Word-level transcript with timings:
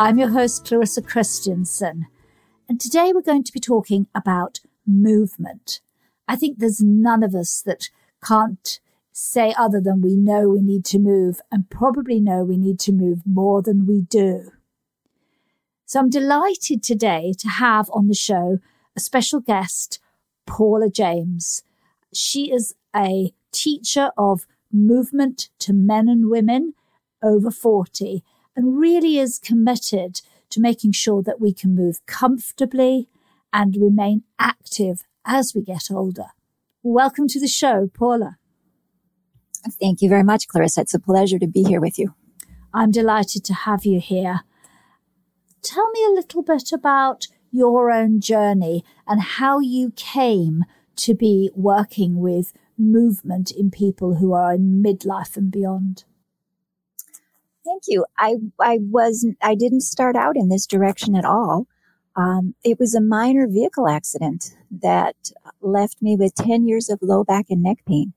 I'm 0.00 0.16
your 0.16 0.28
host, 0.28 0.64
Clarissa 0.64 1.02
Christensen. 1.02 2.06
And 2.68 2.80
today 2.80 3.10
we're 3.12 3.20
going 3.20 3.42
to 3.42 3.52
be 3.52 3.58
talking 3.58 4.06
about 4.14 4.60
movement. 4.86 5.80
I 6.28 6.36
think 6.36 6.60
there's 6.60 6.80
none 6.80 7.24
of 7.24 7.34
us 7.34 7.60
that 7.66 7.90
can't 8.24 8.78
say 9.10 9.52
other 9.58 9.80
than 9.80 10.00
we 10.00 10.14
know 10.14 10.50
we 10.50 10.60
need 10.60 10.84
to 10.84 11.00
move 11.00 11.40
and 11.50 11.68
probably 11.68 12.20
know 12.20 12.44
we 12.44 12.56
need 12.56 12.78
to 12.80 12.92
move 12.92 13.22
more 13.26 13.60
than 13.60 13.88
we 13.88 14.02
do. 14.02 14.52
So 15.84 15.98
I'm 15.98 16.10
delighted 16.10 16.84
today 16.84 17.34
to 17.36 17.48
have 17.48 17.90
on 17.92 18.06
the 18.06 18.14
show 18.14 18.60
a 18.94 19.00
special 19.00 19.40
guest, 19.40 19.98
Paula 20.46 20.90
James. 20.90 21.64
She 22.14 22.52
is 22.52 22.76
a 22.94 23.32
teacher 23.50 24.12
of 24.16 24.46
movement 24.72 25.48
to 25.58 25.72
men 25.72 26.08
and 26.08 26.30
women 26.30 26.74
over 27.20 27.50
40 27.50 28.22
and 28.58 28.80
really 28.80 29.18
is 29.18 29.38
committed 29.38 30.20
to 30.50 30.60
making 30.60 30.90
sure 30.90 31.22
that 31.22 31.40
we 31.40 31.54
can 31.54 31.76
move 31.76 32.04
comfortably 32.06 33.06
and 33.52 33.76
remain 33.76 34.24
active 34.36 35.04
as 35.24 35.54
we 35.54 35.62
get 35.62 35.92
older. 35.92 36.30
Welcome 36.82 37.28
to 37.28 37.38
the 37.38 37.46
show, 37.46 37.88
Paula. 37.94 38.36
Thank 39.80 40.02
you 40.02 40.08
very 40.08 40.24
much, 40.24 40.48
Clarissa. 40.48 40.80
It's 40.80 40.92
a 40.92 40.98
pleasure 40.98 41.38
to 41.38 41.46
be 41.46 41.62
here 41.62 41.80
with 41.80 42.00
you. 42.00 42.14
I'm 42.74 42.90
delighted 42.90 43.44
to 43.44 43.54
have 43.54 43.86
you 43.86 44.00
here. 44.00 44.40
Tell 45.62 45.88
me 45.92 46.04
a 46.04 46.14
little 46.14 46.42
bit 46.42 46.72
about 46.72 47.28
your 47.52 47.92
own 47.92 48.20
journey 48.20 48.84
and 49.06 49.22
how 49.22 49.60
you 49.60 49.92
came 49.94 50.64
to 50.96 51.14
be 51.14 51.48
working 51.54 52.18
with 52.18 52.52
movement 52.76 53.52
in 53.52 53.70
people 53.70 54.16
who 54.16 54.32
are 54.32 54.54
in 54.54 54.82
midlife 54.82 55.36
and 55.36 55.48
beyond. 55.48 56.02
Thank 57.64 57.82
you. 57.86 58.06
I, 58.16 58.36
I 58.60 58.78
was, 58.80 59.26
I 59.42 59.54
didn't 59.54 59.82
start 59.82 60.16
out 60.16 60.36
in 60.36 60.48
this 60.48 60.66
direction 60.66 61.14
at 61.14 61.24
all. 61.24 61.66
Um, 62.16 62.54
it 62.64 62.78
was 62.78 62.94
a 62.94 63.00
minor 63.00 63.46
vehicle 63.46 63.88
accident 63.88 64.56
that 64.70 65.16
left 65.60 66.02
me 66.02 66.16
with 66.16 66.34
10 66.34 66.66
years 66.66 66.88
of 66.88 66.98
low 67.02 67.24
back 67.24 67.46
and 67.50 67.62
neck 67.62 67.78
pain. 67.86 68.14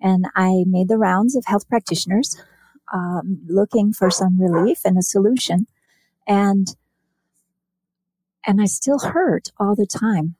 And 0.00 0.26
I 0.34 0.64
made 0.66 0.88
the 0.88 0.96
rounds 0.96 1.36
of 1.36 1.44
health 1.46 1.68
practitioners, 1.68 2.40
um, 2.92 3.40
looking 3.46 3.92
for 3.92 4.10
some 4.10 4.40
relief 4.40 4.78
and 4.84 4.96
a 4.96 5.02
solution. 5.02 5.66
And, 6.26 6.74
and 8.46 8.62
I 8.62 8.64
still 8.64 9.00
hurt 9.00 9.50
all 9.58 9.74
the 9.74 9.86
time 9.86 10.36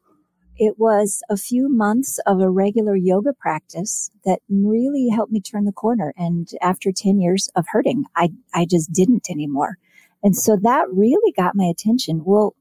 it 0.61 0.79
was 0.79 1.23
a 1.31 1.39
few 1.39 1.71
months 1.71 2.21
of 2.27 2.39
a 2.39 2.51
regular 2.51 2.95
yoga 2.95 3.33
practice 3.33 4.11
that 4.27 4.41
really 4.51 5.09
helped 5.09 5.33
me 5.33 5.41
turn 5.41 5.65
the 5.65 5.73
corner. 5.73 6.13
And 6.19 6.51
after 6.61 6.93
10 6.93 7.19
years 7.19 7.49
of 7.57 7.65
hurting, 7.71 8.05
I, 8.15 8.29
I 8.53 8.67
just 8.67 8.93
didn't 8.93 9.31
anymore. 9.31 9.79
And 10.23 10.37
so 10.37 10.59
that 10.61 10.85
really 10.93 11.33
got 11.33 11.57
my 11.57 11.65
attention. 11.65 12.25
Well, 12.27 12.55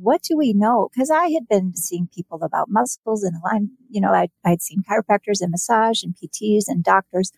what 0.00 0.22
do 0.22 0.34
we 0.34 0.54
know? 0.54 0.88
Because 0.94 1.10
I 1.10 1.28
had 1.28 1.46
been 1.46 1.76
seeing 1.76 2.08
people 2.08 2.42
about 2.42 2.70
muscles 2.70 3.22
and 3.22 3.36
align, 3.36 3.72
you 3.90 4.00
know, 4.00 4.14
I, 4.14 4.28
I'd 4.42 4.62
seen 4.62 4.82
chiropractors 4.82 5.42
and 5.42 5.50
massage 5.50 6.02
and 6.02 6.16
PTs 6.16 6.64
and 6.68 6.82
doctors, 6.82 7.32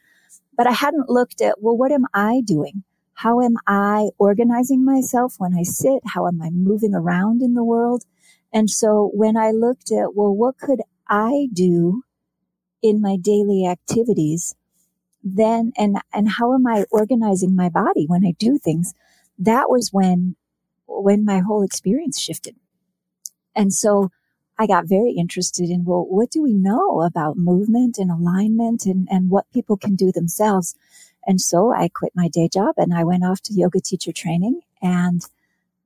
but 0.56 0.68
I 0.68 0.72
hadn't 0.72 1.10
looked 1.10 1.40
at, 1.40 1.60
well, 1.60 1.76
what 1.76 1.90
am 1.90 2.06
I 2.14 2.40
doing? 2.44 2.84
How 3.14 3.40
am 3.40 3.56
I 3.66 4.10
organizing 4.18 4.84
myself 4.84 5.34
when 5.38 5.54
I 5.54 5.64
sit? 5.64 6.02
How 6.06 6.28
am 6.28 6.40
I 6.40 6.50
moving 6.50 6.94
around 6.94 7.42
in 7.42 7.54
the 7.54 7.64
world? 7.64 8.04
And 8.54 8.70
so 8.70 9.10
when 9.12 9.36
I 9.36 9.50
looked 9.50 9.90
at, 9.90 10.14
well, 10.14 10.32
what 10.32 10.58
could 10.58 10.80
I 11.08 11.48
do 11.52 12.04
in 12.80 13.02
my 13.02 13.16
daily 13.16 13.66
activities? 13.66 14.54
Then, 15.24 15.72
and, 15.76 15.98
and 16.12 16.28
how 16.38 16.54
am 16.54 16.64
I 16.66 16.84
organizing 16.92 17.56
my 17.56 17.68
body 17.68 18.06
when 18.06 18.24
I 18.24 18.34
do 18.38 18.56
things? 18.56 18.94
That 19.38 19.68
was 19.68 19.90
when, 19.92 20.36
when 20.86 21.24
my 21.24 21.40
whole 21.40 21.64
experience 21.64 22.20
shifted. 22.20 22.54
And 23.56 23.72
so 23.72 24.10
I 24.56 24.68
got 24.68 24.86
very 24.86 25.12
interested 25.12 25.68
in, 25.68 25.84
well, 25.84 26.06
what 26.08 26.30
do 26.30 26.40
we 26.40 26.54
know 26.54 27.00
about 27.00 27.36
movement 27.36 27.98
and 27.98 28.10
alignment 28.10 28.86
and, 28.86 29.08
and 29.10 29.30
what 29.30 29.50
people 29.52 29.76
can 29.76 29.96
do 29.96 30.12
themselves? 30.12 30.76
And 31.26 31.40
so 31.40 31.72
I 31.74 31.88
quit 31.88 32.12
my 32.14 32.28
day 32.28 32.48
job 32.52 32.74
and 32.76 32.94
I 32.94 33.02
went 33.02 33.24
off 33.24 33.40
to 33.42 33.54
yoga 33.54 33.80
teacher 33.80 34.12
training 34.12 34.60
and 34.80 35.22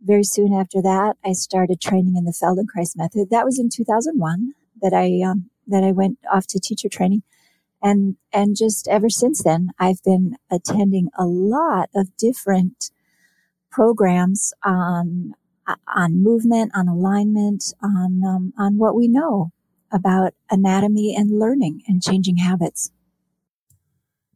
very 0.00 0.25
soon 0.25 0.53
after 0.53 0.81
that, 0.82 1.16
I 1.25 1.32
started 1.32 1.81
training 1.81 2.16
in 2.16 2.25
the 2.25 2.32
Feldenkrais 2.32 2.97
method. 2.97 3.31
That 3.31 3.44
was 3.44 3.59
in 3.59 3.69
2001 3.69 4.54
that 4.81 4.92
I, 4.92 5.20
um, 5.28 5.50
that 5.66 5.82
I 5.82 5.92
went 5.92 6.19
off 6.32 6.47
to 6.48 6.60
teacher 6.60 6.88
training. 6.88 7.22
And, 7.82 8.16
and 8.32 8.56
just 8.56 8.88
ever 8.88 9.09
since 9.09 9.42
then, 9.42 9.70
I've 9.78 10.03
been 10.03 10.36
attending 10.50 11.10
a 11.16 11.25
lot 11.25 11.91
of 11.94 12.16
different 12.16 12.91
programs 13.70 14.53
on, 14.64 15.34
on 15.94 16.22
movement, 16.22 16.72
on 16.75 16.88
alignment, 16.88 17.72
on, 17.82 18.22
um, 18.25 18.53
on 18.59 18.78
what 18.78 18.97
we 18.97 19.09
know 19.09 19.53
about 19.92 20.34
anatomy 20.50 21.15
and 21.16 21.38
learning 21.38 21.82
and 21.86 22.03
changing 22.03 22.38
habits. 22.38 22.91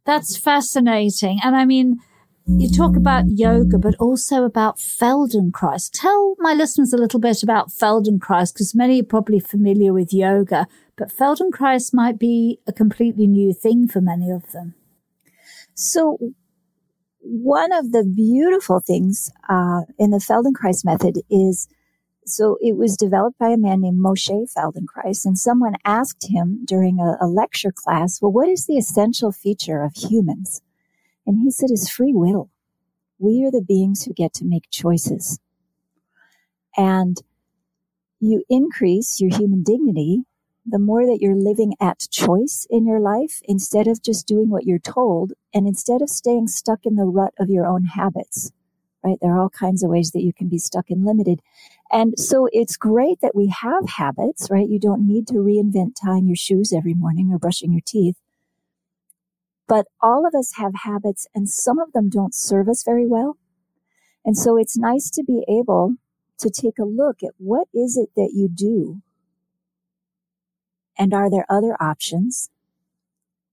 That's 0.05 0.37
fascinating. 0.37 1.39
And 1.43 1.55
I 1.55 1.65
mean, 1.65 1.99
you 2.45 2.69
talk 2.69 2.95
about 2.95 3.25
yoga, 3.29 3.77
but 3.77 3.95
also 3.99 4.43
about 4.43 4.77
Feldenkrais. 4.77 5.89
Tell 5.91 6.35
my 6.39 6.53
listeners 6.53 6.91
a 6.91 6.97
little 6.97 7.19
bit 7.19 7.41
about 7.41 7.69
Feldenkrais, 7.69 8.53
because 8.53 8.75
many 8.75 8.99
are 8.99 9.05
probably 9.05 9.39
familiar 9.39 9.93
with 9.93 10.13
yoga, 10.13 10.67
but 10.97 11.09
Feldenkrais 11.09 11.93
might 11.93 12.19
be 12.19 12.59
a 12.67 12.73
completely 12.73 13.27
new 13.27 13.53
thing 13.53 13.87
for 13.87 14.01
many 14.01 14.29
of 14.29 14.51
them. 14.51 14.75
So, 15.73 16.17
one 17.21 17.71
of 17.71 17.93
the 17.93 18.03
beautiful 18.03 18.81
things 18.81 19.31
uh, 19.47 19.81
in 19.97 20.11
the 20.11 20.17
Feldenkrais 20.17 20.83
method 20.83 21.19
is 21.29 21.69
so 22.25 22.57
it 22.61 22.77
was 22.77 22.95
developed 22.95 23.37
by 23.37 23.49
a 23.49 23.57
man 23.57 23.81
named 23.81 23.99
Moshe 23.99 24.47
Feldenkrais, 24.53 25.25
and 25.25 25.37
someone 25.37 25.75
asked 25.85 26.27
him 26.29 26.63
during 26.65 26.99
a, 26.99 27.17
a 27.21 27.27
lecture 27.27 27.71
class, 27.73 28.21
Well, 28.21 28.31
what 28.31 28.49
is 28.49 28.65
the 28.65 28.77
essential 28.77 29.31
feature 29.31 29.83
of 29.83 29.93
humans? 29.95 30.61
And 31.27 31.39
he 31.41 31.51
said, 31.51 31.71
is 31.71 31.89
free 31.89 32.13
will. 32.13 32.49
We 33.19 33.45
are 33.45 33.51
the 33.51 33.61
beings 33.67 34.03
who 34.03 34.13
get 34.13 34.33
to 34.35 34.45
make 34.45 34.69
choices. 34.71 35.39
And 36.77 37.17
you 38.19 38.43
increase 38.49 39.21
your 39.21 39.35
human 39.37 39.63
dignity 39.63 40.23
the 40.65 40.79
more 40.79 41.05
that 41.05 41.19
you're 41.21 41.35
living 41.35 41.75
at 41.81 42.07
choice 42.11 42.67
in 42.69 42.85
your 42.87 42.99
life 42.99 43.41
instead 43.45 43.87
of 43.87 44.03
just 44.03 44.27
doing 44.27 44.49
what 44.49 44.65
you're 44.65 44.79
told 44.79 45.33
and 45.53 45.67
instead 45.67 46.01
of 46.01 46.09
staying 46.09 46.47
stuck 46.47 46.85
in 46.85 46.95
the 46.95 47.05
rut 47.05 47.33
of 47.39 47.49
your 47.49 47.65
own 47.67 47.85
habits 47.85 48.43
right? 49.03 49.17
There 49.21 49.33
are 49.33 49.41
all 49.41 49.49
kinds 49.49 49.83
of 49.83 49.91
ways 49.91 50.11
that 50.11 50.23
you 50.23 50.33
can 50.33 50.49
be 50.49 50.59
stuck 50.59 50.91
and 50.91 51.05
limited. 51.05 51.41
And 51.91 52.19
so 52.19 52.49
it's 52.53 52.77
great 52.77 53.21
that 53.21 53.35
we 53.35 53.53
have 53.61 53.89
habits, 53.89 54.49
right? 54.51 54.69
You 54.69 54.79
don't 54.79 55.07
need 55.07 55.27
to 55.29 55.35
reinvent 55.35 55.93
tying 56.01 56.27
your 56.27 56.37
shoes 56.37 56.73
every 56.73 56.95
morning 56.95 57.31
or 57.33 57.39
brushing 57.39 57.73
your 57.73 57.83
teeth. 57.85 58.17
But 59.67 59.87
all 60.01 60.25
of 60.27 60.35
us 60.35 60.53
have 60.57 60.73
habits 60.83 61.27
and 61.33 61.49
some 61.49 61.79
of 61.79 61.93
them 61.93 62.09
don't 62.09 62.35
serve 62.35 62.67
us 62.67 62.83
very 62.83 63.07
well. 63.07 63.37
And 64.25 64.37
so 64.37 64.57
it's 64.57 64.77
nice 64.77 65.09
to 65.11 65.23
be 65.23 65.45
able 65.49 65.95
to 66.39 66.49
take 66.49 66.79
a 66.79 66.85
look 66.85 67.23
at 67.23 67.33
what 67.37 67.67
is 67.73 67.97
it 67.97 68.09
that 68.15 68.31
you 68.33 68.49
do? 68.49 69.01
And 70.97 71.13
are 71.13 71.29
there 71.29 71.45
other 71.49 71.75
options? 71.81 72.49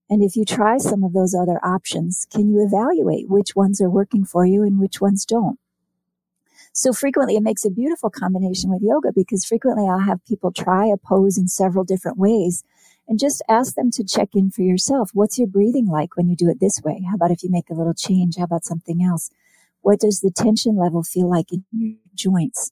And 0.09 0.21
if 0.21 0.35
you 0.35 0.43
try 0.43 0.77
some 0.77 1.03
of 1.03 1.13
those 1.13 1.33
other 1.33 1.59
options, 1.65 2.27
can 2.29 2.49
you 2.49 2.65
evaluate 2.65 3.29
which 3.29 3.55
ones 3.55 3.81
are 3.81 3.89
working 3.89 4.25
for 4.25 4.45
you 4.45 4.63
and 4.63 4.79
which 4.79 4.99
ones 4.99 5.25
don't? 5.25 5.57
So 6.73 6.93
frequently 6.93 7.35
it 7.35 7.43
makes 7.43 7.65
a 7.65 7.69
beautiful 7.69 8.09
combination 8.09 8.69
with 8.71 8.81
yoga 8.81 9.11
because 9.13 9.45
frequently 9.45 9.87
I'll 9.89 9.99
have 9.99 10.23
people 10.25 10.51
try 10.51 10.85
a 10.87 10.97
pose 10.97 11.37
in 11.37 11.47
several 11.47 11.83
different 11.83 12.17
ways 12.17 12.63
and 13.11 13.19
just 13.19 13.41
ask 13.49 13.75
them 13.75 13.91
to 13.91 14.05
check 14.05 14.29
in 14.35 14.49
for 14.49 14.61
yourself. 14.61 15.09
What's 15.13 15.37
your 15.37 15.49
breathing 15.49 15.87
like 15.87 16.15
when 16.15 16.29
you 16.29 16.35
do 16.37 16.49
it 16.49 16.61
this 16.61 16.79
way? 16.81 17.03
How 17.09 17.15
about 17.15 17.31
if 17.31 17.43
you 17.43 17.49
make 17.51 17.69
a 17.69 17.73
little 17.73 17.93
change? 17.93 18.37
How 18.37 18.45
about 18.45 18.63
something 18.63 19.03
else? 19.03 19.29
What 19.81 19.99
does 19.99 20.21
the 20.21 20.31
tension 20.31 20.77
level 20.77 21.03
feel 21.03 21.29
like 21.29 21.51
in 21.51 21.65
your 21.73 21.97
joints? 22.15 22.71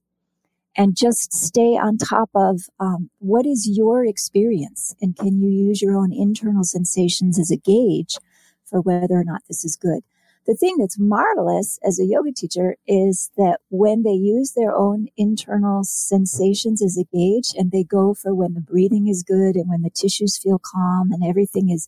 and 0.77 0.95
just 0.95 1.33
stay 1.33 1.75
on 1.75 1.97
top 1.97 2.29
of 2.35 2.61
um, 2.79 3.09
what 3.17 3.45
is 3.45 3.67
your 3.67 4.05
experience 4.05 4.95
and 5.01 5.17
can 5.17 5.41
you 5.41 5.49
use 5.49 5.81
your 5.81 5.97
own 5.97 6.13
internal 6.13 6.63
sensations 6.63 7.39
as 7.39 7.51
a 7.51 7.57
gauge 7.57 8.17
for 8.65 8.79
whether 8.79 9.15
or 9.15 9.23
not 9.23 9.41
this 9.47 9.65
is 9.65 9.75
good 9.75 10.03
the 10.45 10.55
thing 10.55 10.77
that's 10.77 10.97
marvelous 10.99 11.79
as 11.83 11.99
a 11.99 12.05
yoga 12.05 12.31
teacher 12.31 12.75
is 12.87 13.29
that 13.37 13.59
when 13.69 14.03
they 14.03 14.13
use 14.13 14.53
their 14.53 14.75
own 14.75 15.07
internal 15.15 15.83
sensations 15.83 16.81
as 16.81 16.97
a 16.97 17.05
gauge 17.15 17.53
and 17.55 17.71
they 17.71 17.83
go 17.83 18.13
for 18.13 18.33
when 18.33 18.53
the 18.53 18.61
breathing 18.61 19.07
is 19.07 19.23
good 19.23 19.55
and 19.55 19.69
when 19.69 19.81
the 19.81 19.91
tissues 19.91 20.37
feel 20.37 20.59
calm 20.59 21.11
and 21.11 21.23
everything 21.23 21.69
is 21.69 21.87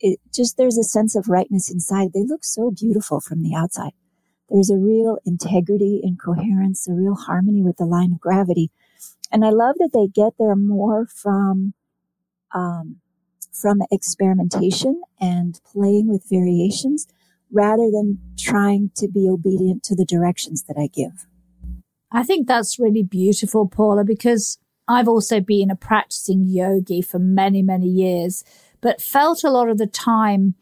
it 0.00 0.18
just 0.34 0.56
there's 0.56 0.78
a 0.78 0.82
sense 0.82 1.14
of 1.14 1.28
rightness 1.28 1.70
inside 1.70 2.12
they 2.12 2.24
look 2.24 2.44
so 2.44 2.70
beautiful 2.70 3.20
from 3.20 3.42
the 3.42 3.54
outside 3.54 3.92
there's 4.52 4.70
a 4.70 4.76
real 4.76 5.18
integrity 5.24 6.00
and 6.04 6.20
coherence, 6.20 6.86
a 6.86 6.92
real 6.92 7.14
harmony 7.14 7.62
with 7.62 7.78
the 7.78 7.86
line 7.86 8.12
of 8.12 8.20
gravity. 8.20 8.70
And 9.32 9.46
I 9.46 9.50
love 9.50 9.76
that 9.78 9.92
they 9.94 10.08
get 10.08 10.34
there 10.38 10.54
more 10.54 11.06
from, 11.06 11.72
um, 12.54 13.00
from 13.50 13.80
experimentation 13.90 15.00
and 15.18 15.58
playing 15.64 16.08
with 16.08 16.28
variations 16.28 17.06
rather 17.52 17.90
than 17.90 18.18
trying 18.38 18.90
to 18.96 19.08
be 19.08 19.28
obedient 19.28 19.82
to 19.84 19.94
the 19.94 20.04
directions 20.04 20.64
that 20.64 20.76
I 20.78 20.88
give. 20.88 21.26
I 22.10 22.22
think 22.22 22.46
that's 22.46 22.78
really 22.78 23.02
beautiful, 23.02 23.68
Paula, 23.68 24.04
because 24.04 24.58
I've 24.88 25.08
also 25.08 25.40
been 25.40 25.70
a 25.70 25.76
practicing 25.76 26.44
yogi 26.46 27.02
for 27.02 27.18
many, 27.18 27.62
many 27.62 27.86
years, 27.86 28.44
but 28.80 29.00
felt 29.00 29.44
a 29.44 29.50
lot 29.50 29.68
of 29.68 29.78
the 29.78 29.86
time 29.86 30.54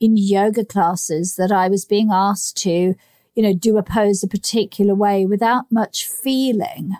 in 0.00 0.16
yoga 0.16 0.64
classes 0.64 1.36
that 1.36 1.52
I 1.52 1.68
was 1.68 1.84
being 1.84 2.10
asked 2.12 2.56
to 2.58 2.94
you 3.34 3.42
know, 3.42 3.54
do 3.54 3.78
a 3.78 3.82
pose 3.82 4.22
a 4.22 4.28
particular 4.28 4.94
way 4.94 5.24
without 5.24 5.64
much 5.70 6.06
feeling. 6.06 6.96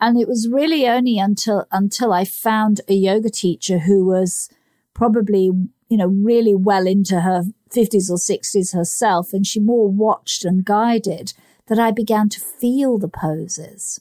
And 0.00 0.20
it 0.20 0.28
was 0.28 0.48
really 0.48 0.86
only 0.86 1.18
until, 1.18 1.66
until 1.72 2.12
I 2.12 2.24
found 2.24 2.80
a 2.88 2.94
yoga 2.94 3.30
teacher 3.30 3.78
who 3.78 4.04
was 4.04 4.50
probably, 4.92 5.50
you 5.88 5.96
know, 5.96 6.06
really 6.06 6.54
well 6.54 6.86
into 6.86 7.22
her 7.22 7.44
50s 7.74 8.10
or 8.10 8.16
60s 8.16 8.74
herself, 8.74 9.32
and 9.32 9.46
she 9.46 9.60
more 9.60 9.88
watched 9.88 10.44
and 10.44 10.64
guided 10.64 11.34
that 11.66 11.78
I 11.78 11.90
began 11.90 12.28
to 12.30 12.40
feel 12.40 12.98
the 12.98 13.08
poses. 13.08 14.00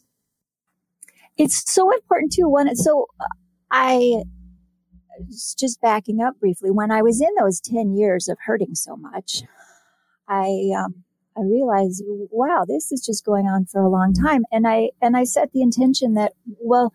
It's 1.37 1.71
so 1.71 1.91
important 1.91 2.33
too. 2.33 2.47
When 2.47 2.75
so 2.75 3.07
I 3.71 4.23
just 5.57 5.81
backing 5.81 6.21
up 6.21 6.39
briefly, 6.39 6.71
when 6.71 6.91
I 6.91 7.01
was 7.01 7.21
in 7.21 7.29
those 7.39 7.59
10 7.59 7.95
years 7.95 8.27
of 8.27 8.37
hurting 8.45 8.75
so 8.75 8.95
much, 8.95 9.41
I 10.27 10.71
um, 10.77 11.03
I 11.35 11.41
realized, 11.41 12.03
wow, 12.05 12.65
this 12.67 12.91
is 12.91 13.03
just 13.03 13.25
going 13.25 13.45
on 13.45 13.65
for 13.65 13.81
a 13.81 13.89
long 13.89 14.13
time. 14.13 14.43
And 14.51 14.67
I, 14.67 14.91
and 15.01 15.17
I 15.17 15.23
set 15.23 15.51
the 15.51 15.61
intention 15.61 16.13
that, 16.13 16.33
well, 16.59 16.93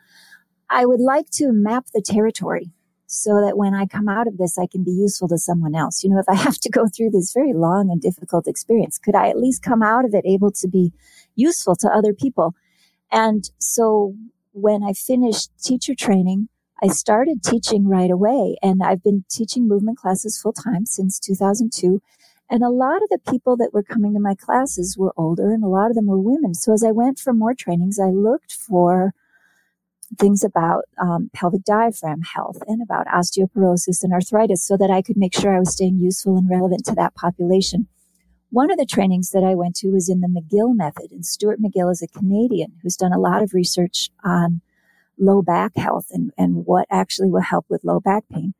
I 0.71 0.87
would 0.87 1.01
like 1.01 1.31
to 1.33 1.53
map 1.53 1.87
the 1.93 2.03
territory 2.03 2.71
so 3.11 3.41
that 3.41 3.57
when 3.57 3.75
I 3.75 3.87
come 3.87 4.07
out 4.07 4.29
of 4.29 4.37
this, 4.37 4.59
I 4.59 4.67
can 4.67 4.85
be 4.85 4.91
useful 4.91 5.29
to 5.29 5.39
someone 5.39 5.75
else. 5.75 6.05
You 6.05 6.11
know, 6.11 6.19
if 6.19 6.29
I 6.29 6.35
have 6.47 6.59
to 6.59 6.71
go 6.71 6.87
through 6.87 7.11
this 7.11 7.33
very 7.33 7.55
long 7.55 7.91
and 7.91 8.01
difficult 8.01 8.47
experience, 8.47 8.99
could 8.99 9.15
I 9.15 9.31
at 9.31 9.39
least 9.39 9.63
come 9.63 9.83
out 9.83 10.05
of 10.05 10.15
it 10.15 10.27
able 10.27 10.53
to 10.53 10.69
be 10.69 10.93
useful 11.35 11.75
to 11.77 11.89
other 11.89 12.13
people? 12.13 12.55
And 13.11 13.51
so 13.59 14.15
when 14.53 14.83
I 14.85 14.93
finished 14.93 15.51
teacher 15.63 15.95
training, 15.95 16.51
I 16.83 16.89
started 16.89 17.43
teaching 17.43 17.89
right 17.89 18.11
away 18.11 18.57
and 18.63 18.83
I've 18.83 19.03
been 19.03 19.25
teaching 19.31 19.67
movement 19.67 19.97
classes 19.97 20.39
full 20.41 20.53
time 20.53 20.85
since 20.85 21.19
2002. 21.19 22.03
And 22.51 22.63
a 22.63 22.69
lot 22.69 23.03
of 23.03 23.09
the 23.09 23.19
people 23.31 23.57
that 23.57 23.73
were 23.73 23.83
coming 23.83 24.13
to 24.15 24.21
my 24.21 24.35
classes 24.35 24.97
were 24.99 25.15
older 25.17 25.51
and 25.51 25.65
a 25.65 25.69
lot 25.69 25.91
of 25.91 25.97
them 25.97 26.07
were 26.07 26.21
women. 26.21 26.55
So 26.55 26.75
as 26.75 26.85
I 26.85 26.91
went 26.91 27.19
for 27.19 27.33
more 27.33 27.55
trainings, 27.55 27.99
I 27.99 28.11
looked 28.11 28.53
for 28.53 29.15
things 30.17 30.43
about 30.43 30.85
um, 30.99 31.31
pelvic 31.35 31.65
diaphragm 31.65 32.23
health 32.23 32.59
and 32.67 32.83
about 32.83 33.07
osteoporosis 33.09 34.03
and 34.03 34.13
arthritis 34.13 34.65
so 34.65 34.77
that 34.77 34.91
I 34.91 35.03
could 35.03 35.17
make 35.17 35.35
sure 35.35 35.55
I 35.55 35.61
was 35.61 35.73
staying 35.73 35.99
useful 35.99 36.37
and 36.37 36.49
relevant 36.49 36.85
to 36.87 36.95
that 36.95 37.15
population. 37.15 37.89
One 38.51 38.71
of 38.71 38.79
the 38.79 38.87
trainings 38.87 39.31
that 39.31 39.45
I 39.45 39.55
went 39.55 39.77
to 39.77 39.91
was 39.91 40.09
in 40.09 40.21
the 40.21 40.29
McGill 40.29 40.75
method, 40.75 41.13
and 41.13 41.27
Stuart 41.27 41.61
McGill 41.61 41.93
is 41.93 42.01
a 42.01 42.09
Canadian 42.09 42.73
who's 42.83 42.97
done 42.97 43.13
a 43.13 43.19
lot 43.19 43.43
of 43.43 43.53
research 43.53 44.11
on 44.25 44.63
low 45.19 45.43
back 45.43 45.77
health 45.77 46.07
and, 46.11 46.33
and 46.39 46.65
what 46.65 46.87
actually 46.91 47.29
will 47.29 47.43
help 47.43 47.67
with 47.69 47.85
low 47.85 48.01
back 48.01 48.25
pain 48.33 48.55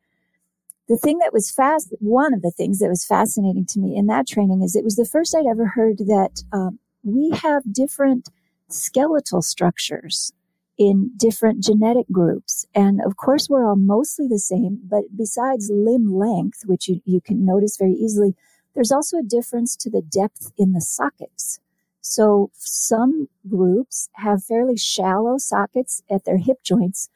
the 0.89 0.97
thing 0.97 1.19
that 1.19 1.31
was 1.31 1.51
fast, 1.51 1.93
one 1.99 2.33
of 2.33 2.41
the 2.41 2.49
things 2.49 2.79
that 2.79 2.89
was 2.89 3.05
fascinating 3.05 3.65
to 3.67 3.79
me 3.79 3.95
in 3.95 4.07
that 4.07 4.27
training 4.27 4.63
is 4.63 4.75
it 4.75 4.83
was 4.83 4.95
the 4.95 5.05
first 5.05 5.35
I'd 5.35 5.45
ever 5.45 5.67
heard 5.67 5.99
that 5.99 6.43
um, 6.51 6.79
we 7.03 7.29
have 7.29 7.71
different 7.71 8.27
skeletal 8.69 9.43
structures 9.43 10.33
in 10.79 11.11
different 11.17 11.61
genetic 11.63 12.07
groups. 12.11 12.65
And 12.73 13.01
of 13.05 13.17
course, 13.17 13.49
we're 13.49 13.67
all 13.67 13.75
mostly 13.75 14.27
the 14.29 14.39
same, 14.39 14.79
but 14.83 15.03
besides 15.15 15.69
limb 15.71 16.13
length, 16.15 16.63
which 16.65 16.87
you, 16.87 17.01
you 17.05 17.21
can 17.21 17.45
notice 17.45 17.77
very 17.77 17.93
easily, 17.93 18.35
there's 18.73 18.91
also 18.91 19.17
a 19.17 19.23
difference 19.23 19.75
to 19.77 19.91
the 19.91 20.01
depth 20.01 20.53
in 20.57 20.73
the 20.73 20.81
sockets. 20.81 21.59
So 22.01 22.49
some 22.55 23.27
groups 23.47 24.09
have 24.13 24.45
fairly 24.45 24.77
shallow 24.77 25.37
sockets 25.37 26.01
at 26.09 26.25
their 26.25 26.37
hip 26.37 26.63
joints 26.63 27.09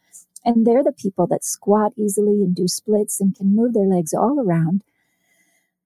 and 0.45 0.67
they're 0.67 0.83
the 0.83 0.91
people 0.91 1.27
that 1.27 1.43
squat 1.43 1.93
easily 1.97 2.43
and 2.43 2.55
do 2.55 2.67
splits 2.67 3.21
and 3.21 3.35
can 3.35 3.55
move 3.55 3.73
their 3.73 3.87
legs 3.87 4.13
all 4.13 4.39
around. 4.39 4.83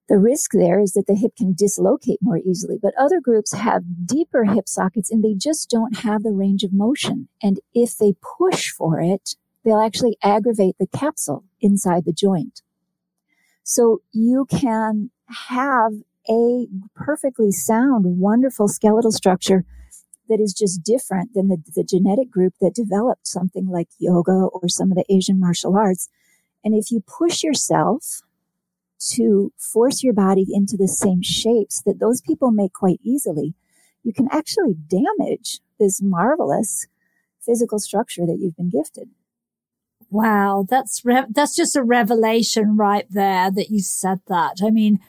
The 0.08 0.18
risk 0.18 0.52
there 0.52 0.80
is 0.80 0.92
that 0.92 1.06
the 1.06 1.14
hip 1.14 1.36
can 1.36 1.54
dislocate 1.54 2.18
more 2.22 2.38
easily, 2.38 2.78
but 2.80 2.94
other 2.98 3.20
groups 3.20 3.52
have 3.52 4.06
deeper 4.06 4.44
hip 4.44 4.66
sockets 4.66 5.10
and 5.10 5.22
they 5.22 5.34
just 5.34 5.68
don't 5.68 5.98
have 5.98 6.22
the 6.22 6.32
range 6.32 6.64
of 6.64 6.72
motion. 6.72 7.28
And 7.42 7.60
if 7.74 7.96
they 7.98 8.14
push 8.38 8.70
for 8.70 9.00
it, 9.00 9.36
they'll 9.64 9.80
actually 9.80 10.16
aggravate 10.22 10.76
the 10.78 10.86
capsule 10.86 11.44
inside 11.60 12.06
the 12.06 12.12
joint. 12.12 12.62
So 13.62 14.00
you 14.12 14.46
can 14.46 15.10
have 15.48 15.92
a 16.28 16.66
perfectly 16.94 17.52
sound, 17.52 18.18
wonderful 18.18 18.68
skeletal 18.68 19.12
structure 19.12 19.66
that 20.28 20.40
is 20.40 20.54
just 20.54 20.82
different 20.82 21.34
than 21.34 21.48
the, 21.48 21.58
the 21.74 21.84
genetic 21.84 22.30
group 22.30 22.54
that 22.62 22.74
developed 22.74 23.26
something 23.26 23.68
like 23.68 23.88
yoga 23.98 24.32
or 24.32 24.68
some 24.68 24.90
of 24.90 24.96
the 24.96 25.04
Asian 25.10 25.38
martial 25.38 25.76
arts. 25.76 26.08
And 26.64 26.74
if 26.74 26.90
you 26.90 27.02
push 27.06 27.42
yourself 27.42 28.22
to 28.98 29.52
force 29.56 30.02
your 30.02 30.12
body 30.12 30.46
into 30.50 30.76
the 30.76 30.88
same 30.88 31.22
shapes 31.22 31.82
that 31.82 32.00
those 32.00 32.20
people 32.20 32.50
make 32.50 32.72
quite 32.72 33.00
easily, 33.02 33.54
you 34.02 34.12
can 34.12 34.28
actually 34.32 34.74
damage 34.74 35.60
this 35.78 36.02
marvelous 36.02 36.86
physical 37.40 37.78
structure 37.78 38.26
that 38.26 38.38
you've 38.40 38.56
been 38.56 38.70
gifted. 38.70 39.08
Wow, 40.10 40.64
that's 40.68 41.04
re- 41.04 41.26
that's 41.30 41.54
just 41.54 41.76
a 41.76 41.82
revelation 41.82 42.76
right 42.76 43.06
there 43.10 43.50
that 43.50 43.70
you 43.70 43.80
said 43.80 44.20
that. 44.28 44.56
I 44.62 44.70
mean, 44.70 45.00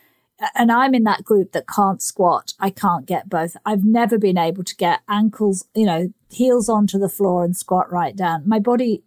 and 0.55 0.71
I'm 0.71 0.93
in 0.93 1.03
that 1.03 1.23
group 1.23 1.51
that 1.51 1.67
can't 1.67 2.01
squat. 2.01 2.53
I 2.59 2.69
can't 2.69 3.05
get 3.05 3.29
both. 3.29 3.55
I've 3.65 3.83
never 3.83 4.17
been 4.17 4.37
able 4.37 4.63
to 4.63 4.75
get 4.75 5.01
ankles, 5.07 5.67
you 5.73 5.85
know, 5.85 6.13
heels 6.29 6.69
onto 6.69 6.97
the 6.97 7.09
floor 7.09 7.43
and 7.43 7.55
squat 7.55 7.91
right 7.91 8.15
down. 8.15 8.47
My 8.47 8.59
body, 8.59 9.03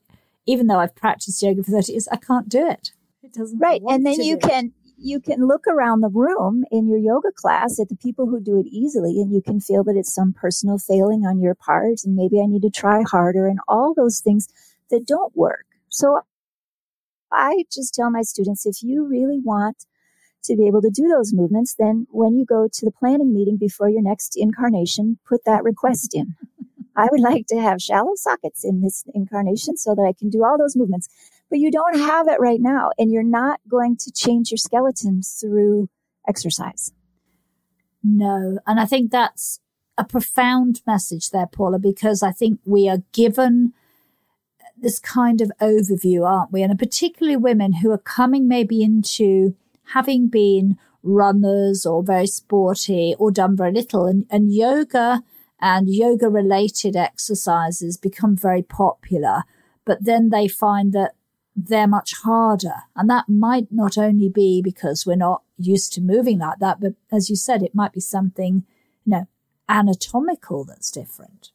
even 0.46 0.66
though 0.66 0.78
I've 0.78 0.94
practiced 0.94 1.42
yoga 1.42 1.62
for 1.62 1.70
30 1.70 1.92
years, 1.92 2.08
I 2.08 2.16
can't 2.16 2.48
do 2.48 2.66
it. 2.66 2.92
It 3.32 3.38
doesn't. 3.38 3.58
Right. 3.58 3.80
And 3.88 4.04
then 4.04 4.20
you 4.20 4.36
can, 4.38 4.72
you 4.98 5.20
can 5.20 5.46
look 5.46 5.66
around 5.66 6.00
the 6.00 6.08
room 6.08 6.64
in 6.70 6.86
your 6.86 6.98
yoga 6.98 7.32
class 7.32 7.80
at 7.80 7.88
the 7.88 7.96
people 7.96 8.26
who 8.26 8.40
do 8.40 8.60
it 8.60 8.66
easily 8.66 9.20
and 9.20 9.32
you 9.32 9.42
can 9.42 9.60
feel 9.60 9.82
that 9.84 9.96
it's 9.96 10.14
some 10.14 10.32
personal 10.32 10.78
failing 10.78 11.24
on 11.24 11.40
your 11.40 11.54
part 11.54 12.00
and 12.04 12.14
maybe 12.14 12.40
I 12.40 12.46
need 12.46 12.62
to 12.62 12.70
try 12.70 13.02
harder 13.02 13.46
and 13.46 13.58
all 13.66 13.94
those 13.94 14.20
things 14.20 14.48
that 14.90 15.06
don't 15.06 15.34
work. 15.36 15.66
So 15.88 16.20
I 17.32 17.64
just 17.72 17.94
tell 17.94 18.10
my 18.10 18.22
students, 18.22 18.66
if 18.66 18.82
you 18.82 19.06
really 19.06 19.40
want 19.42 19.86
to 20.44 20.56
be 20.56 20.66
able 20.66 20.82
to 20.82 20.90
do 20.90 21.08
those 21.08 21.32
movements, 21.32 21.74
then 21.78 22.06
when 22.10 22.36
you 22.36 22.44
go 22.44 22.68
to 22.72 22.84
the 22.84 22.90
planning 22.92 23.32
meeting 23.32 23.56
before 23.56 23.88
your 23.88 24.02
next 24.02 24.34
incarnation, 24.36 25.18
put 25.26 25.44
that 25.44 25.64
request 25.64 26.14
in. 26.14 26.34
I 26.94 27.08
would 27.10 27.20
like 27.20 27.46
to 27.46 27.60
have 27.60 27.80
shallow 27.80 28.14
sockets 28.16 28.64
in 28.64 28.82
this 28.82 29.04
incarnation 29.14 29.76
so 29.76 29.94
that 29.94 30.02
I 30.02 30.12
can 30.12 30.28
do 30.28 30.44
all 30.44 30.58
those 30.58 30.76
movements. 30.76 31.08
But 31.52 31.60
you 31.60 31.70
don't 31.70 31.98
have 31.98 32.28
it 32.28 32.40
right 32.40 32.62
now, 32.62 32.92
and 32.96 33.12
you're 33.12 33.22
not 33.22 33.60
going 33.68 33.98
to 33.98 34.10
change 34.10 34.50
your 34.50 34.56
skeleton 34.56 35.20
through 35.20 35.90
exercise. 36.26 36.94
No. 38.02 38.58
And 38.66 38.80
I 38.80 38.86
think 38.86 39.10
that's 39.10 39.60
a 39.98 40.04
profound 40.06 40.80
message 40.86 41.28
there, 41.28 41.46
Paula, 41.46 41.78
because 41.78 42.22
I 42.22 42.32
think 42.32 42.60
we 42.64 42.88
are 42.88 43.02
given 43.12 43.74
this 44.80 44.98
kind 44.98 45.42
of 45.42 45.52
overview, 45.60 46.26
aren't 46.26 46.52
we? 46.52 46.62
And 46.62 46.78
particularly 46.78 47.36
women 47.36 47.74
who 47.74 47.90
are 47.90 47.98
coming 47.98 48.48
maybe 48.48 48.82
into 48.82 49.54
having 49.88 50.28
been 50.28 50.78
runners 51.02 51.84
or 51.84 52.02
very 52.02 52.28
sporty 52.28 53.14
or 53.18 53.30
done 53.30 53.58
very 53.58 53.72
little 53.72 54.06
and, 54.06 54.24
and 54.30 54.54
yoga 54.54 55.22
and 55.60 55.90
yoga 55.90 56.30
related 56.30 56.96
exercises 56.96 57.98
become 57.98 58.38
very 58.38 58.62
popular, 58.62 59.42
but 59.84 60.02
then 60.02 60.30
they 60.30 60.48
find 60.48 60.94
that 60.94 61.12
they're 61.54 61.86
much 61.86 62.14
harder. 62.22 62.84
And 62.96 63.08
that 63.10 63.28
might 63.28 63.68
not 63.70 63.98
only 63.98 64.28
be 64.28 64.62
because 64.62 65.06
we're 65.06 65.16
not 65.16 65.42
used 65.58 65.92
to 65.94 66.00
moving 66.00 66.38
like 66.38 66.58
that, 66.60 66.80
but 66.80 66.94
as 67.10 67.28
you 67.28 67.36
said, 67.36 67.62
it 67.62 67.74
might 67.74 67.92
be 67.92 68.00
something, 68.00 68.64
you 69.04 69.10
know, 69.10 69.28
anatomical 69.68 70.64
that's 70.64 70.90
different. 70.90 71.50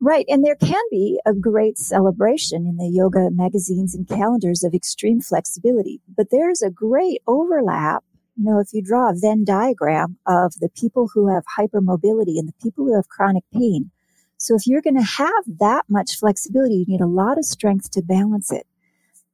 Right. 0.00 0.26
And 0.28 0.44
there 0.44 0.54
can 0.54 0.82
be 0.90 1.20
a 1.26 1.34
great 1.34 1.76
celebration 1.76 2.66
in 2.66 2.76
the 2.76 2.88
yoga 2.88 3.30
magazines 3.32 3.96
and 3.96 4.06
calendars 4.06 4.62
of 4.62 4.72
extreme 4.72 5.20
flexibility, 5.20 6.00
but 6.16 6.30
there's 6.30 6.62
a 6.62 6.70
great 6.70 7.20
overlap 7.26 8.04
you 8.38 8.44
know, 8.44 8.60
if 8.60 8.72
you 8.72 8.82
draw 8.82 9.10
a 9.10 9.14
Venn 9.16 9.44
diagram 9.44 10.16
of 10.24 10.54
the 10.60 10.68
people 10.68 11.10
who 11.12 11.26
have 11.26 11.42
hypermobility 11.58 12.38
and 12.38 12.46
the 12.46 12.54
people 12.62 12.84
who 12.84 12.94
have 12.94 13.08
chronic 13.08 13.42
pain. 13.52 13.90
So 14.38 14.54
if 14.54 14.66
you're 14.66 14.82
going 14.82 14.96
to 14.96 15.02
have 15.02 15.44
that 15.58 15.84
much 15.88 16.16
flexibility, 16.16 16.76
you 16.76 16.86
need 16.86 17.00
a 17.00 17.06
lot 17.06 17.38
of 17.38 17.44
strength 17.44 17.90
to 17.92 18.02
balance 18.02 18.50
it. 18.50 18.66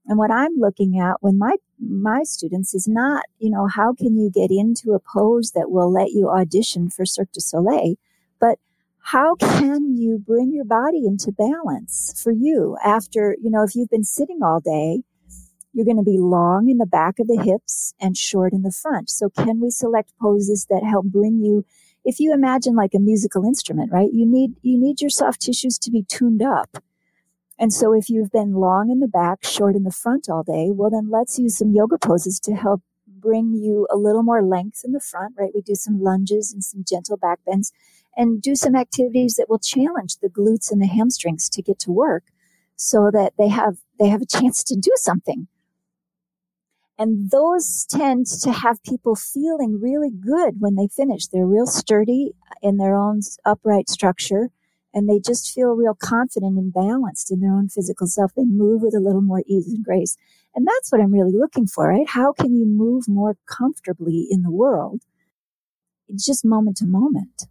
And 0.06 0.18
what 0.18 0.30
I'm 0.30 0.56
looking 0.58 0.98
at 0.98 1.22
when 1.22 1.38
my, 1.38 1.56
my 1.78 2.24
students 2.24 2.74
is 2.74 2.86
not, 2.86 3.24
you 3.38 3.50
know, 3.50 3.66
how 3.66 3.94
can 3.94 4.16
you 4.16 4.30
get 4.30 4.50
into 4.50 4.92
a 4.92 4.98
pose 5.00 5.52
that 5.52 5.70
will 5.70 5.90
let 5.92 6.10
you 6.10 6.28
audition 6.28 6.90
for 6.90 7.06
Cirque 7.06 7.32
du 7.32 7.40
Soleil, 7.40 7.94
but 8.40 8.58
how 8.98 9.34
can 9.34 9.96
you 9.96 10.18
bring 10.18 10.52
your 10.52 10.64
body 10.64 11.04
into 11.06 11.32
balance 11.32 12.20
for 12.22 12.32
you 12.32 12.76
after, 12.84 13.36
you 13.42 13.50
know, 13.50 13.62
if 13.62 13.74
you've 13.74 13.90
been 13.90 14.04
sitting 14.04 14.42
all 14.42 14.60
day, 14.60 15.02
you're 15.74 15.84
going 15.84 15.96
to 15.96 16.02
be 16.02 16.18
long 16.18 16.68
in 16.70 16.78
the 16.78 16.86
back 16.86 17.18
of 17.18 17.26
the 17.26 17.42
hips 17.42 17.94
and 18.00 18.16
short 18.16 18.52
in 18.52 18.62
the 18.62 18.70
front. 18.70 19.10
So 19.10 19.28
can 19.28 19.60
we 19.60 19.70
select 19.70 20.12
poses 20.20 20.66
that 20.70 20.84
help 20.84 21.06
bring 21.06 21.40
you, 21.40 21.66
if 22.04 22.20
you 22.20 22.32
imagine 22.32 22.74
like 22.74 22.94
a 22.94 22.98
musical 22.98 23.44
instrument, 23.44 23.90
right? 23.92 24.10
You 24.12 24.26
need, 24.26 24.52
you 24.62 24.78
need 24.78 25.00
your 25.00 25.10
soft 25.10 25.40
tissues 25.40 25.78
to 25.78 25.90
be 25.90 26.02
tuned 26.02 26.42
up. 26.42 26.78
And 27.58 27.72
so 27.72 27.94
if 27.94 28.10
you've 28.10 28.32
been 28.32 28.54
long 28.54 28.90
in 28.90 29.00
the 29.00 29.08
back, 29.08 29.44
short 29.44 29.76
in 29.76 29.84
the 29.84 29.92
front 29.92 30.28
all 30.28 30.42
day, 30.42 30.70
well, 30.70 30.90
then 30.90 31.08
let's 31.10 31.38
use 31.38 31.56
some 31.56 31.72
yoga 31.72 31.98
poses 31.98 32.40
to 32.40 32.54
help 32.54 32.82
bring 33.06 33.54
you 33.54 33.86
a 33.90 33.96
little 33.96 34.22
more 34.22 34.42
length 34.42 34.82
in 34.84 34.92
the 34.92 35.00
front, 35.00 35.34
right? 35.38 35.52
We 35.54 35.62
do 35.62 35.74
some 35.74 36.02
lunges 36.02 36.52
and 36.52 36.62
some 36.62 36.84
gentle 36.86 37.16
back 37.16 37.38
bends 37.46 37.72
and 38.16 38.42
do 38.42 38.54
some 38.54 38.74
activities 38.76 39.34
that 39.36 39.48
will 39.48 39.58
challenge 39.58 40.16
the 40.18 40.28
glutes 40.28 40.70
and 40.70 40.82
the 40.82 40.86
hamstrings 40.86 41.48
to 41.50 41.62
get 41.62 41.78
to 41.80 41.90
work 41.90 42.24
so 42.76 43.10
that 43.12 43.32
they 43.38 43.48
have, 43.48 43.76
they 43.98 44.08
have 44.08 44.20
a 44.20 44.26
chance 44.26 44.62
to 44.64 44.76
do 44.76 44.90
something. 44.96 45.46
And 46.98 47.30
those 47.30 47.86
tend 47.90 48.26
to 48.42 48.52
have 48.52 48.82
people 48.84 49.16
feeling 49.16 49.80
really 49.80 50.10
good 50.10 50.54
when 50.60 50.76
they 50.76 50.86
finish. 50.86 51.26
They're 51.26 51.46
real 51.46 51.66
sturdy 51.66 52.34
in 52.62 52.76
their 52.76 52.94
own 52.94 53.20
upright 53.44 53.88
structure 53.88 54.50
and 54.94 55.08
they 55.08 55.18
just 55.18 55.52
feel 55.52 55.74
real 55.74 55.96
confident 56.00 56.56
and 56.56 56.72
balanced 56.72 57.32
in 57.32 57.40
their 57.40 57.52
own 57.52 57.68
physical 57.68 58.06
self. 58.06 58.32
They 58.34 58.44
move 58.44 58.80
with 58.80 58.94
a 58.94 59.00
little 59.00 59.20
more 59.20 59.42
ease 59.46 59.68
and 59.68 59.84
grace. 59.84 60.16
And 60.54 60.66
that's 60.66 60.92
what 60.92 61.00
I'm 61.00 61.12
really 61.12 61.32
looking 61.32 61.66
for, 61.66 61.88
right? 61.88 62.08
How 62.08 62.32
can 62.32 62.54
you 62.54 62.64
move 62.64 63.08
more 63.08 63.36
comfortably 63.46 64.28
in 64.30 64.42
the 64.42 64.52
world? 64.52 65.02
It's 66.08 66.24
just 66.24 66.44
moment 66.44 66.76
to 66.76 66.86
moment. 66.86 67.48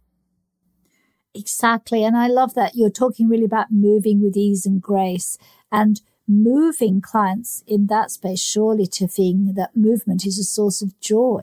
Exactly. 1.34 2.02
And 2.02 2.16
I 2.16 2.28
love 2.28 2.54
that 2.54 2.76
you're 2.76 2.90
talking 2.90 3.28
really 3.28 3.44
about 3.44 3.66
moving 3.70 4.22
with 4.22 4.36
ease 4.36 4.64
and 4.64 4.80
grace. 4.80 5.36
And 5.70 6.00
moving 6.26 7.00
clients 7.00 7.62
in 7.66 7.86
that 7.88 8.10
space 8.10 8.40
surely 8.40 8.86
to 8.86 9.06
think 9.06 9.54
that 9.56 9.76
movement 9.76 10.24
is 10.24 10.38
a 10.38 10.44
source 10.44 10.82
of 10.82 10.98
joy. 11.00 11.42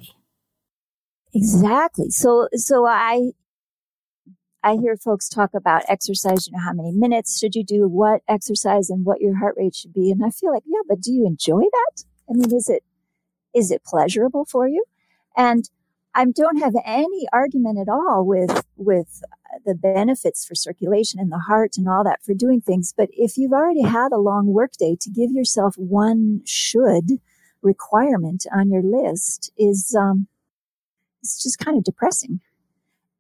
Exactly. 1.34 2.10
So, 2.10 2.48
so 2.56 2.86
I, 2.86 3.32
I 4.64 4.76
hear 4.76 4.98
folks 4.98 5.30
talk 5.30 5.52
about 5.54 5.84
exercise, 5.88 6.48
you 6.48 6.54
know, 6.54 6.64
how 6.64 6.74
many 6.74 6.92
minutes 6.92 7.40
should 7.40 7.56
you 7.56 7.64
do 7.64 7.88
what 7.88 8.22
exercise 8.28 8.90
and 8.90 9.06
what 9.06 9.22
your 9.22 9.38
heart 9.38 9.56
rate 9.58 9.76
should 9.76 9.94
be. 9.94 10.12
And 10.12 10.24
I 10.26 10.30
feel 10.30 10.52
like, 10.52 10.64
yeah, 10.66 10.82
but 10.88 11.02
do 11.02 11.12
you 11.12 11.26
enjoy 11.26 11.62
that? 11.62 12.04
I 12.30 12.34
mean, 12.34 12.54
is 12.54 12.70
it, 12.70 12.84
is 13.56 13.72
it 13.72 13.84
pleasurable 13.86 14.46
for 14.46 14.68
you? 14.68 14.84
And 15.38 15.70
I 16.14 16.26
don't 16.26 16.58
have 16.58 16.76
any 16.86 17.26
argument 17.32 17.80
at 17.80 17.90
all 17.90 18.26
with, 18.26 18.66
with 18.76 19.22
the 19.66 19.76
benefits 19.76 20.46
for 20.46 20.56
circulation 20.56 21.20
in 21.20 21.30
the 21.30 21.40
heart 21.40 21.78
and 21.78 21.88
all 21.88 22.04
that 22.04 22.24
for 22.24 22.34
doing 22.34 22.62
things. 22.62 22.94
But 22.96 23.10
if 23.14 23.38
you've 23.38 23.54
already 23.54 23.84
had 23.84 24.12
a 24.12 24.18
long 24.18 24.48
workday, 24.48 24.98
to 25.00 25.10
give 25.10 25.32
yourself 25.32 25.76
one 25.78 26.42
should 26.46 27.20
requirement 27.62 28.46
on 28.54 28.70
your 28.70 28.82
list 28.84 29.52
is 29.58 29.96
um, 29.98 30.28
it's 31.22 31.42
just 31.42 31.60
kind 31.60 31.78
of 31.78 31.84
depressing. 31.84 32.42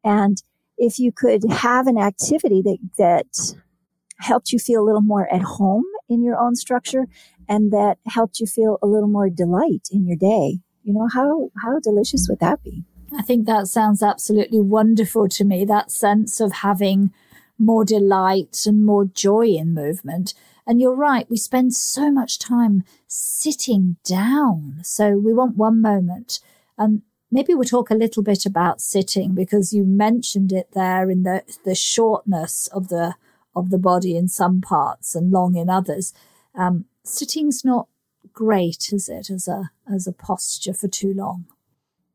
And 0.03 0.41
if 0.77 0.99
you 0.99 1.11
could 1.11 1.43
have 1.49 1.87
an 1.87 1.97
activity 1.97 2.61
that 2.63 2.77
that 2.97 3.55
helped 4.19 4.51
you 4.51 4.59
feel 4.59 4.81
a 4.81 4.85
little 4.85 5.01
more 5.01 5.31
at 5.33 5.41
home 5.41 5.85
in 6.09 6.23
your 6.23 6.37
own 6.37 6.55
structure 6.55 7.05
and 7.47 7.71
that 7.71 7.97
helped 8.07 8.39
you 8.39 8.45
feel 8.45 8.77
a 8.81 8.87
little 8.87 9.09
more 9.09 9.29
delight 9.29 9.87
in 9.91 10.05
your 10.05 10.17
day, 10.17 10.59
you 10.83 10.93
know 10.93 11.07
how 11.13 11.51
how 11.61 11.79
delicious 11.79 12.27
would 12.29 12.39
that 12.39 12.63
be? 12.63 12.83
I 13.17 13.21
think 13.21 13.45
that 13.45 13.67
sounds 13.67 14.01
absolutely 14.01 14.61
wonderful 14.61 15.27
to 15.29 15.43
me. 15.43 15.65
That 15.65 15.91
sense 15.91 16.39
of 16.39 16.51
having 16.53 17.11
more 17.57 17.85
delight 17.85 18.63
and 18.65 18.85
more 18.85 19.05
joy 19.05 19.47
in 19.47 19.73
movement. 19.73 20.33
And 20.65 20.79
you're 20.79 20.95
right, 20.95 21.29
we 21.29 21.37
spend 21.37 21.73
so 21.73 22.11
much 22.11 22.39
time 22.39 22.83
sitting 23.07 23.97
down. 24.03 24.79
So 24.83 25.17
we 25.17 25.33
want 25.33 25.57
one 25.57 25.81
moment. 25.81 26.39
And 26.77 27.01
maybe 27.31 27.53
we'll 27.53 27.65
talk 27.65 27.89
a 27.89 27.95
little 27.95 28.23
bit 28.23 28.45
about 28.45 28.81
sitting 28.81 29.33
because 29.33 29.73
you 29.73 29.83
mentioned 29.83 30.51
it 30.51 30.69
there 30.73 31.09
in 31.09 31.23
the, 31.23 31.43
the 31.65 31.75
shortness 31.75 32.67
of 32.67 32.89
the 32.89 33.15
of 33.53 33.69
the 33.69 33.77
body 33.77 34.15
in 34.15 34.29
some 34.29 34.61
parts 34.61 35.13
and 35.13 35.29
long 35.29 35.57
in 35.57 35.69
others. 35.69 36.13
Um, 36.55 36.85
sitting's 37.03 37.65
not 37.65 37.89
great, 38.33 38.89
is 38.91 39.09
it, 39.09 39.29
as 39.29 39.47
a 39.47 39.71
as 39.91 40.07
a 40.07 40.13
posture 40.13 40.73
for 40.73 40.87
too 40.87 41.13
long? 41.13 41.45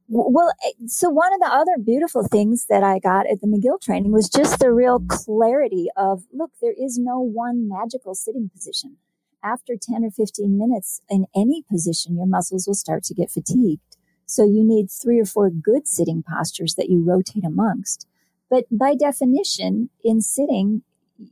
Well, 0.09 0.53
eh, 0.65 0.87
so 0.87 1.11
one 1.11 1.33
of 1.33 1.41
the 1.41 1.53
other 1.53 1.83
beautiful 1.85 2.23
things 2.23 2.67
that 2.69 2.85
I 2.85 3.01
got 3.01 3.27
at 3.27 3.41
the 3.41 3.49
McGill 3.49 3.81
training 3.81 4.13
was 4.13 4.29
just 4.29 4.61
the 4.61 4.73
real 4.73 5.01
clarity 5.01 5.89
of 5.97 6.25
look, 6.33 6.53
there 6.63 6.75
is 6.77 6.97
no 6.97 7.19
one 7.19 7.69
magical 7.69 8.15
sitting 8.15 8.49
position. 8.49 8.99
After 9.43 9.75
10 9.81 10.05
or 10.05 10.11
15 10.11 10.57
minutes 10.57 11.01
in 11.09 11.27
any 11.35 11.63
position, 11.69 12.17
your 12.17 12.27
muscles 12.27 12.67
will 12.67 12.75
start 12.75 13.03
to 13.05 13.15
get 13.15 13.31
fatigued. 13.31 13.97
So 14.27 14.45
you 14.45 14.65
need 14.65 14.91
three 14.91 15.21
or 15.21 15.25
four 15.25 15.51
good 15.51 15.87
sitting 15.87 16.23
postures 16.23 16.75
that 16.77 16.89
you 16.89 17.03
rotate 17.03 17.45
amongst. 17.45 18.07
But 18.49 18.65
by 18.71 18.95
definition, 18.95 19.91
in 20.05 20.21
sitting, 20.21 20.83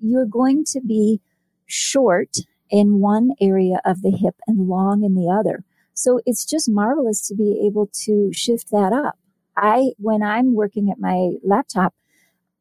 you're 0.00 0.26
going 0.26 0.64
to 0.66 0.80
be 0.80 1.20
short 1.66 2.38
in 2.74 2.98
one 2.98 3.30
area 3.40 3.80
of 3.84 4.02
the 4.02 4.10
hip 4.10 4.34
and 4.48 4.66
long 4.66 5.04
in 5.04 5.14
the 5.14 5.30
other. 5.30 5.62
So 5.92 6.20
it's 6.26 6.44
just 6.44 6.68
marvelous 6.68 7.24
to 7.28 7.34
be 7.36 7.64
able 7.64 7.88
to 8.02 8.32
shift 8.32 8.72
that 8.72 8.92
up. 8.92 9.16
I, 9.56 9.92
when 9.98 10.24
I'm 10.24 10.56
working 10.56 10.90
at 10.90 10.98
my 10.98 11.34
laptop, 11.44 11.94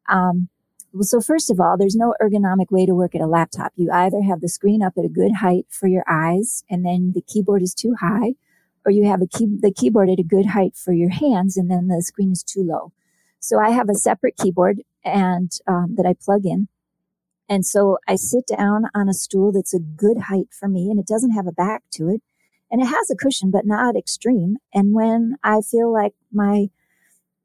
um, 0.08 0.50
so 1.00 1.20
first 1.20 1.50
of 1.50 1.58
all, 1.58 1.76
there's 1.76 1.96
no 1.96 2.14
ergonomic 2.22 2.70
way 2.70 2.86
to 2.86 2.94
work 2.94 3.16
at 3.16 3.22
a 3.22 3.26
laptop. 3.26 3.72
You 3.74 3.90
either 3.90 4.22
have 4.22 4.40
the 4.40 4.48
screen 4.48 4.84
up 4.84 4.92
at 4.96 5.04
a 5.04 5.08
good 5.08 5.32
height 5.40 5.66
for 5.68 5.88
your 5.88 6.04
eyes 6.08 6.62
and 6.70 6.86
then 6.86 7.10
the 7.12 7.22
keyboard 7.22 7.62
is 7.62 7.74
too 7.74 7.96
high, 7.98 8.34
or 8.86 8.92
you 8.92 9.06
have 9.06 9.20
key, 9.36 9.48
the 9.60 9.72
keyboard 9.76 10.10
at 10.10 10.20
a 10.20 10.22
good 10.22 10.46
height 10.46 10.76
for 10.76 10.92
your 10.92 11.10
hands 11.10 11.56
and 11.56 11.68
then 11.68 11.88
the 11.88 12.00
screen 12.02 12.30
is 12.30 12.44
too 12.44 12.62
low. 12.62 12.92
So 13.40 13.58
I 13.58 13.70
have 13.70 13.88
a 13.88 13.96
separate 13.96 14.36
keyboard 14.36 14.82
and 15.04 15.50
um, 15.66 15.96
that 15.96 16.06
I 16.06 16.14
plug 16.14 16.46
in. 16.46 16.68
And 17.48 17.64
so 17.66 17.98
I 18.08 18.16
sit 18.16 18.46
down 18.46 18.84
on 18.94 19.08
a 19.08 19.14
stool 19.14 19.52
that's 19.52 19.74
a 19.74 19.78
good 19.78 20.22
height 20.28 20.48
for 20.58 20.68
me 20.68 20.90
and 20.90 20.98
it 20.98 21.06
doesn't 21.06 21.32
have 21.32 21.46
a 21.46 21.52
back 21.52 21.82
to 21.92 22.08
it 22.08 22.22
and 22.70 22.80
it 22.80 22.86
has 22.86 23.10
a 23.10 23.16
cushion, 23.16 23.50
but 23.50 23.66
not 23.66 23.96
extreme. 23.96 24.56
And 24.72 24.94
when 24.94 25.36
I 25.44 25.60
feel 25.60 25.92
like 25.92 26.14
my 26.32 26.68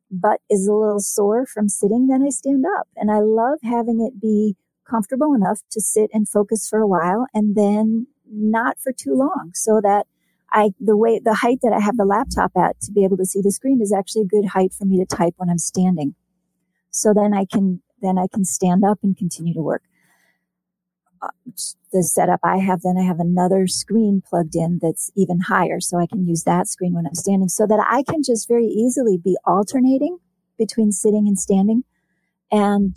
butt 0.10 0.42
is 0.50 0.68
a 0.68 0.74
little 0.74 1.00
sore 1.00 1.46
from 1.46 1.70
sitting, 1.70 2.08
then 2.08 2.24
I 2.24 2.30
stand 2.30 2.66
up. 2.80 2.88
And 2.96 3.12
I 3.12 3.20
love 3.20 3.60
having 3.64 4.02
it 4.02 4.20
be 4.20 4.56
comfortable 4.90 5.34
enough 5.34 5.62
to 5.72 5.82
sit 5.82 6.10
and 6.14 6.28
focus 6.28 6.68
for 6.68 6.80
a 6.80 6.88
while 6.88 7.28
and 7.34 7.56
then 7.56 8.08
not 8.32 8.80
for 8.80 8.92
too 8.92 9.14
long 9.14 9.52
so 9.54 9.80
that 9.84 10.08
I, 10.52 10.72
the 10.80 10.98
way, 10.98 11.20
the 11.24 11.36
height 11.36 11.60
that 11.62 11.74
I 11.74 11.80
have 11.80 11.98
the 11.98 12.06
laptop 12.06 12.52
at 12.58 12.82
to 12.82 12.92
be 12.92 13.04
able 13.04 13.18
to 13.18 13.26
see 13.26 13.42
the 13.42 13.52
screen 13.52 13.82
is 13.82 13.94
actually 13.94 14.24
a 14.24 14.26
good 14.26 14.46
height 14.46 14.74
for 14.74 14.86
me 14.86 14.98
to 14.98 15.06
type 15.06 15.36
when 15.38 15.50
I'm 15.50 15.60
standing. 15.60 16.16
So 16.90 17.14
then 17.14 17.36
I 17.36 17.46
can, 17.46 17.84
then 18.02 18.18
I 18.18 18.26
can 18.34 18.46
stand 18.46 18.84
up 18.84 19.00
and 19.04 19.16
continue 19.16 19.54
to 19.54 19.62
work. 19.62 19.84
The 21.92 22.04
setup 22.04 22.40
I 22.44 22.58
have, 22.58 22.82
then 22.82 22.98
I 22.98 23.04
have 23.04 23.20
another 23.20 23.68
screen 23.68 24.22
plugged 24.28 24.56
in 24.56 24.80
that's 24.82 25.12
even 25.16 25.40
higher. 25.42 25.80
So 25.80 25.98
I 25.98 26.06
can 26.06 26.26
use 26.28 26.44
that 26.44 26.68
screen 26.68 26.94
when 26.94 27.08
I'm 27.08 27.16
standing 27.16 27.50
so 27.50 27.66
that 27.68 27.86
I 27.90 28.04
can 28.04 28.22
just 28.24 28.48
very 28.48 28.68
easily 28.68 29.18
be 29.18 29.38
alternating 29.46 30.20
between 30.58 30.92
sitting 30.92 31.28
and 31.28 31.40
standing. 31.40 31.84
And 32.52 32.96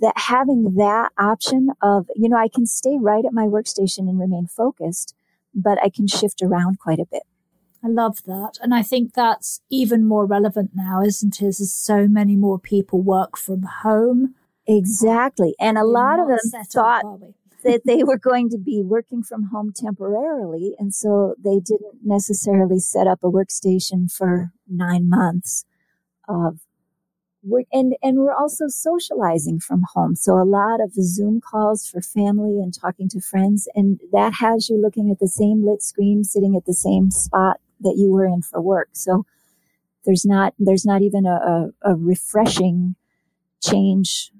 that 0.00 0.14
having 0.16 0.74
that 0.76 1.12
option 1.18 1.68
of, 1.82 2.08
you 2.14 2.28
know, 2.28 2.38
I 2.38 2.48
can 2.48 2.66
stay 2.66 2.96
right 2.98 3.24
at 3.24 3.32
my 3.32 3.44
workstation 3.44 4.08
and 4.08 4.18
remain 4.18 4.46
focused, 4.46 5.14
but 5.54 5.78
I 5.82 5.90
can 5.90 6.06
shift 6.06 6.40
around 6.42 6.78
quite 6.78 6.98
a 6.98 7.06
bit. 7.10 7.22
I 7.84 7.88
love 7.88 8.24
that. 8.24 8.58
And 8.62 8.74
I 8.74 8.82
think 8.82 9.12
that's 9.14 9.60
even 9.70 10.06
more 10.06 10.24
relevant 10.24 10.70
now, 10.74 11.02
isn't 11.02 11.40
it? 11.40 11.46
As 11.46 11.72
so 11.72 12.08
many 12.08 12.36
more 12.36 12.58
people 12.58 13.02
work 13.02 13.36
from 13.36 13.62
home. 13.82 14.34
Exactly. 14.66 15.54
And 15.60 15.78
a 15.78 15.84
lot 15.84 16.18
of 16.18 16.28
them 16.28 16.38
thought 16.64 17.04
up, 17.04 17.20
that 17.66 17.82
they 17.84 18.04
were 18.04 18.16
going 18.16 18.48
to 18.50 18.58
be 18.58 18.80
working 18.84 19.24
from 19.24 19.48
home 19.52 19.72
temporarily. 19.74 20.74
And 20.78 20.94
so 20.94 21.34
they 21.36 21.58
didn't 21.58 21.98
necessarily 22.04 22.78
set 22.78 23.08
up 23.08 23.18
a 23.24 23.30
workstation 23.30 24.10
for 24.10 24.52
nine 24.68 25.08
months 25.08 25.64
of 26.28 26.60
we're, 27.42 27.64
and 27.72 27.94
and 28.02 28.18
we're 28.18 28.34
also 28.34 28.66
socializing 28.68 29.60
from 29.60 29.84
home. 29.94 30.16
So 30.16 30.34
a 30.34 30.42
lot 30.44 30.80
of 30.80 30.92
Zoom 30.94 31.40
calls 31.40 31.86
for 31.86 32.00
family 32.00 32.60
and 32.60 32.74
talking 32.74 33.08
to 33.10 33.20
friends, 33.20 33.68
and 33.74 34.00
that 34.12 34.34
has 34.40 34.68
you 34.68 34.80
looking 34.80 35.10
at 35.10 35.20
the 35.20 35.28
same 35.28 35.64
lit 35.64 35.82
screen, 35.82 36.24
sitting 36.24 36.56
at 36.56 36.66
the 36.66 36.74
same 36.74 37.10
spot 37.10 37.58
that 37.80 37.94
you 37.96 38.10
were 38.10 38.26
in 38.26 38.42
for 38.42 38.60
work. 38.60 38.88
So 38.92 39.26
there's 40.04 40.24
not 40.24 40.54
there's 40.58 40.84
not 40.84 41.02
even 41.02 41.24
a, 41.26 41.70
a, 41.84 41.92
a 41.92 41.94
refreshing 41.94 42.96
change 43.62 44.32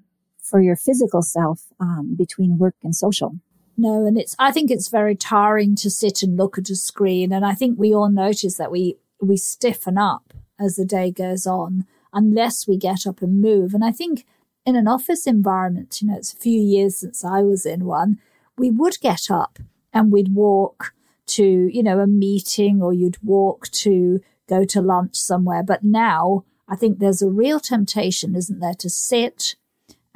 for 0.49 0.61
your 0.61 0.77
physical 0.77 1.23
self 1.23 1.65
um, 1.81 2.15
between 2.17 2.59
work 2.59 2.77
and 2.83 2.95
social. 2.95 3.37
No, 3.77 4.07
and 4.07 4.19
it's 4.19 4.35
I 4.39 4.53
think 4.53 4.71
it's 4.71 4.89
very 4.89 5.15
tiring 5.15 5.77
to 5.77 5.91
sit 5.91 6.23
and 6.23 6.37
look 6.37 6.57
at 6.57 6.71
a 6.71 6.77
screen, 6.77 7.33
and 7.33 7.45
I 7.45 7.55
think 7.55 7.79
we 7.79 7.95
all 7.95 8.09
notice 8.09 8.57
that 8.57 8.71
we 8.71 8.97
we 9.21 9.37
stiffen 9.37 9.99
up 9.99 10.33
as 10.59 10.77
the 10.77 10.85
day 10.85 11.11
goes 11.11 11.47
on 11.47 11.87
unless 12.13 12.67
we 12.67 12.79
get 12.79 13.07
up 13.07 13.21
and 13.21 13.41
move. 13.41 13.75
And 13.75 13.85
I 13.85 13.93
think 13.93 14.25
in 14.65 14.77
an 14.77 14.89
office 14.89 15.27
environment, 15.27 16.01
you 16.01 16.09
know, 16.09 16.17
it's 16.17 16.33
a 16.33 16.39
few 16.39 16.61
years 16.61 16.97
since 16.97 17.25
I 17.25 17.43
was 17.43 17.67
in 17.67 17.85
one, 17.85 18.19
we 18.57 18.71
would 18.71 18.99
get 19.01 19.31
up 19.31 19.59
and 19.93 20.11
we'd 20.11 20.35
walk 20.35 20.95
to, 21.27 21.45
you 21.45 21.83
know, 21.83 22.01
a 22.01 22.07
meeting 22.07 22.81
or 22.83 22.93
you'd 22.93 23.23
walk 23.23 23.69
to 23.69 24.21
go 24.49 24.65
to 24.65 24.81
lunch 24.81 25.17
somewhere. 25.17 25.63
But 25.63 25.85
now 25.85 26.45
I 26.69 26.77
think 26.77 26.99
there's 26.99 27.23
a 27.23 27.31
real 27.31 27.61
temptation, 27.61 28.35
isn't 28.35 28.61
there, 28.61 28.75
to 28.75 28.89
sit 28.89 29.57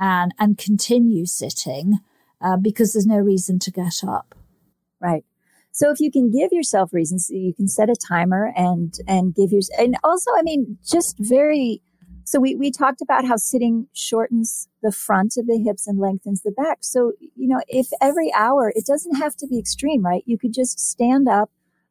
and, 0.00 0.35
and 0.38 0.59
continue 0.59 1.26
sitting 1.26 1.99
uh, 2.40 2.57
because 2.57 2.92
there's 2.92 3.07
no 3.07 3.19
reason 3.19 3.59
to 3.61 3.71
get 3.71 4.02
up. 4.02 4.35
Right. 5.00 5.25
So 5.73 5.90
if 5.92 6.00
you 6.00 6.11
can 6.11 6.30
give 6.30 6.50
yourself 6.52 6.92
reasons, 6.92 7.30
you 7.30 7.54
can 7.54 7.69
set 7.69 7.88
a 7.88 7.95
timer 7.95 8.52
and 8.57 8.92
and 9.07 9.35
give 9.35 9.52
your 9.52 9.61
and 9.78 9.97
also, 10.02 10.30
I 10.37 10.42
mean, 10.42 10.78
just 10.85 11.16
very 11.19 11.80
so 12.25 12.38
we, 12.38 12.54
we 12.54 12.71
talked 12.71 13.02
about 13.02 13.25
how 13.25 13.37
sitting 13.37 13.88
shortens 13.92 14.69
the 14.83 14.92
front 14.92 15.35
of 15.37 15.47
the 15.47 15.59
hips 15.59 15.88
and 15.88 15.99
lengthens 15.99 16.42
the 16.42 16.52
back. 16.52 16.78
So, 16.83 17.12
you 17.19 17.49
know, 17.49 17.61
if 17.66 17.88
every 18.00 18.33
hour, 18.33 18.73
it 18.76 18.87
doesn't 18.87 19.16
have 19.16 19.35
to 19.38 19.49
be 19.49 19.59
extreme, 19.59 20.04
right? 20.04 20.23
You 20.26 20.38
could 20.38 20.54
just 20.54 20.78
stand 20.78 21.28
up 21.28 21.50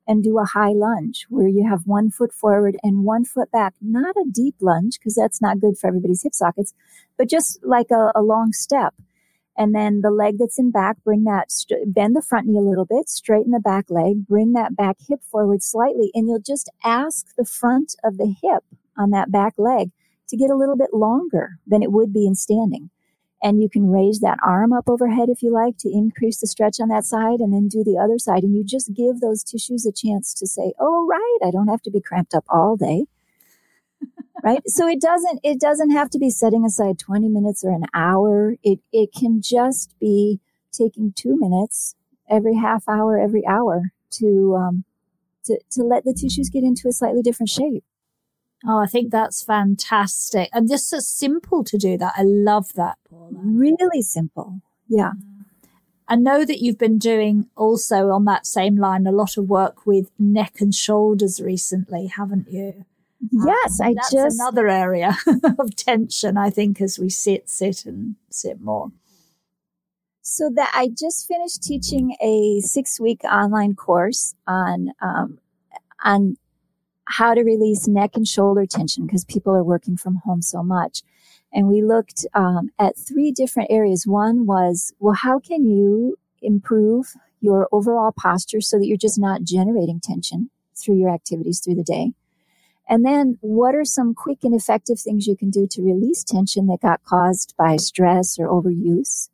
and 0.09 0.23
do 0.23 0.39
a 0.39 0.43
high 0.43 0.73
lunge 0.73 1.27
where 1.29 1.47
you 1.47 1.69
have 1.69 1.85
one 1.85 2.09
foot 2.09 2.33
forward 2.33 2.75
and 2.81 3.05
one 3.05 3.23
foot 3.23 3.51
back. 3.51 3.75
Not 3.79 4.15
a 4.17 4.25
deep 4.29 4.55
lunge 4.59 4.97
because 4.99 5.13
that's 5.13 5.39
not 5.39 5.59
good 5.59 5.77
for 5.77 5.87
everybody's 5.87 6.23
hip 6.23 6.33
sockets, 6.33 6.73
but 7.15 7.29
just 7.29 7.59
like 7.63 7.91
a, 7.91 8.11
a 8.15 8.23
long 8.23 8.51
step. 8.51 8.95
And 9.55 9.75
then 9.75 10.01
the 10.01 10.09
leg 10.09 10.39
that's 10.39 10.57
in 10.57 10.71
back, 10.71 10.97
bring 11.03 11.25
that, 11.25 11.49
bend 11.85 12.15
the 12.15 12.23
front 12.23 12.47
knee 12.47 12.57
a 12.57 12.61
little 12.61 12.85
bit, 12.85 13.07
straighten 13.07 13.51
the 13.51 13.59
back 13.59 13.85
leg, 13.89 14.25
bring 14.25 14.53
that 14.53 14.75
back 14.75 14.97
hip 15.07 15.19
forward 15.29 15.61
slightly, 15.61 16.09
and 16.15 16.27
you'll 16.27 16.39
just 16.39 16.71
ask 16.83 17.27
the 17.37 17.45
front 17.45 17.95
of 18.03 18.17
the 18.17 18.33
hip 18.41 18.63
on 18.97 19.11
that 19.11 19.31
back 19.31 19.53
leg 19.57 19.91
to 20.29 20.37
get 20.37 20.49
a 20.49 20.55
little 20.55 20.77
bit 20.77 20.93
longer 20.93 21.59
than 21.67 21.83
it 21.83 21.91
would 21.91 22.11
be 22.11 22.25
in 22.25 22.33
standing. 22.33 22.89
And 23.41 23.61
you 23.61 23.69
can 23.69 23.89
raise 23.89 24.19
that 24.19 24.37
arm 24.45 24.73
up 24.73 24.89
overhead 24.89 25.29
if 25.29 25.41
you 25.41 25.51
like 25.51 25.77
to 25.79 25.89
increase 25.89 26.39
the 26.39 26.47
stretch 26.47 26.79
on 26.79 26.89
that 26.89 27.05
side 27.05 27.39
and 27.39 27.53
then 27.53 27.69
do 27.69 27.83
the 27.83 27.97
other 27.97 28.19
side. 28.19 28.43
And 28.43 28.53
you 28.53 28.65
just 28.65 28.93
give 28.93 29.21
those 29.21 29.43
tissues 29.43 29.85
a 29.85 29.93
chance 29.93 30.33
to 30.35 30.47
say, 30.47 30.73
oh, 30.79 31.07
right, 31.07 31.47
I 31.47 31.51
don't 31.51 31.69
have 31.69 31.81
to 31.83 31.91
be 31.91 32.01
cramped 32.01 32.33
up 32.33 32.43
all 32.49 32.75
day. 32.75 33.05
right. 34.43 34.61
So 34.67 34.87
it 34.87 34.99
doesn't, 34.99 35.39
it 35.43 35.59
doesn't 35.59 35.91
have 35.91 36.09
to 36.11 36.19
be 36.19 36.29
setting 36.29 36.65
aside 36.65 36.99
20 36.99 37.29
minutes 37.29 37.63
or 37.63 37.71
an 37.71 37.85
hour. 37.93 38.55
It, 38.61 38.79
it 38.91 39.11
can 39.17 39.41
just 39.41 39.95
be 39.99 40.41
taking 40.73 41.13
two 41.15 41.37
minutes 41.39 41.95
every 42.29 42.55
half 42.55 42.83
hour, 42.89 43.17
every 43.17 43.45
hour 43.47 43.91
to, 44.11 44.55
um, 44.57 44.83
to, 45.45 45.59
to 45.71 45.83
let 45.83 46.03
the 46.03 46.13
tissues 46.13 46.49
get 46.49 46.63
into 46.63 46.89
a 46.89 46.91
slightly 46.91 47.21
different 47.21 47.49
shape. 47.49 47.83
Oh, 48.67 48.79
I 48.79 48.87
think 48.87 49.11
that's 49.11 49.43
fantastic. 49.43 50.49
And 50.51 50.69
just 50.69 50.89
so 50.89 50.99
simple 50.99 51.63
to 51.63 51.77
do 51.77 51.97
that. 51.97 52.13
I 52.17 52.23
love 52.23 52.73
that, 52.73 52.97
Paula. 53.09 53.39
Really 53.41 54.01
simple. 54.01 54.61
Yeah. 54.87 55.11
I 56.07 56.15
know 56.15 56.43
that 56.43 56.59
you've 56.59 56.77
been 56.77 56.97
doing 56.97 57.47
also 57.55 58.09
on 58.09 58.25
that 58.25 58.47
same 58.47 58.75
line 58.77 59.05
a 59.05 59.11
lot 59.11 59.37
of 59.37 59.47
work 59.47 59.85
with 59.85 60.09
neck 60.17 60.55
and 60.59 60.73
shoulders 60.73 61.39
recently, 61.39 62.07
haven't 62.07 62.51
you? 62.51 62.85
Yes, 63.31 63.79
um, 63.79 63.87
I 63.87 63.93
that's 63.93 64.11
just 64.11 64.39
another 64.39 64.67
area 64.67 65.15
of 65.59 65.75
tension, 65.75 66.35
I 66.35 66.49
think, 66.49 66.81
as 66.81 66.97
we 66.97 67.09
sit, 67.09 67.49
sit 67.49 67.85
and 67.85 68.15
sit 68.29 68.59
more. 68.59 68.91
So 70.21 70.49
that 70.55 70.71
I 70.73 70.89
just 70.89 71.27
finished 71.27 71.63
teaching 71.63 72.15
a 72.21 72.61
six 72.61 72.99
week 72.99 73.23
online 73.23 73.75
course 73.75 74.35
on 74.47 74.91
um, 75.01 75.39
on 76.03 76.37
how 77.09 77.33
to 77.33 77.41
release 77.41 77.87
neck 77.87 78.11
and 78.13 78.27
shoulder 78.27 78.67
tension 78.67 79.05
because 79.05 79.25
people 79.25 79.53
are 79.53 79.63
working 79.63 79.97
from 79.97 80.21
home 80.23 80.43
so 80.43 80.61
much. 80.61 81.01
And 81.51 81.67
we 81.67 81.81
looked 81.81 82.27
um, 82.35 82.69
at 82.77 82.95
three 82.95 83.31
different 83.31 83.71
areas. 83.71 84.05
One 84.05 84.45
was, 84.45 84.93
well, 84.99 85.15
how 85.15 85.39
can 85.39 85.65
you 85.65 86.17
improve 86.41 87.15
your 87.41 87.67
overall 87.71 88.11
posture 88.15 88.61
so 88.61 88.77
that 88.77 88.85
you're 88.85 88.95
just 88.95 89.19
not 89.19 89.43
generating 89.43 89.99
tension 89.99 90.51
through 90.75 90.97
your 90.97 91.09
activities 91.09 91.59
through 91.59 91.75
the 91.75 91.83
day? 91.83 92.11
And 92.87 93.03
then 93.03 93.39
what 93.41 93.73
are 93.73 93.85
some 93.85 94.13
quick 94.13 94.39
and 94.43 94.53
effective 94.53 94.99
things 94.99 95.25
you 95.25 95.35
can 95.35 95.49
do 95.49 95.67
to 95.71 95.81
release 95.81 96.23
tension 96.23 96.67
that 96.67 96.81
got 96.81 97.03
caused 97.03 97.55
by 97.57 97.77
stress 97.77 98.37
or 98.37 98.47
overuse? 98.47 99.29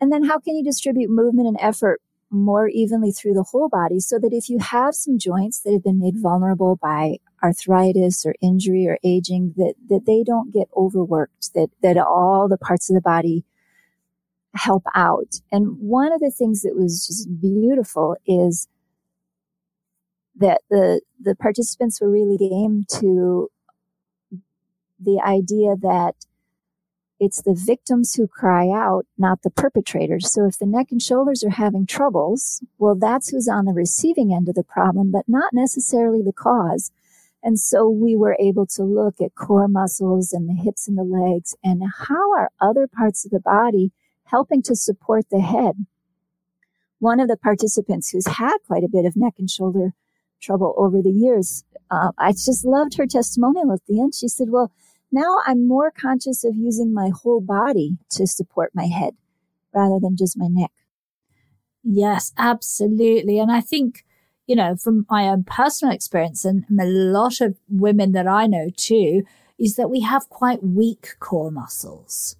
And 0.00 0.12
then 0.12 0.24
how 0.24 0.38
can 0.38 0.54
you 0.54 0.64
distribute 0.64 1.10
movement 1.10 1.48
and 1.48 1.56
effort 1.60 2.00
more 2.32 2.68
evenly 2.68 3.12
through 3.12 3.34
the 3.34 3.42
whole 3.42 3.68
body 3.68 4.00
so 4.00 4.18
that 4.18 4.32
if 4.32 4.48
you 4.48 4.58
have 4.58 4.94
some 4.94 5.18
joints 5.18 5.60
that 5.60 5.72
have 5.72 5.84
been 5.84 6.00
made 6.00 6.14
vulnerable 6.16 6.76
by 6.76 7.18
arthritis 7.42 8.24
or 8.24 8.34
injury 8.40 8.86
or 8.88 8.98
aging 9.04 9.52
that 9.56 9.74
that 9.88 10.06
they 10.06 10.22
don't 10.24 10.52
get 10.52 10.68
overworked 10.76 11.52
that 11.54 11.68
that 11.82 11.98
all 11.98 12.48
the 12.48 12.56
parts 12.56 12.88
of 12.88 12.94
the 12.94 13.00
body 13.02 13.44
help 14.54 14.84
out. 14.94 15.40
And 15.50 15.78
one 15.78 16.12
of 16.12 16.20
the 16.20 16.30
things 16.30 16.62
that 16.62 16.74
was 16.74 17.06
just 17.06 17.40
beautiful 17.40 18.16
is 18.26 18.68
that 20.36 20.62
the 20.70 21.00
the 21.20 21.34
participants 21.34 22.00
were 22.00 22.10
really 22.10 22.36
game 22.36 22.84
to 23.00 23.50
the 25.00 25.20
idea 25.24 25.74
that 25.80 26.14
it's 27.22 27.42
the 27.42 27.54
victims 27.54 28.14
who 28.14 28.26
cry 28.26 28.66
out, 28.68 29.06
not 29.16 29.42
the 29.42 29.50
perpetrators. 29.50 30.32
So 30.32 30.44
if 30.44 30.58
the 30.58 30.66
neck 30.66 30.88
and 30.90 31.00
shoulders 31.00 31.44
are 31.44 31.50
having 31.50 31.86
troubles, 31.86 32.60
well, 32.78 32.96
that's 32.96 33.28
who's 33.28 33.46
on 33.46 33.64
the 33.64 33.72
receiving 33.72 34.34
end 34.34 34.48
of 34.48 34.56
the 34.56 34.64
problem, 34.64 35.12
but 35.12 35.28
not 35.28 35.52
necessarily 35.52 36.20
the 36.20 36.32
cause. 36.32 36.90
And 37.40 37.60
so 37.60 37.88
we 37.88 38.16
were 38.16 38.36
able 38.40 38.66
to 38.74 38.82
look 38.82 39.20
at 39.20 39.36
core 39.36 39.68
muscles 39.68 40.32
and 40.32 40.48
the 40.48 40.60
hips 40.60 40.88
and 40.88 40.98
the 40.98 41.04
legs 41.04 41.54
and 41.62 41.84
how 42.08 42.32
are 42.32 42.50
other 42.60 42.88
parts 42.88 43.24
of 43.24 43.30
the 43.30 43.38
body 43.38 43.92
helping 44.24 44.60
to 44.62 44.74
support 44.74 45.26
the 45.30 45.42
head. 45.42 45.86
One 46.98 47.20
of 47.20 47.28
the 47.28 47.36
participants 47.36 48.10
who's 48.10 48.26
had 48.26 48.56
quite 48.66 48.82
a 48.82 48.90
bit 48.90 49.04
of 49.04 49.14
neck 49.14 49.34
and 49.38 49.48
shoulder 49.48 49.92
trouble 50.40 50.74
over 50.76 51.00
the 51.00 51.12
years, 51.12 51.62
uh, 51.88 52.10
I 52.18 52.32
just 52.32 52.64
loved 52.64 52.96
her 52.96 53.06
testimonial 53.06 53.72
at 53.72 53.86
the 53.86 54.00
end. 54.00 54.16
She 54.16 54.26
said, 54.26 54.50
well, 54.50 54.72
now 55.12 55.38
I'm 55.46 55.68
more 55.68 55.90
conscious 55.90 56.42
of 56.42 56.56
using 56.56 56.92
my 56.92 57.10
whole 57.10 57.40
body 57.40 57.98
to 58.10 58.26
support 58.26 58.72
my 58.74 58.86
head 58.86 59.14
rather 59.74 59.98
than 60.00 60.16
just 60.16 60.38
my 60.38 60.48
neck. 60.48 60.72
Yes, 61.84 62.32
absolutely. 62.38 63.38
And 63.38 63.50
I 63.50 63.60
think, 63.60 64.04
you 64.46 64.56
know, 64.56 64.76
from 64.76 65.06
my 65.10 65.28
own 65.28 65.44
personal 65.44 65.94
experience 65.94 66.44
and 66.44 66.64
a 66.80 66.84
lot 66.84 67.40
of 67.40 67.56
women 67.68 68.12
that 68.12 68.26
I 68.26 68.46
know 68.46 68.70
too, 68.74 69.22
is 69.58 69.76
that 69.76 69.90
we 69.90 70.00
have 70.00 70.28
quite 70.28 70.62
weak 70.62 71.16
core 71.20 71.50
muscles. 71.50 72.36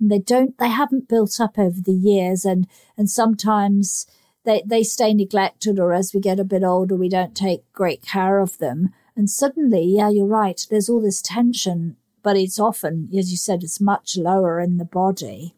And 0.00 0.10
they 0.10 0.18
don't, 0.18 0.56
they 0.58 0.68
haven't 0.68 1.08
built 1.08 1.40
up 1.40 1.58
over 1.58 1.80
the 1.80 1.92
years. 1.92 2.44
And, 2.44 2.66
and 2.96 3.10
sometimes 3.10 4.06
they, 4.44 4.62
they 4.66 4.82
stay 4.82 5.14
neglected 5.14 5.78
or 5.78 5.92
as 5.92 6.12
we 6.14 6.20
get 6.20 6.40
a 6.40 6.44
bit 6.44 6.62
older, 6.62 6.96
we 6.96 7.08
don't 7.08 7.34
take 7.34 7.70
great 7.72 8.02
care 8.02 8.38
of 8.38 8.58
them. 8.58 8.90
And 9.16 9.28
suddenly, 9.28 9.84
yeah, 9.84 10.08
you're 10.08 10.26
right. 10.26 10.66
There's 10.70 10.88
all 10.88 11.00
this 11.00 11.22
tension, 11.22 11.96
but 12.22 12.36
it's 12.36 12.58
often, 12.58 13.08
as 13.16 13.30
you 13.30 13.36
said, 13.36 13.62
it's 13.62 13.80
much 13.80 14.16
lower 14.16 14.60
in 14.60 14.78
the 14.78 14.84
body, 14.84 15.54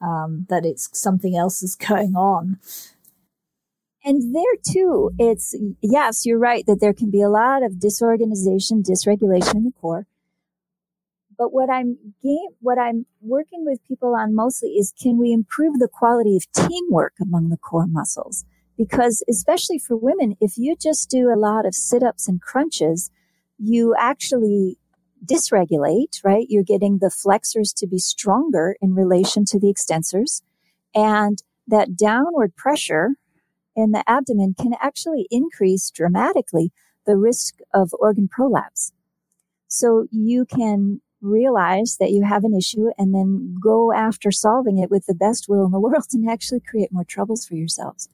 um, 0.00 0.46
that 0.48 0.64
it's 0.64 0.90
something 0.98 1.36
else 1.36 1.62
is 1.62 1.76
going 1.88 2.14
on. 2.14 2.58
And 4.04 4.34
there 4.34 4.42
too, 4.62 5.12
it's, 5.18 5.54
yes, 5.80 6.26
you're 6.26 6.38
right 6.38 6.64
that 6.66 6.80
there 6.80 6.92
can 6.92 7.10
be 7.10 7.22
a 7.22 7.30
lot 7.30 7.62
of 7.62 7.78
disorganization, 7.78 8.82
dysregulation 8.82 9.54
in 9.54 9.64
the 9.64 9.72
core. 9.80 10.06
But 11.36 11.52
what 11.52 11.70
I'm 11.70 11.96
game, 12.22 12.50
what 12.60 12.78
I'm 12.78 13.06
working 13.20 13.64
with 13.64 13.86
people 13.88 14.14
on 14.14 14.34
mostly 14.34 14.70
is 14.70 14.92
can 15.00 15.18
we 15.18 15.32
improve 15.32 15.78
the 15.78 15.88
quality 15.88 16.36
of 16.36 16.50
teamwork 16.52 17.14
among 17.20 17.48
the 17.48 17.56
core 17.56 17.86
muscles? 17.86 18.44
Because 18.76 19.22
especially 19.28 19.78
for 19.78 19.96
women, 19.96 20.36
if 20.40 20.58
you 20.58 20.76
just 20.76 21.08
do 21.08 21.32
a 21.32 21.38
lot 21.38 21.64
of 21.64 21.74
sit 21.74 22.02
ups 22.02 22.28
and 22.28 22.40
crunches, 22.40 23.10
you 23.58 23.94
actually 23.98 24.78
dysregulate, 25.24 26.22
right? 26.24 26.46
You're 26.48 26.62
getting 26.62 26.98
the 26.98 27.10
flexors 27.10 27.72
to 27.74 27.86
be 27.86 27.98
stronger 27.98 28.76
in 28.80 28.94
relation 28.94 29.44
to 29.46 29.58
the 29.58 29.72
extensors. 29.72 30.42
And 30.94 31.42
that 31.66 31.96
downward 31.96 32.56
pressure 32.56 33.10
in 33.74 33.92
the 33.92 34.04
abdomen 34.08 34.54
can 34.58 34.74
actually 34.80 35.26
increase 35.30 35.90
dramatically 35.90 36.72
the 37.06 37.16
risk 37.16 37.58
of 37.72 37.90
organ 37.98 38.28
prolapse. 38.28 38.92
So 39.68 40.06
you 40.10 40.44
can 40.44 41.00
realize 41.20 41.96
that 41.98 42.10
you 42.10 42.22
have 42.22 42.44
an 42.44 42.54
issue 42.54 42.90
and 42.98 43.14
then 43.14 43.56
go 43.60 43.92
after 43.92 44.30
solving 44.30 44.78
it 44.78 44.90
with 44.90 45.06
the 45.06 45.14
best 45.14 45.48
will 45.48 45.64
in 45.64 45.72
the 45.72 45.80
world 45.80 46.06
and 46.12 46.28
actually 46.28 46.60
create 46.60 46.92
more 46.92 47.04
troubles 47.04 47.46
for 47.46 47.54
yourselves. 47.54 48.08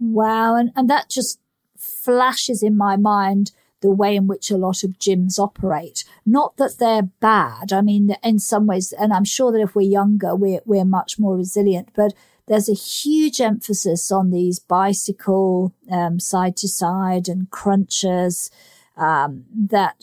Wow. 0.00 0.56
And, 0.56 0.70
and 0.74 0.88
that 0.90 1.10
just 1.10 1.38
flashes 1.76 2.62
in 2.62 2.76
my 2.76 2.96
mind 2.96 3.52
the 3.80 3.90
way 3.90 4.16
in 4.16 4.26
which 4.26 4.50
a 4.50 4.56
lot 4.56 4.82
of 4.82 4.98
gyms 4.98 5.38
operate. 5.38 6.04
Not 6.26 6.56
that 6.56 6.78
they're 6.78 7.10
bad. 7.20 7.72
I 7.72 7.80
mean, 7.80 8.16
in 8.22 8.38
some 8.38 8.66
ways, 8.66 8.92
and 8.92 9.12
I'm 9.12 9.24
sure 9.24 9.52
that 9.52 9.60
if 9.60 9.74
we're 9.74 9.82
younger, 9.82 10.34
we're, 10.34 10.60
we're 10.64 10.84
much 10.84 11.18
more 11.18 11.36
resilient, 11.36 11.90
but 11.94 12.12
there's 12.48 12.68
a 12.68 12.74
huge 12.74 13.40
emphasis 13.40 14.10
on 14.10 14.30
these 14.30 14.58
bicycle, 14.58 15.74
side 16.18 16.56
to 16.56 16.68
side 16.68 17.28
and 17.28 17.50
crunches, 17.50 18.50
um, 18.96 19.44
that 19.54 19.96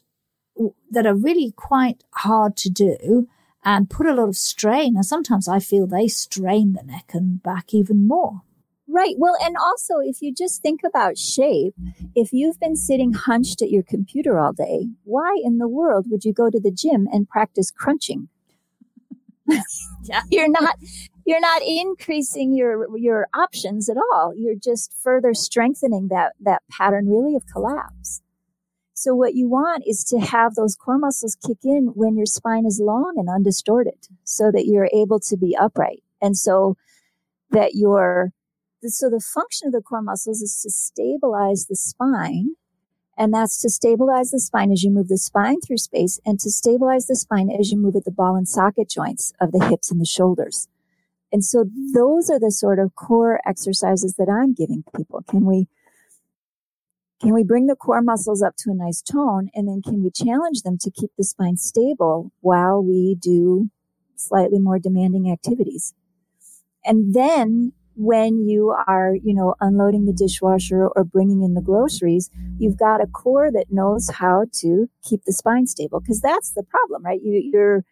that 0.90 1.06
are 1.06 1.16
really 1.16 1.52
quite 1.52 2.04
hard 2.12 2.56
to 2.56 2.70
do 2.70 3.28
and 3.66 3.90
put 3.90 4.06
a 4.06 4.14
lot 4.14 4.30
of 4.30 4.38
strain. 4.38 4.96
And 4.96 5.06
sometimes 5.06 5.48
I 5.48 5.60
feel 5.60 5.86
they 5.86 6.08
strain 6.08 6.74
the 6.74 6.84
neck 6.84 7.12
and 7.14 7.44
back 7.44 7.74
even 7.74 8.08
more. 8.08 8.44
Right. 8.96 9.16
Well, 9.18 9.36
and 9.42 9.58
also 9.58 9.96
if 10.00 10.22
you 10.22 10.34
just 10.34 10.62
think 10.62 10.80
about 10.86 11.18
shape, 11.18 11.74
if 12.16 12.32
you've 12.32 12.58
been 12.62 12.78
sitting 12.78 13.12
hunched 13.12 13.62
at 13.62 13.70
your 13.70 13.84
computer 13.84 14.40
all 14.40 14.54
day, 14.54 14.88
why 15.04 15.38
in 15.44 15.58
the 15.58 15.68
world 15.68 16.06
would 16.10 16.24
you 16.24 16.32
go 16.32 16.50
to 16.50 16.62
the 16.62 16.72
gym 16.72 17.06
and 17.12 17.28
practice 17.28 17.72
crunching? 17.72 18.30
yeah. 20.04 20.22
you're 20.32 20.50
not 20.50 20.78
you're 21.26 21.42
not 21.42 21.62
increasing 21.62 22.56
your 22.56 22.98
your 22.98 23.28
options 23.34 23.90
at 23.90 23.98
all. 23.98 24.34
You're 24.34 24.56
just 24.56 24.94
further 25.04 25.34
strengthening 25.34 26.08
that 26.08 26.32
that 26.40 26.64
pattern 26.72 27.10
really 27.10 27.36
of 27.36 27.46
collapse. 27.48 28.22
So 28.94 29.14
what 29.14 29.36
you 29.36 29.50
want 29.50 29.84
is 29.86 30.06
to 30.06 30.20
have 30.20 30.56
those 30.56 30.78
core 30.78 30.98
muscles 30.98 31.36
kick 31.46 31.58
in 31.66 31.92
when 31.96 32.16
your 32.16 32.26
spine 32.26 32.66
is 32.66 32.80
long 32.82 33.16
and 33.18 33.28
undistorted 33.30 34.08
so 34.24 34.52
that 34.54 34.68
you're 34.68 34.90
able 34.94 35.20
to 35.20 35.36
be 35.36 35.54
upright. 35.60 36.02
And 36.22 36.38
so 36.38 36.78
that 37.52 37.76
your, 37.76 38.32
so 38.94 39.10
the 39.10 39.20
function 39.20 39.68
of 39.68 39.74
the 39.74 39.82
core 39.82 40.02
muscles 40.02 40.42
is 40.42 40.62
to 40.62 40.70
stabilize 40.70 41.66
the 41.68 41.76
spine. 41.76 42.56
And 43.18 43.34
that's 43.34 43.62
to 43.62 43.70
stabilize 43.70 44.32
the 44.32 44.40
spine 44.40 44.72
as 44.72 44.84
you 44.84 44.92
move 44.92 45.08
the 45.08 45.18
spine 45.18 45.62
through 45.62 45.78
space 45.78 46.20
and 46.26 46.38
to 46.42 46.52
stabilize 46.52 47.08
the 47.08 47.16
spine 47.16 47.50
as 47.50 47.72
you 47.72 47.78
move 47.78 47.96
at 47.96 48.04
the 48.04 48.12
ball 48.12 48.36
and 48.36 48.48
socket 48.48 48.90
joints 48.90 49.32
of 49.40 49.54
the 49.54 49.66
hips 49.66 49.90
and 49.90 50.02
the 50.02 50.06
shoulders. 50.06 50.68
And 51.32 51.44
so 51.44 51.66
those 51.94 52.30
are 52.30 52.40
the 52.40 52.52
sort 52.52 52.78
of 52.78 52.96
core 52.96 53.40
exercises 53.46 54.16
that 54.16 54.30
I'm 54.30 54.54
giving 54.54 54.84
people. 54.96 55.24
Can 55.30 55.46
we 55.46 55.68
can 57.22 57.34
we 57.34 57.44
bring 57.44 57.68
the 57.68 57.76
core 57.76 58.02
muscles 58.02 58.44
up 58.44 58.56
to 58.58 58.72
a 58.72 58.76
nice 58.76 59.02
tone? 59.02 59.50
And 59.56 59.68
then 59.68 59.82
can 59.82 60.04
we 60.04 60.12
challenge 60.12 60.62
them 60.62 60.78
to 60.80 60.92
keep 60.92 61.12
the 61.18 61.24
spine 61.24 61.58
stable 61.58 62.32
while 62.42 62.84
we 62.84 63.16
do 63.16 63.70
slightly 64.18 64.60
more 64.60 64.80
demanding 64.80 65.32
activities? 65.32 65.94
And 66.84 67.14
then 67.14 67.72
when 67.96 68.40
you 68.40 68.76
are, 68.88 69.16
you 69.16 69.34
know, 69.34 69.56
unloading 69.62 70.06
the 70.06 70.14
dishwasher 70.14 70.88
or 70.88 71.04
bringing 71.04 71.42
in 71.42 71.54
the 71.54 71.62
groceries, 71.62 72.30
you've 72.58 72.78
got 72.78 73.02
a 73.02 73.08
core 73.08 73.52
that 73.52 73.72
knows 73.72 74.10
how 74.10 74.46
to 74.54 74.90
keep 75.04 75.24
the 75.24 75.34
spine 75.34 75.68
stable. 75.68 76.02
Cause 76.02 76.20
that's 76.22 76.52
the 76.52 76.64
problem, 76.64 77.04
right? 77.04 77.22
You, 77.24 77.42
you're, 77.52 77.86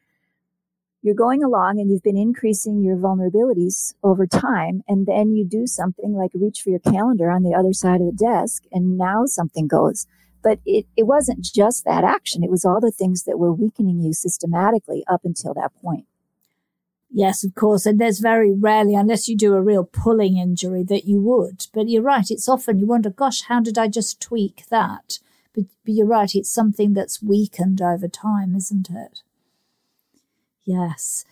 you're 1.01 1.15
going 1.15 1.43
along 1.43 1.79
and 1.79 1.91
you've 1.91 2.03
been 2.03 2.17
increasing 2.17 2.81
your 2.81 2.97
vulnerabilities 2.97 3.93
over 4.03 4.25
time. 4.25 4.83
And 4.87 5.05
then 5.05 5.33
you 5.33 5.45
do 5.45 5.67
something 5.67 6.13
like 6.13 6.31
reach 6.33 6.61
for 6.61 6.69
your 6.69 6.79
calendar 6.79 7.29
on 7.29 7.43
the 7.43 7.53
other 7.53 7.73
side 7.73 8.01
of 8.01 8.07
the 8.07 8.25
desk 8.25 8.63
and 8.71 8.97
now 8.97 9.25
something 9.25 9.67
goes. 9.67 10.05
But 10.41 10.59
it, 10.65 10.85
it 10.97 11.03
wasn't 11.03 11.41
just 11.41 11.85
that 11.85 12.03
action. 12.03 12.43
It 12.43 12.51
was 12.51 12.65
all 12.65 12.81
the 12.81 12.91
things 12.91 13.23
that 13.23 13.39
were 13.39 13.53
weakening 13.53 14.01
you 14.01 14.11
systematically 14.13 15.03
up 15.07 15.21
until 15.23 15.53
that 15.53 15.71
point. 15.81 16.05
Yes, 17.15 17.43
of 17.43 17.53
course. 17.53 17.85
And 17.85 18.01
there's 18.01 18.19
very 18.19 18.51
rarely, 18.51 18.95
unless 18.95 19.29
you 19.29 19.37
do 19.37 19.53
a 19.53 19.61
real 19.61 19.83
pulling 19.83 20.37
injury, 20.37 20.83
that 20.85 21.05
you 21.05 21.21
would. 21.21 21.67
But 21.71 21.87
you're 21.87 22.01
right. 22.01 22.29
It's 22.31 22.49
often 22.49 22.79
you 22.79 22.87
wonder, 22.87 23.11
gosh, 23.11 23.43
how 23.43 23.59
did 23.59 23.77
I 23.77 23.87
just 23.87 24.19
tweak 24.19 24.65
that? 24.69 25.19
But, 25.53 25.65
but 25.85 25.93
you're 25.93 26.07
right. 26.07 26.33
It's 26.33 26.49
something 26.49 26.93
that's 26.93 27.21
weakened 27.21 27.83
over 27.83 28.07
time, 28.07 28.55
isn't 28.55 28.89
it? 28.89 29.21
Yes. 30.65 31.23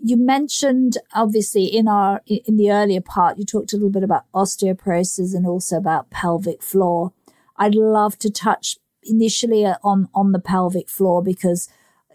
You 0.00 0.16
mentioned 0.16 0.98
obviously 1.14 1.66
in 1.66 1.86
our 1.86 2.22
in 2.26 2.56
the 2.56 2.72
earlier 2.72 3.00
part 3.00 3.38
you 3.38 3.44
talked 3.44 3.72
a 3.72 3.76
little 3.76 3.90
bit 3.90 4.02
about 4.02 4.24
osteoporosis 4.34 5.32
and 5.32 5.46
also 5.46 5.76
about 5.76 6.10
pelvic 6.10 6.60
floor. 6.60 7.12
I'd 7.56 7.76
love 7.76 8.18
to 8.18 8.30
touch 8.30 8.78
initially 9.04 9.64
uh, 9.64 9.76
on 9.84 10.08
on 10.12 10.32
the 10.32 10.40
pelvic 10.40 10.88
floor 10.88 11.22
because 11.22 11.68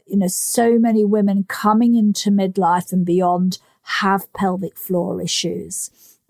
you 0.08 0.18
know 0.18 0.28
so 0.28 0.80
many 0.80 1.06
women 1.06 1.44
coming 1.48 1.96
into 1.96 2.30
midlife 2.32 2.92
and 2.92 3.06
beyond 3.06 3.60
have 4.00 4.32
pelvic 4.34 4.78
floor 4.78 5.22
issues. 5.22 5.90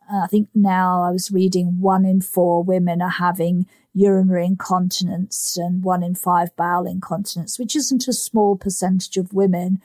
I 0.10 0.28
think 0.28 0.48
now 0.56 1.04
I 1.04 1.12
was 1.12 1.32
reading 1.32 1.82
one 1.82 2.06
in 2.06 2.22
four 2.22 2.64
women 2.64 3.02
are 3.02 3.10
having 3.10 3.66
urinary 3.94 4.46
incontinence 4.46 5.58
and 5.58 5.84
one 5.84 6.02
in 6.02 6.16
five 6.16 6.56
bowel 6.56 6.86
incontinence, 6.86 7.60
which 7.60 7.76
isn't 7.76 8.08
a 8.08 8.14
small 8.14 8.56
percentage 8.56 9.18
of 9.18 9.34
women 9.34 9.82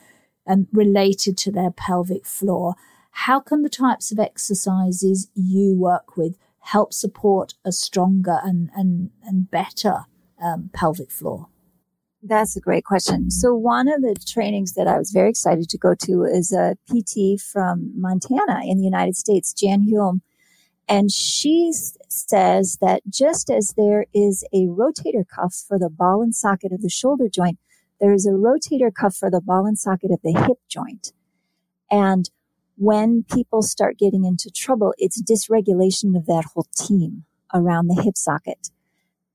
and 0.47 0.69
related 0.73 1.37
to 1.39 1.51
their 1.51 1.71
pelvic 1.71 2.27
floor. 2.27 2.75
How 3.13 3.41
can 3.41 3.63
the 3.63 3.69
types 3.69 4.13
of 4.13 4.19
exercises 4.19 5.29
you 5.35 5.75
work 5.77 6.17
with 6.17 6.37
help 6.61 6.93
support 6.93 7.55
a 7.65 7.73
stronger 7.73 8.39
and, 8.45 8.71
and, 8.77 9.11
and 9.25 9.51
better 9.51 10.07
um, 10.41 10.71
pelvic 10.73 11.11
floor? 11.11 11.49
That's 12.25 12.57
a 12.57 12.61
great 12.61 12.85
question. 12.85 13.33
So 13.33 13.53
one 13.53 13.89
of 13.89 14.01
the 14.01 14.15
trainings 14.27 14.75
that 14.75 14.87
I 14.87 14.97
was 14.97 15.11
very 15.11 15.29
excited 15.29 15.69
to 15.69 15.79
go 15.79 15.95
to 16.05 16.23
is 16.23 16.53
a 16.53 16.77
PT 16.87 17.41
from 17.41 17.93
Montana 18.01 18.61
in 18.65 18.79
the 18.79 18.85
United 18.85 19.17
States, 19.17 19.53
Jan 19.53 19.89
Hulme. 19.91 20.21
And 20.89 21.11
she 21.11 21.73
says 22.09 22.79
that 22.81 23.03
just 23.09 23.51
as 23.51 23.75
there 23.77 24.07
is 24.15 24.45
a 24.53 24.67
rotator 24.67 25.25
cuff 25.27 25.65
for 25.67 25.79
the 25.79 25.91
ball 25.91 26.23
and 26.23 26.35
socket 26.35 26.71
of 26.71 26.83
the 26.83 26.89
shoulder 26.89 27.29
joint, 27.29 27.59
there 28.01 28.13
is 28.13 28.27
a 28.27 28.31
rotator 28.31 28.93
cuff 28.95 29.17
for 29.17 29.31
the 29.31 29.41
ball 29.41 29.67
and 29.67 29.79
socket 29.79 30.13
of 30.13 30.21
the 30.23 30.33
hip 30.33 30.59
joint. 30.69 31.13
And 31.91 32.31
when 32.77 33.25
people 33.25 33.63
start 33.63 33.99
getting 33.99 34.25
into 34.25 34.51
trouble, 34.51 34.95
it's 34.97 35.23
dysregulation 35.23 36.17
of 36.17 36.27
that 36.27 36.45
whole 36.55 36.67
team 36.77 37.25
around 37.53 37.89
the 37.89 38.01
hip 38.01 38.17
socket. 38.17 38.71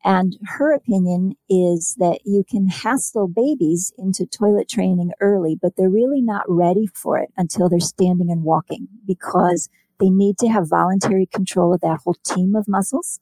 And 0.07 0.37
her 0.45 0.73
opinion 0.73 1.35
is 1.49 1.97
that 1.99 2.21
you 2.23 2.45
can 2.49 2.69
hassle 2.69 3.27
babies 3.27 3.91
into 3.97 4.25
toilet 4.25 4.69
training 4.69 5.11
early, 5.19 5.59
but 5.61 5.73
they're 5.75 5.89
really 5.89 6.21
not 6.21 6.45
ready 6.47 6.87
for 6.87 7.17
it 7.17 7.29
until 7.35 7.67
they're 7.67 7.81
standing 7.81 8.31
and 8.31 8.45
walking 8.45 8.87
because 9.05 9.67
they 9.99 10.09
need 10.09 10.37
to 10.37 10.47
have 10.47 10.69
voluntary 10.69 11.25
control 11.25 11.73
of 11.73 11.81
that 11.81 11.99
whole 12.05 12.15
team 12.25 12.55
of 12.55 12.69
muscles. 12.69 13.19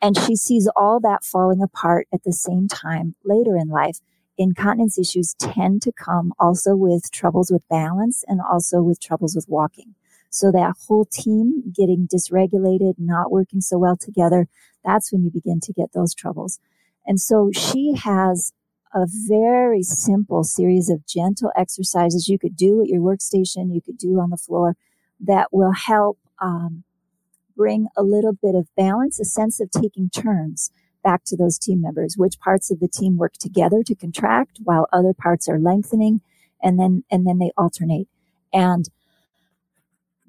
And 0.00 0.16
she 0.16 0.36
sees 0.36 0.70
all 0.76 1.00
that 1.00 1.24
falling 1.24 1.60
apart 1.60 2.06
at 2.14 2.22
the 2.22 2.32
same 2.32 2.68
time 2.68 3.16
later 3.24 3.56
in 3.56 3.68
life 3.68 3.98
incontinence 4.38 4.98
issues 4.98 5.34
tend 5.34 5.82
to 5.82 5.92
come 5.92 6.32
also 6.38 6.76
with 6.76 7.10
troubles 7.12 7.50
with 7.50 7.68
balance 7.68 8.24
and 8.28 8.40
also 8.40 8.80
with 8.80 9.00
troubles 9.00 9.34
with 9.34 9.46
walking. 9.48 9.96
So 10.30 10.52
that 10.52 10.76
whole 10.86 11.04
team 11.04 11.72
getting 11.76 12.08
dysregulated, 12.08 12.94
not 12.98 13.32
working 13.32 13.60
so 13.60 13.78
well 13.78 13.96
together, 13.96 14.46
that's 14.84 15.12
when 15.12 15.24
you 15.24 15.30
begin 15.30 15.60
to 15.60 15.72
get 15.72 15.92
those 15.92 16.14
troubles. 16.14 16.58
And 17.06 17.20
so 17.20 17.50
she 17.52 17.94
has 17.94 18.52
a 18.92 19.06
very 19.08 19.82
simple 19.82 20.42
series 20.44 20.90
of 20.90 21.06
gentle 21.06 21.52
exercises 21.56 22.28
you 22.28 22.38
could 22.38 22.56
do 22.56 22.80
at 22.82 22.88
your 22.88 23.00
workstation, 23.00 23.72
you 23.72 23.80
could 23.80 23.98
do 23.98 24.18
on 24.20 24.30
the 24.30 24.36
floor 24.36 24.76
that 25.20 25.48
will 25.52 25.72
help 25.72 26.18
um, 26.40 26.84
bring 27.56 27.88
a 27.96 28.02
little 28.02 28.32
bit 28.32 28.54
of 28.54 28.68
balance, 28.76 29.20
a 29.20 29.24
sense 29.24 29.60
of 29.60 29.70
taking 29.70 30.10
turns 30.10 30.70
back 31.02 31.24
to 31.24 31.36
those 31.36 31.58
team 31.58 31.80
members, 31.80 32.16
which 32.16 32.40
parts 32.40 32.70
of 32.70 32.80
the 32.80 32.88
team 32.88 33.16
work 33.16 33.34
together 33.34 33.82
to 33.84 33.94
contract 33.94 34.58
while 34.64 34.88
other 34.92 35.14
parts 35.14 35.48
are 35.48 35.58
lengthening 35.58 36.20
and 36.62 36.78
then, 36.78 37.04
and 37.10 37.26
then 37.26 37.38
they 37.38 37.52
alternate. 37.56 38.08
And 38.52 38.88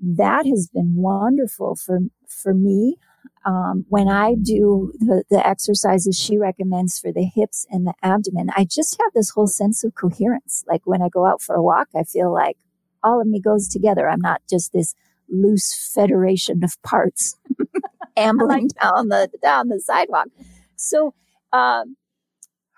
that 0.01 0.45
has 0.45 0.67
been 0.67 0.95
wonderful 0.95 1.75
for, 1.75 1.99
for 2.27 2.53
me. 2.53 2.97
Um, 3.43 3.85
when 3.89 4.07
I 4.07 4.35
do 4.35 4.93
the, 4.99 5.23
the 5.29 5.45
exercises 5.45 6.19
she 6.19 6.37
recommends 6.37 6.99
for 6.99 7.11
the 7.11 7.23
hips 7.23 7.65
and 7.71 7.87
the 7.87 7.93
abdomen, 8.03 8.49
I 8.55 8.65
just 8.65 8.99
have 9.01 9.13
this 9.13 9.31
whole 9.31 9.47
sense 9.47 9.83
of 9.83 9.95
coherence. 9.95 10.63
Like 10.67 10.81
when 10.85 11.01
I 11.01 11.09
go 11.09 11.25
out 11.25 11.41
for 11.41 11.55
a 11.55 11.63
walk, 11.63 11.89
I 11.95 12.03
feel 12.03 12.31
like 12.31 12.57
all 13.03 13.19
of 13.19 13.27
me 13.27 13.39
goes 13.39 13.67
together. 13.67 14.07
I'm 14.07 14.21
not 14.21 14.41
just 14.49 14.73
this 14.73 14.93
loose 15.27 15.91
federation 15.93 16.63
of 16.63 16.79
parts 16.83 17.37
ambling 18.17 18.69
down 18.81 19.09
the 19.09 19.29
down 19.41 19.69
the 19.69 19.79
sidewalk. 19.79 20.27
So 20.75 21.13
um, 21.53 21.95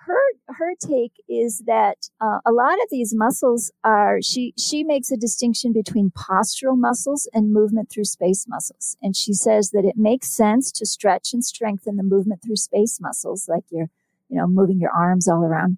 her 0.05 0.19
her 0.47 0.73
take 0.79 1.13
is 1.29 1.63
that 1.65 2.09
uh, 2.19 2.39
a 2.45 2.51
lot 2.51 2.73
of 2.75 2.89
these 2.89 3.13
muscles 3.15 3.71
are 3.83 4.21
she 4.21 4.53
she 4.57 4.83
makes 4.83 5.11
a 5.11 5.17
distinction 5.17 5.71
between 5.71 6.11
postural 6.11 6.77
muscles 6.77 7.29
and 7.33 7.53
movement 7.53 7.89
through 7.89 8.05
space 8.05 8.45
muscles. 8.47 8.97
And 9.01 9.15
she 9.15 9.33
says 9.33 9.71
that 9.71 9.85
it 9.85 9.95
makes 9.97 10.35
sense 10.35 10.71
to 10.73 10.85
stretch 10.85 11.33
and 11.33 11.43
strengthen 11.43 11.95
the 11.95 12.03
movement 12.03 12.41
through 12.43 12.57
space 12.57 12.99
muscles 12.99 13.47
like 13.47 13.63
you're 13.69 13.89
you 14.29 14.37
know 14.37 14.47
moving 14.47 14.79
your 14.79 14.91
arms 14.91 15.27
all 15.27 15.43
around. 15.43 15.77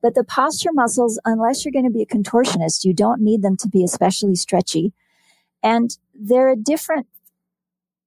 But 0.00 0.14
the 0.14 0.24
posture 0.24 0.72
muscles 0.72 1.20
unless 1.24 1.64
you're 1.64 1.72
going 1.72 1.84
to 1.84 1.90
be 1.90 2.02
a 2.02 2.06
contortionist 2.06 2.84
you 2.84 2.94
don't 2.94 3.20
need 3.20 3.42
them 3.42 3.56
to 3.58 3.68
be 3.68 3.82
especially 3.82 4.36
stretchy. 4.36 4.92
And 5.62 5.90
they're 6.14 6.50
a 6.50 6.56
different 6.56 7.08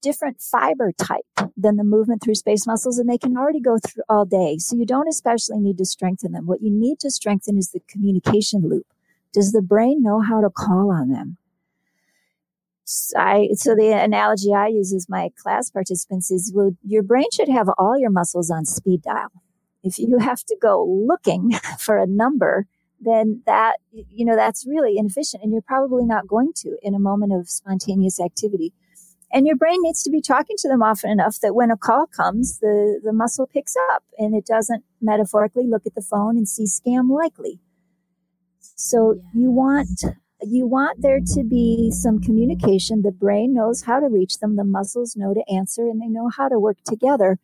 different 0.02 0.42
fiber 0.42 0.92
type 0.92 1.50
than 1.56 1.78
the 1.78 1.84
movement 1.84 2.22
through 2.24 2.36
space 2.36 2.66
muscles 2.66 2.98
and 2.98 3.10
they 3.10 3.18
can 3.18 3.38
already 3.38 3.60
go 3.60 3.78
through 3.78 4.04
all 4.10 4.26
day. 4.26 4.58
So 4.58 4.76
you 4.76 4.86
don't 4.86 5.08
especially 5.08 5.60
need 5.60 5.78
to 5.78 5.86
strengthen 5.86 6.32
them. 6.32 6.48
What 6.48 6.62
you 6.62 6.72
need 6.72 7.00
to 7.00 7.12
strengthen 7.12 7.58
is 7.58 7.72
the 7.72 7.82
communication 7.88 8.68
loop. 8.68 8.88
Does 9.34 9.52
the 9.52 9.62
brain 9.62 10.02
know 10.02 10.20
how 10.20 10.42
to 10.42 10.50
call 10.50 10.92
on 10.92 11.10
them? 11.10 11.38
I, 13.16 13.50
so 13.54 13.76
the 13.76 13.92
analogy 13.92 14.54
I 14.54 14.68
use 14.68 14.92
with 14.94 15.06
my 15.10 15.30
class 15.38 15.70
participants 15.70 16.30
is, 16.32 16.52
well, 16.54 16.72
your 16.84 17.04
brain 17.04 17.28
should 17.34 17.48
have 17.48 17.70
all 17.78 17.98
your 17.98 18.10
muscles 18.10 18.52
on 18.52 18.66
speed 18.66 19.04
dial. 19.04 19.32
If 19.84 19.98
you 19.98 20.18
have 20.20 20.44
to 20.46 20.58
go 20.62 20.86
looking 20.86 21.52
for 21.80 21.98
a 21.98 22.08
number, 22.08 22.68
then 23.00 23.42
that, 23.46 23.78
you 23.92 24.26
know, 24.26 24.36
that's 24.36 24.68
really 24.68 24.98
inefficient 24.98 25.42
and 25.44 25.52
you're 25.52 25.62
probably 25.62 26.06
not 26.06 26.28
going 26.28 26.52
to 26.58 26.78
in 26.82 26.94
a 26.94 27.00
moment 27.00 27.34
of 27.34 27.50
spontaneous 27.50 28.20
activity. 28.20 28.74
And 29.34 29.48
your 29.48 29.56
brain 29.56 29.78
needs 29.82 30.04
to 30.04 30.10
be 30.10 30.22
talking 30.22 30.58
to 30.60 30.68
them 30.68 30.84
often 30.84 31.10
enough 31.10 31.40
that 31.42 31.56
when 31.56 31.72
a 31.72 31.78
call 31.78 32.06
comes, 32.08 32.60
the, 32.60 33.00
the 33.04 33.14
muscle 33.14 33.48
picks 33.48 33.76
up 33.92 34.04
and 34.18 34.36
it 34.36 34.46
doesn't 34.46 34.84
metaphorically 35.02 35.68
look 35.68 35.86
at 35.86 35.96
the 35.96 36.02
phone 36.02 36.36
and 36.38 36.48
see 36.48 36.66
scam 36.66 37.10
likely. 37.10 37.60
So 38.60 39.14
yes. 39.16 39.26
you 39.34 39.52
want, 39.52 40.04
you 40.42 40.68
want 40.68 41.02
there 41.02 41.20
to 41.34 41.44
be 41.44 41.92
some 41.92 42.20
communication. 42.20 43.04
The 43.04 43.12
brain 43.12 43.54
knows 43.54 43.84
how 43.84 44.00
to 44.00 44.08
reach 44.08 44.40
them. 44.40 44.58
The 44.58 44.66
muscles 44.66 45.16
know 45.16 45.34
to 45.34 45.44
answer 45.54 45.84
and 45.84 46.02
they 46.02 46.08
know 46.08 46.30
how 46.30 46.50
to 46.50 46.60
work 46.60 46.78
together. 46.86 47.38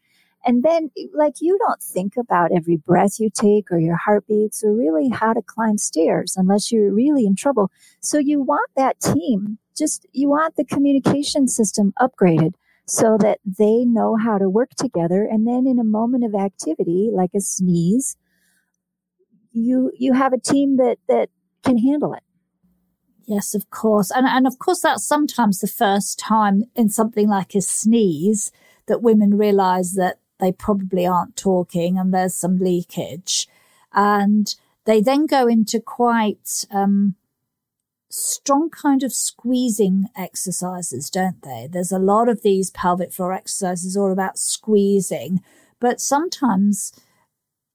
And 0.46 0.64
then, 0.64 0.92
like, 1.14 1.36
you 1.42 1.58
don't 1.58 1.82
think 1.82 2.14
about 2.16 2.52
every 2.56 2.78
breath 2.78 3.20
you 3.20 3.30
take 3.30 3.72
or 3.72 3.80
your 3.80 3.98
heartbeats 3.98 4.64
or 4.64 4.74
really 4.74 5.10
how 5.10 5.34
to 5.34 5.42
climb 5.42 5.78
stairs 5.78 6.36
unless 6.38 6.72
you're 6.72 6.94
really 6.94 7.26
in 7.26 7.36
trouble. 7.36 7.72
So 8.02 8.18
you 8.18 8.42
want 8.42 8.70
that 8.76 9.00
team 9.00 9.58
just 9.78 10.06
you 10.12 10.30
want 10.30 10.56
the 10.56 10.66
communication 10.66 11.48
system 11.48 11.94
upgraded 12.00 12.54
so 12.86 13.18
that 13.20 13.40
they 13.46 13.84
know 13.86 14.16
how 14.16 14.38
to 14.38 14.50
work 14.50 14.70
together. 14.78 15.28
And 15.30 15.46
then 15.46 15.68
in 15.68 15.78
a 15.78 15.84
moment 15.84 16.24
of 16.24 16.34
activity 16.34 17.10
like 17.14 17.32
a 17.36 17.42
sneeze 17.42 18.18
you 19.52 19.92
you 19.98 20.14
have 20.14 20.34
a 20.34 20.40
team 20.40 20.78
that 20.78 20.98
that 21.08 21.30
can 21.64 21.78
handle 21.78 22.14
it. 22.14 22.24
Yes 23.26 23.54
of 23.54 23.70
course. 23.70 24.12
And 24.12 24.26
and 24.28 24.48
of 24.48 24.60
course 24.60 24.82
that's 24.82 25.06
sometimes 25.06 25.60
the 25.60 25.68
first 25.68 26.20
time 26.20 26.64
in 26.76 26.90
something 26.90 27.28
like 27.28 27.56
a 27.56 27.62
sneeze 27.62 28.52
that 28.88 29.02
women 29.02 29.38
realize 29.38 29.94
that 29.94 30.20
they 30.40 30.52
probably 30.52 31.06
aren't 31.06 31.36
talking 31.36 31.98
and 31.98 32.14
there's 32.14 32.36
some 32.36 32.58
leakage. 32.58 33.48
And 33.94 34.54
they 34.86 35.02
then 35.02 35.26
go 35.26 35.48
into 35.48 35.82
quite 35.82 36.66
um, 36.72 37.16
strong 38.18 38.70
kind 38.70 39.04
of 39.04 39.14
squeezing 39.14 40.08
exercises, 40.16 41.10
don't 41.10 41.42
they? 41.44 41.68
There's 41.72 41.92
a 41.92 42.00
lot 42.00 42.30
of 42.30 42.42
these 42.42 42.72
pelvic 42.72 43.14
floor 43.14 43.34
exercises 43.34 43.96
all 43.96 44.12
about 44.12 44.38
squeezing, 44.38 45.42
but 45.80 46.02
sometimes 46.02 46.92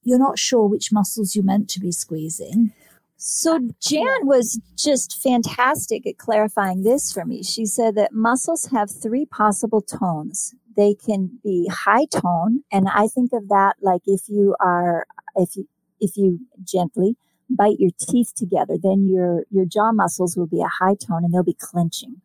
you're 0.03 0.19
not 0.19 0.39
sure 0.39 0.67
which 0.67 0.93
muscles 0.93 1.37
you're 1.37 1.45
meant 1.45 1.71
to 1.71 1.81
be 1.81 1.93
squeezing. 1.93 2.73
So 3.17 3.61
Jan 3.81 4.27
was 4.27 4.61
just 4.77 5.23
fantastic 5.23 6.09
at 6.09 6.19
clarifying 6.19 6.83
this 6.83 7.13
for 7.13 7.25
me. 7.25 7.45
She 7.45 7.65
said 7.67 7.95
that 7.95 8.13
muscles 8.13 8.67
have 8.67 8.91
three 8.91 9.27
possible 9.27 9.81
tones. 9.81 10.57
They 10.77 10.95
can 10.95 11.39
be 11.45 11.69
high 11.69 12.07
tone, 12.07 12.65
and 12.73 12.89
I 12.89 13.07
think 13.07 13.33
of 13.33 13.49
that 13.49 13.77
like 13.81 14.03
if 14.07 14.23
you 14.29 14.57
are 14.59 15.07
if 15.37 15.55
you 15.55 15.69
if 16.01 16.17
you 16.17 16.41
gently 16.65 17.17
bite 17.57 17.79
your 17.79 17.91
teeth 17.99 18.33
together, 18.35 18.77
then 18.81 19.09
your, 19.09 19.45
your 19.51 19.65
jaw 19.65 19.93
muscles 19.93 20.37
will 20.37 20.47
be 20.47 20.61
a 20.61 20.85
high 20.85 20.95
tone 20.95 21.25
and 21.25 21.33
they'll 21.33 21.43
be 21.43 21.57
clenching. 21.59 22.21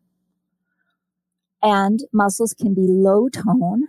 And 1.62 2.00
muscles 2.12 2.54
can 2.54 2.74
be 2.74 2.86
low 2.88 3.28
tone. 3.28 3.88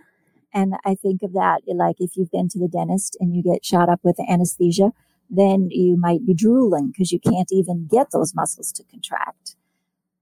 And 0.52 0.74
I 0.84 0.96
think 0.96 1.22
of 1.22 1.32
that 1.34 1.62
like 1.66 1.96
if 2.00 2.16
you've 2.16 2.30
been 2.30 2.48
to 2.48 2.58
the 2.58 2.68
dentist 2.68 3.16
and 3.20 3.34
you 3.34 3.42
get 3.42 3.64
shot 3.64 3.88
up 3.88 4.00
with 4.02 4.16
anesthesia, 4.28 4.92
then 5.28 5.68
you 5.70 5.96
might 5.96 6.26
be 6.26 6.34
drooling 6.34 6.88
because 6.88 7.12
you 7.12 7.20
can't 7.20 7.50
even 7.52 7.86
get 7.88 8.08
those 8.12 8.34
muscles 8.34 8.72
to 8.72 8.84
contract. 8.84 9.54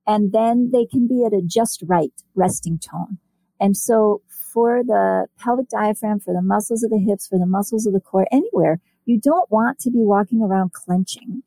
And 0.06 0.32
then 0.32 0.70
they 0.72 0.84
can 0.84 1.08
be 1.08 1.24
at 1.24 1.32
a 1.32 1.42
just 1.44 1.82
right 1.86 2.12
resting 2.34 2.78
tone. 2.78 3.18
And 3.60 3.76
so 3.76 4.22
for 4.52 4.82
the 4.82 5.26
pelvic 5.38 5.68
diaphragm, 5.68 6.20
for 6.20 6.34
the 6.34 6.42
muscles 6.42 6.82
of 6.82 6.90
the 6.90 6.98
hips, 6.98 7.26
for 7.26 7.38
the 7.38 7.46
muscles 7.46 7.86
of 7.86 7.92
the 7.92 8.00
core, 8.00 8.26
anywhere, 8.30 8.80
you 9.08 9.18
don't 9.18 9.50
want 9.50 9.78
to 9.80 9.90
be 9.90 10.04
walking 10.04 10.42
around 10.42 10.72
clenching 10.74 11.42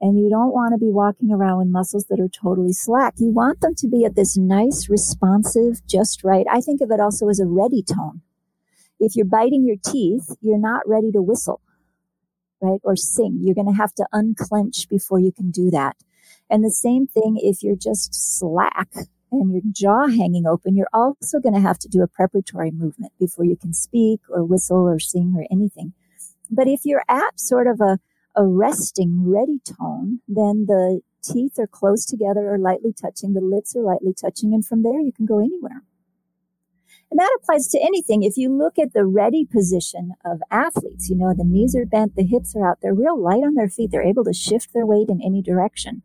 and 0.00 0.18
you 0.18 0.30
don't 0.30 0.54
want 0.54 0.72
to 0.72 0.78
be 0.78 0.90
walking 0.90 1.30
around 1.30 1.58
with 1.58 1.68
muscles 1.68 2.06
that 2.06 2.18
are 2.18 2.28
totally 2.28 2.72
slack. 2.72 3.14
You 3.18 3.30
want 3.30 3.60
them 3.60 3.74
to 3.76 3.88
be 3.88 4.06
at 4.06 4.16
this 4.16 4.38
nice, 4.38 4.88
responsive, 4.88 5.86
just 5.86 6.24
right. 6.24 6.46
I 6.50 6.62
think 6.62 6.80
of 6.80 6.90
it 6.90 6.98
also 6.98 7.28
as 7.28 7.40
a 7.40 7.46
ready 7.46 7.82
tone. 7.82 8.22
If 8.98 9.16
you're 9.16 9.26
biting 9.26 9.66
your 9.66 9.76
teeth, 9.84 10.34
you're 10.40 10.58
not 10.58 10.88
ready 10.88 11.12
to 11.12 11.20
whistle, 11.20 11.60
right? 12.62 12.80
Or 12.84 12.96
sing. 12.96 13.40
You're 13.42 13.54
going 13.54 13.70
to 13.70 13.78
have 13.78 13.94
to 13.96 14.06
unclench 14.10 14.88
before 14.88 15.20
you 15.20 15.30
can 15.30 15.50
do 15.50 15.70
that. 15.70 15.96
And 16.48 16.64
the 16.64 16.70
same 16.70 17.06
thing 17.06 17.38
if 17.42 17.62
you're 17.62 17.76
just 17.76 18.14
slack 18.14 18.88
and 19.30 19.52
your 19.52 19.62
jaw 19.70 20.06
hanging 20.06 20.46
open, 20.46 20.74
you're 20.74 20.88
also 20.94 21.38
going 21.38 21.54
to 21.54 21.60
have 21.60 21.78
to 21.80 21.88
do 21.88 22.02
a 22.02 22.08
preparatory 22.08 22.70
movement 22.70 23.12
before 23.20 23.44
you 23.44 23.56
can 23.56 23.74
speak 23.74 24.20
or 24.30 24.42
whistle 24.42 24.88
or 24.88 24.98
sing 24.98 25.34
or 25.36 25.44
anything. 25.50 25.92
But 26.50 26.68
if 26.68 26.80
you're 26.84 27.04
at 27.08 27.38
sort 27.38 27.66
of 27.66 27.80
a, 27.80 27.98
a 28.34 28.46
resting, 28.46 29.24
ready 29.26 29.60
tone, 29.64 30.20
then 30.28 30.66
the 30.66 31.00
teeth 31.22 31.58
are 31.58 31.66
close 31.66 32.06
together 32.06 32.48
or 32.48 32.58
lightly 32.58 32.92
touching, 32.92 33.34
the 33.34 33.40
lips 33.40 33.74
are 33.76 33.82
lightly 33.82 34.14
touching, 34.14 34.54
and 34.54 34.64
from 34.64 34.82
there 34.82 35.00
you 35.00 35.12
can 35.12 35.26
go 35.26 35.38
anywhere. 35.38 35.82
And 37.10 37.18
that 37.18 37.36
applies 37.40 37.68
to 37.68 37.80
anything. 37.80 38.22
If 38.22 38.36
you 38.36 38.52
look 38.52 38.78
at 38.78 38.92
the 38.92 39.06
ready 39.06 39.46
position 39.46 40.12
of 40.24 40.40
athletes, 40.50 41.08
you 41.08 41.16
know, 41.16 41.32
the 41.34 41.44
knees 41.44 41.74
are 41.74 41.86
bent, 41.86 42.16
the 42.16 42.24
hips 42.24 42.54
are 42.54 42.68
out, 42.68 42.78
they're 42.82 42.94
real 42.94 43.18
light 43.20 43.42
on 43.42 43.54
their 43.54 43.68
feet. 43.68 43.90
They're 43.90 44.02
able 44.02 44.24
to 44.24 44.34
shift 44.34 44.74
their 44.74 44.84
weight 44.84 45.08
in 45.08 45.20
any 45.24 45.40
direction. 45.40 46.02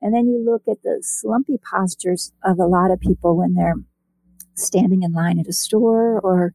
And 0.00 0.14
then 0.14 0.26
you 0.26 0.42
look 0.42 0.62
at 0.68 0.82
the 0.82 1.00
slumpy 1.02 1.58
postures 1.58 2.32
of 2.42 2.58
a 2.58 2.66
lot 2.66 2.90
of 2.90 3.00
people 3.00 3.36
when 3.36 3.54
they're 3.54 3.76
standing 4.54 5.02
in 5.02 5.12
line 5.12 5.38
at 5.38 5.48
a 5.48 5.52
store 5.52 6.18
or 6.20 6.54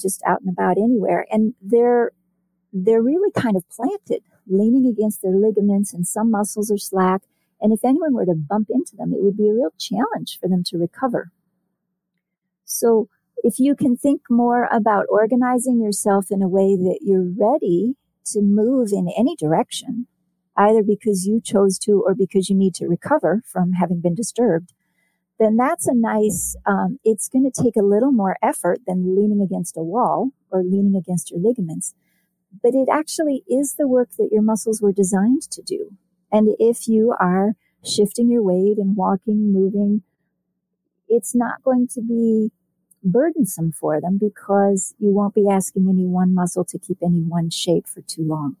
just 0.00 0.22
out 0.26 0.40
and 0.40 0.52
about 0.52 0.76
anywhere. 0.76 1.26
And 1.30 1.54
they're, 1.60 2.12
they're 2.72 3.02
really 3.02 3.30
kind 3.32 3.56
of 3.56 3.68
planted, 3.68 4.22
leaning 4.46 4.86
against 4.86 5.22
their 5.22 5.36
ligaments 5.36 5.92
and 5.92 6.06
some 6.06 6.30
muscles 6.30 6.70
are 6.70 6.78
slack. 6.78 7.22
And 7.60 7.72
if 7.72 7.84
anyone 7.84 8.14
were 8.14 8.26
to 8.26 8.34
bump 8.34 8.68
into 8.70 8.96
them, 8.96 9.12
it 9.12 9.22
would 9.22 9.36
be 9.36 9.48
a 9.48 9.54
real 9.54 9.72
challenge 9.78 10.38
for 10.40 10.48
them 10.48 10.62
to 10.66 10.78
recover. 10.78 11.30
So 12.64 13.08
if 13.44 13.58
you 13.58 13.74
can 13.74 13.96
think 13.96 14.22
more 14.30 14.68
about 14.72 15.06
organizing 15.10 15.80
yourself 15.80 16.26
in 16.30 16.42
a 16.42 16.48
way 16.48 16.76
that 16.76 17.00
you're 17.02 17.28
ready 17.36 17.96
to 18.26 18.40
move 18.40 18.90
in 18.92 19.08
any 19.16 19.36
direction, 19.36 20.06
either 20.56 20.82
because 20.82 21.26
you 21.26 21.40
chose 21.40 21.78
to 21.80 22.02
or 22.04 22.14
because 22.14 22.48
you 22.48 22.56
need 22.56 22.74
to 22.74 22.86
recover 22.86 23.42
from 23.46 23.72
having 23.72 24.00
been 24.00 24.14
disturbed, 24.14 24.72
then 25.42 25.56
that's 25.56 25.86
a 25.86 25.94
nice, 25.94 26.56
um, 26.66 26.98
it's 27.04 27.28
going 27.28 27.50
to 27.50 27.62
take 27.62 27.76
a 27.76 27.84
little 27.84 28.12
more 28.12 28.36
effort 28.42 28.80
than 28.86 29.16
leaning 29.16 29.40
against 29.42 29.76
a 29.76 29.82
wall 29.82 30.30
or 30.50 30.62
leaning 30.62 30.96
against 30.96 31.30
your 31.30 31.40
ligaments. 31.40 31.94
But 32.62 32.74
it 32.74 32.88
actually 32.90 33.42
is 33.48 33.74
the 33.74 33.88
work 33.88 34.10
that 34.18 34.28
your 34.30 34.42
muscles 34.42 34.80
were 34.80 34.92
designed 34.92 35.42
to 35.50 35.62
do. 35.62 35.90
And 36.30 36.54
if 36.58 36.86
you 36.86 37.14
are 37.18 37.54
shifting 37.84 38.30
your 38.30 38.42
weight 38.42 38.78
and 38.78 38.96
walking, 38.96 39.52
moving 39.52 40.02
it's 41.12 41.34
not 41.34 41.62
going 41.62 41.86
to 41.88 42.00
be 42.00 42.50
burdensome 43.04 43.72
for 43.72 44.00
them 44.00 44.18
because 44.18 44.94
you 44.98 45.12
won't 45.12 45.34
be 45.34 45.48
asking 45.50 45.88
any 45.88 46.06
one 46.06 46.34
muscle 46.34 46.64
to 46.64 46.78
keep 46.78 46.98
any 47.02 47.20
one 47.20 47.50
shape 47.50 47.86
for 47.86 48.00
too 48.02 48.22
long. 48.22 48.56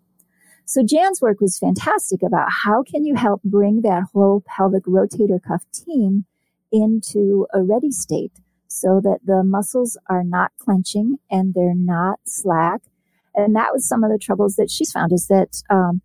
So 0.64 0.82
Jan's 0.82 1.20
work 1.20 1.40
was 1.40 1.58
fantastic 1.58 2.22
about 2.22 2.48
how 2.64 2.82
can 2.82 3.04
you 3.04 3.14
help 3.14 3.42
bring 3.42 3.82
that 3.82 4.04
whole 4.12 4.42
pelvic 4.46 4.84
rotator 4.84 5.42
cuff 5.42 5.64
team 5.72 6.24
into 6.72 7.46
a 7.52 7.62
ready 7.62 7.90
state 7.90 8.32
so 8.66 9.00
that 9.02 9.18
the 9.24 9.44
muscles 9.44 9.98
are 10.08 10.24
not 10.24 10.50
clenching 10.58 11.18
and 11.30 11.54
they're 11.54 11.74
not 11.74 12.20
slack. 12.24 12.80
And 13.34 13.54
that 13.54 13.72
was 13.72 13.86
some 13.86 14.02
of 14.02 14.10
the 14.10 14.18
troubles 14.18 14.56
that 14.56 14.70
she's 14.70 14.92
found 14.92 15.12
is 15.12 15.26
that 15.28 15.62
um, 15.70 16.02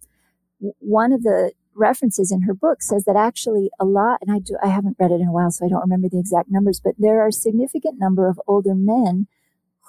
one 0.60 1.12
of 1.14 1.24
the 1.24 1.52
references 1.76 2.32
in 2.32 2.42
her 2.42 2.54
book 2.54 2.82
says 2.82 3.06
that 3.06 3.16
actually 3.16 3.70
a 3.80 3.86
lot, 3.86 4.20
and 4.22 4.36
I 4.36 4.40
do, 4.40 4.58
I 4.64 4.68
haven't 4.68 4.98
read 5.00 5.12
it 5.12 5.22
in 5.22 5.28
a 5.28 5.32
while, 5.32 5.52
so 5.52 5.66
I 5.66 5.70
don't 5.70 5.82
remember 5.82 6.10
the 6.10 6.20
exact 6.20 6.50
numbers, 6.50 6.82
but 6.84 6.96
there 6.98 7.22
are 7.22 7.28
a 7.28 7.34
significant 7.34 8.00
number 8.00 8.28
of 8.28 8.42
older 8.48 8.76
men 8.76 9.28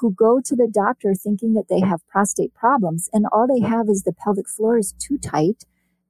who 0.01 0.13
go 0.13 0.41
to 0.41 0.55
the 0.55 0.69
doctor 0.73 1.15
thinking 1.15 1.55
that 1.55 1.69
they 1.69 1.81
have 1.81 2.07
prostate 2.07 2.55
problems, 2.55 3.09
and 3.13 3.27
all 3.33 3.47
they 3.47 3.67
have 3.67 3.89
is 3.89 4.03
the 4.03 4.13
pelvic 4.13 4.49
floor 4.49 4.79
is 4.79 4.93
too 4.99 5.19
tight, 5.19 5.65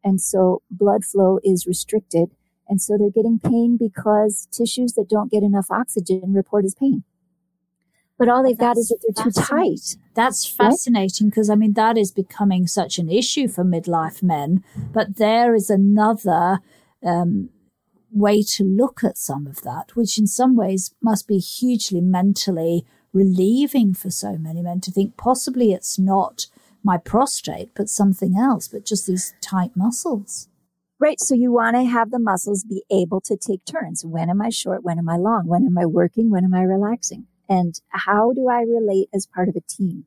and 0.05 0.21
so 0.21 0.63
blood 0.71 1.05
flow 1.05 1.39
is 1.43 1.67
restricted, 1.67 2.31
and 2.69 2.81
so 2.81 2.97
they're 2.99 3.11
getting 3.11 3.39
pain 3.39 3.77
because 3.79 4.49
tissues 4.51 4.93
that 4.95 5.09
don't 5.09 5.31
get 5.31 5.43
enough 5.43 5.71
oxygen 5.71 6.33
report 6.33 6.65
as 6.65 6.75
pain. 6.75 7.05
But 8.19 8.29
all 8.29 8.43
they've 8.43 8.59
got 8.59 8.77
is 8.77 8.89
that 8.89 8.99
they're 9.03 9.25
too 9.25 9.31
tight. 9.31 9.97
That's 10.15 10.45
fascinating 10.45 11.29
because 11.29 11.49
I 11.49 11.55
mean 11.55 11.75
that 11.75 11.97
is 11.97 12.11
becoming 12.11 12.67
such 12.67 12.99
an 12.99 13.09
issue 13.09 13.47
for 13.47 13.65
midlife 13.65 14.23
men. 14.23 14.65
But 14.93 15.17
there 15.17 15.55
is 15.55 15.71
another 15.71 16.59
um, 17.05 17.51
way 18.11 18.43
to 18.43 18.65
look 18.65 19.05
at 19.05 19.17
some 19.17 19.47
of 19.47 19.63
that, 19.63 19.95
which 19.95 20.19
in 20.19 20.27
some 20.27 20.57
ways 20.57 20.95
must 21.01 21.29
be 21.29 21.39
hugely 21.39 22.01
mentally 22.01 22.85
relieving 23.13 23.95
for 23.95 24.11
so 24.11 24.37
many 24.37 24.63
men 24.63 24.81
to 24.81 24.91
think 24.91 25.17
possibly 25.17 25.73
it's 25.73 25.99
not 25.99 26.47
my 26.83 26.97
prostate, 26.99 27.71
but 27.75 27.89
something 27.89 28.37
else, 28.37 28.69
but 28.69 28.85
just 28.85 29.07
these 29.07 29.35
tight 29.41 29.77
muscles. 29.77 30.49
Right. 31.01 31.21
So 31.21 31.35
you 31.35 31.53
want 31.53 31.77
to 31.77 31.85
have 31.85 32.11
the 32.11 32.19
muscles 32.19 32.65
be 32.65 32.83
able 32.91 33.21
to 33.23 33.37
take 33.37 33.65
turns. 33.65 34.05
When 34.05 34.29
am 34.29 34.43
I 34.43 34.51
short? 34.51 34.83
When 34.83 34.99
am 34.99 35.09
I 35.09 35.17
long? 35.17 35.47
When 35.47 35.65
am 35.65 35.79
I 35.79 35.87
working? 35.87 36.31
When 36.31 36.45
am 36.45 36.55
I 36.55 36.63
relaxing? 36.63 37.27
And 37.49 37.81
how 37.91 38.33
do 38.33 38.49
I 38.49 38.63
relate 38.63 39.09
as 39.15 39.27
part 39.27 39.49
of 39.49 39.55
a 39.57 39.61
team? 39.61 40.07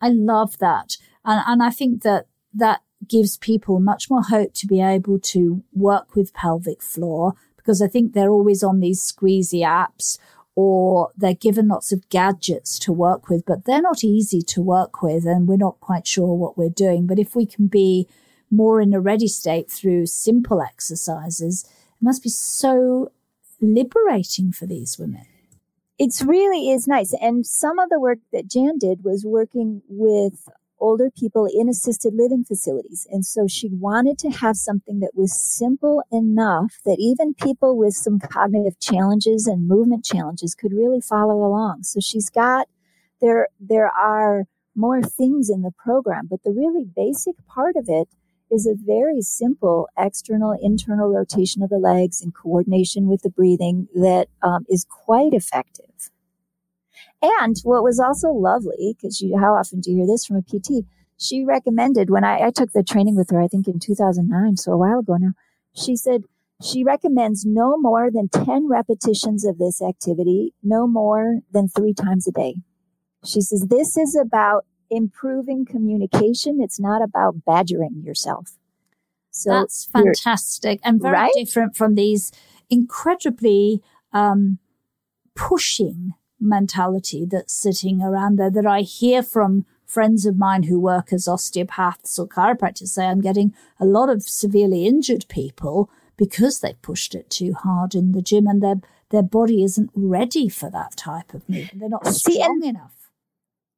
I 0.00 0.08
love 0.08 0.58
that. 0.58 0.98
And, 1.24 1.42
and 1.46 1.62
I 1.62 1.70
think 1.70 2.02
that 2.02 2.26
that 2.52 2.82
gives 3.08 3.38
people 3.38 3.80
much 3.80 4.10
more 4.10 4.22
hope 4.22 4.52
to 4.54 4.66
be 4.66 4.82
able 4.82 5.18
to 5.18 5.62
work 5.72 6.14
with 6.14 6.34
pelvic 6.34 6.82
floor 6.82 7.34
because 7.56 7.80
I 7.80 7.88
think 7.88 8.12
they're 8.12 8.30
always 8.30 8.62
on 8.62 8.80
these 8.80 9.00
squeezy 9.00 9.60
apps 9.60 10.18
or 10.54 11.10
they're 11.16 11.34
given 11.34 11.68
lots 11.68 11.92
of 11.92 12.08
gadgets 12.10 12.78
to 12.80 12.92
work 12.92 13.28
with, 13.28 13.44
but 13.44 13.64
they're 13.64 13.80
not 13.80 14.04
easy 14.04 14.42
to 14.42 14.62
work 14.62 15.02
with 15.02 15.24
and 15.24 15.48
we're 15.48 15.56
not 15.56 15.80
quite 15.80 16.06
sure 16.06 16.34
what 16.34 16.56
we're 16.56 16.68
doing. 16.68 17.06
But 17.06 17.18
if 17.18 17.34
we 17.34 17.46
can 17.46 17.66
be 17.66 18.06
more 18.56 18.80
in 18.80 18.94
a 18.94 19.00
ready 19.00 19.28
state 19.28 19.70
through 19.70 20.06
simple 20.06 20.62
exercises, 20.62 21.64
it 21.64 22.04
must 22.04 22.22
be 22.22 22.30
so 22.30 23.12
liberating 23.60 24.52
for 24.52 24.66
these 24.66 24.98
women 24.98 25.26
It 25.98 26.12
really 26.26 26.70
is 26.70 26.88
nice. 26.88 27.14
And 27.20 27.46
some 27.46 27.78
of 27.78 27.90
the 27.90 28.00
work 28.00 28.18
that 28.32 28.48
Jan 28.48 28.78
did 28.78 29.04
was 29.04 29.24
working 29.24 29.82
with 29.88 30.48
older 30.80 31.10
people 31.10 31.46
in 31.46 31.68
assisted 31.68 32.14
living 32.14 32.44
facilities. 32.44 33.06
And 33.10 33.24
so 33.24 33.46
she 33.48 33.68
wanted 33.70 34.18
to 34.18 34.30
have 34.30 34.56
something 34.56 35.00
that 35.00 35.12
was 35.14 35.32
simple 35.40 36.02
enough 36.12 36.80
that 36.84 36.98
even 37.00 37.34
people 37.34 37.76
with 37.78 37.94
some 37.94 38.18
cognitive 38.18 38.78
challenges 38.80 39.46
and 39.46 39.68
movement 39.68 40.04
challenges 40.04 40.54
could 40.54 40.72
really 40.72 41.00
follow 41.00 41.44
along. 41.46 41.84
So 41.84 42.00
she's 42.00 42.30
got 42.30 42.68
there 43.20 43.48
there 43.60 43.90
are 43.90 44.46
more 44.76 45.02
things 45.02 45.50
in 45.50 45.62
the 45.62 45.72
program, 45.72 46.26
but 46.30 46.42
the 46.44 46.52
really 46.52 46.84
basic 46.84 47.36
part 47.46 47.76
of 47.76 47.86
it 47.88 48.08
is 48.50 48.66
a 48.66 48.74
very 48.74 49.20
simple 49.20 49.88
external 49.98 50.56
internal 50.60 51.08
rotation 51.08 51.62
of 51.62 51.70
the 51.70 51.78
legs 51.78 52.20
in 52.22 52.30
coordination 52.30 53.08
with 53.08 53.22
the 53.22 53.30
breathing 53.30 53.88
that 53.94 54.28
um, 54.42 54.64
is 54.68 54.86
quite 54.88 55.32
effective. 55.32 56.10
And 57.22 57.56
what 57.64 57.82
was 57.82 57.98
also 57.98 58.28
lovely, 58.28 58.94
because 58.96 59.20
you, 59.20 59.38
how 59.38 59.54
often 59.54 59.80
do 59.80 59.90
you 59.90 59.98
hear 59.98 60.06
this 60.06 60.26
from 60.26 60.36
a 60.36 60.42
PT? 60.42 60.84
She 61.16 61.44
recommended 61.44 62.10
when 62.10 62.24
I, 62.24 62.46
I 62.46 62.50
took 62.50 62.72
the 62.72 62.82
training 62.82 63.16
with 63.16 63.30
her, 63.30 63.40
I 63.40 63.48
think 63.48 63.66
in 63.66 63.78
2009, 63.78 64.56
so 64.56 64.72
a 64.72 64.76
while 64.76 64.98
ago 64.98 65.16
now, 65.16 65.32
she 65.74 65.96
said 65.96 66.24
she 66.62 66.84
recommends 66.84 67.44
no 67.44 67.76
more 67.78 68.10
than 68.10 68.28
10 68.28 68.68
repetitions 68.68 69.44
of 69.44 69.58
this 69.58 69.82
activity, 69.82 70.54
no 70.62 70.86
more 70.86 71.40
than 71.52 71.68
three 71.68 71.94
times 71.94 72.28
a 72.28 72.32
day. 72.32 72.56
She 73.24 73.40
says 73.40 73.66
this 73.68 73.96
is 73.96 74.16
about 74.16 74.66
improving 74.90 75.64
communication. 75.64 76.60
It's 76.60 76.80
not 76.80 77.02
about 77.02 77.44
badgering 77.44 78.02
yourself. 78.02 78.58
So 79.30 79.50
that's 79.50 79.86
fantastic 79.86 80.80
and 80.84 81.00
very 81.02 81.14
right? 81.14 81.32
different 81.34 81.76
from 81.76 81.96
these 81.96 82.30
incredibly 82.70 83.82
um, 84.12 84.58
pushing 85.34 86.14
mentality 86.38 87.26
that's 87.28 87.52
sitting 87.52 88.00
around 88.00 88.36
there 88.36 88.50
that 88.50 88.66
I 88.66 88.82
hear 88.82 89.22
from 89.22 89.66
friends 89.84 90.24
of 90.24 90.36
mine 90.36 90.64
who 90.64 90.80
work 90.80 91.12
as 91.12 91.28
osteopaths 91.28 92.18
or 92.18 92.28
chiropractors 92.28 92.88
say 92.88 93.06
I'm 93.06 93.20
getting 93.20 93.54
a 93.80 93.84
lot 93.84 94.08
of 94.08 94.22
severely 94.22 94.86
injured 94.86 95.26
people 95.28 95.90
because 96.16 96.60
they 96.60 96.74
pushed 96.80 97.14
it 97.14 97.28
too 97.28 97.54
hard 97.54 97.94
in 97.94 98.12
the 98.12 98.22
gym 98.22 98.46
and 98.46 98.62
their 98.62 98.76
their 99.10 99.22
body 99.22 99.62
isn't 99.62 99.90
ready 99.94 100.48
for 100.48 100.70
that 100.70 100.96
type 100.96 101.34
of 101.34 101.48
movement. 101.48 101.78
They're 101.78 101.88
not 101.88 102.06
See, 102.06 102.34
strong 102.34 102.62
and, 102.62 102.64
enough. 102.64 102.93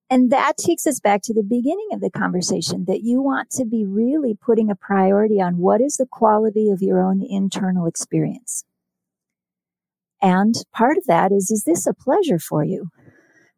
And 0.09 0.31
that 0.31 0.57
takes 0.57 0.87
us 0.87 1.01
back 1.01 1.23
to 1.23 1.35
the 1.35 1.43
beginning 1.43 1.89
of 1.93 2.01
the 2.01 2.11
conversation 2.11 2.85
that 2.87 3.03
you 3.03 3.21
want 3.21 3.51
to 3.53 3.65
be 3.65 3.85
really 3.85 4.35
putting 4.41 4.71
a 4.71 4.77
priority 4.77 5.41
on 5.41 5.59
what 5.59 5.81
is 5.81 5.97
the 5.97 6.07
quality 6.07 6.71
of 6.71 6.81
your 6.81 7.01
own 7.01 7.23
internal 7.23 7.87
experience. 7.87 8.65
And 10.23 10.55
part 10.73 10.97
of 10.97 11.07
that 11.07 11.33
is, 11.33 11.51
is 11.51 11.65
this 11.65 11.87
a 11.87 11.95
pleasure 11.95 12.39
for 12.39 12.65
you? 12.65 12.89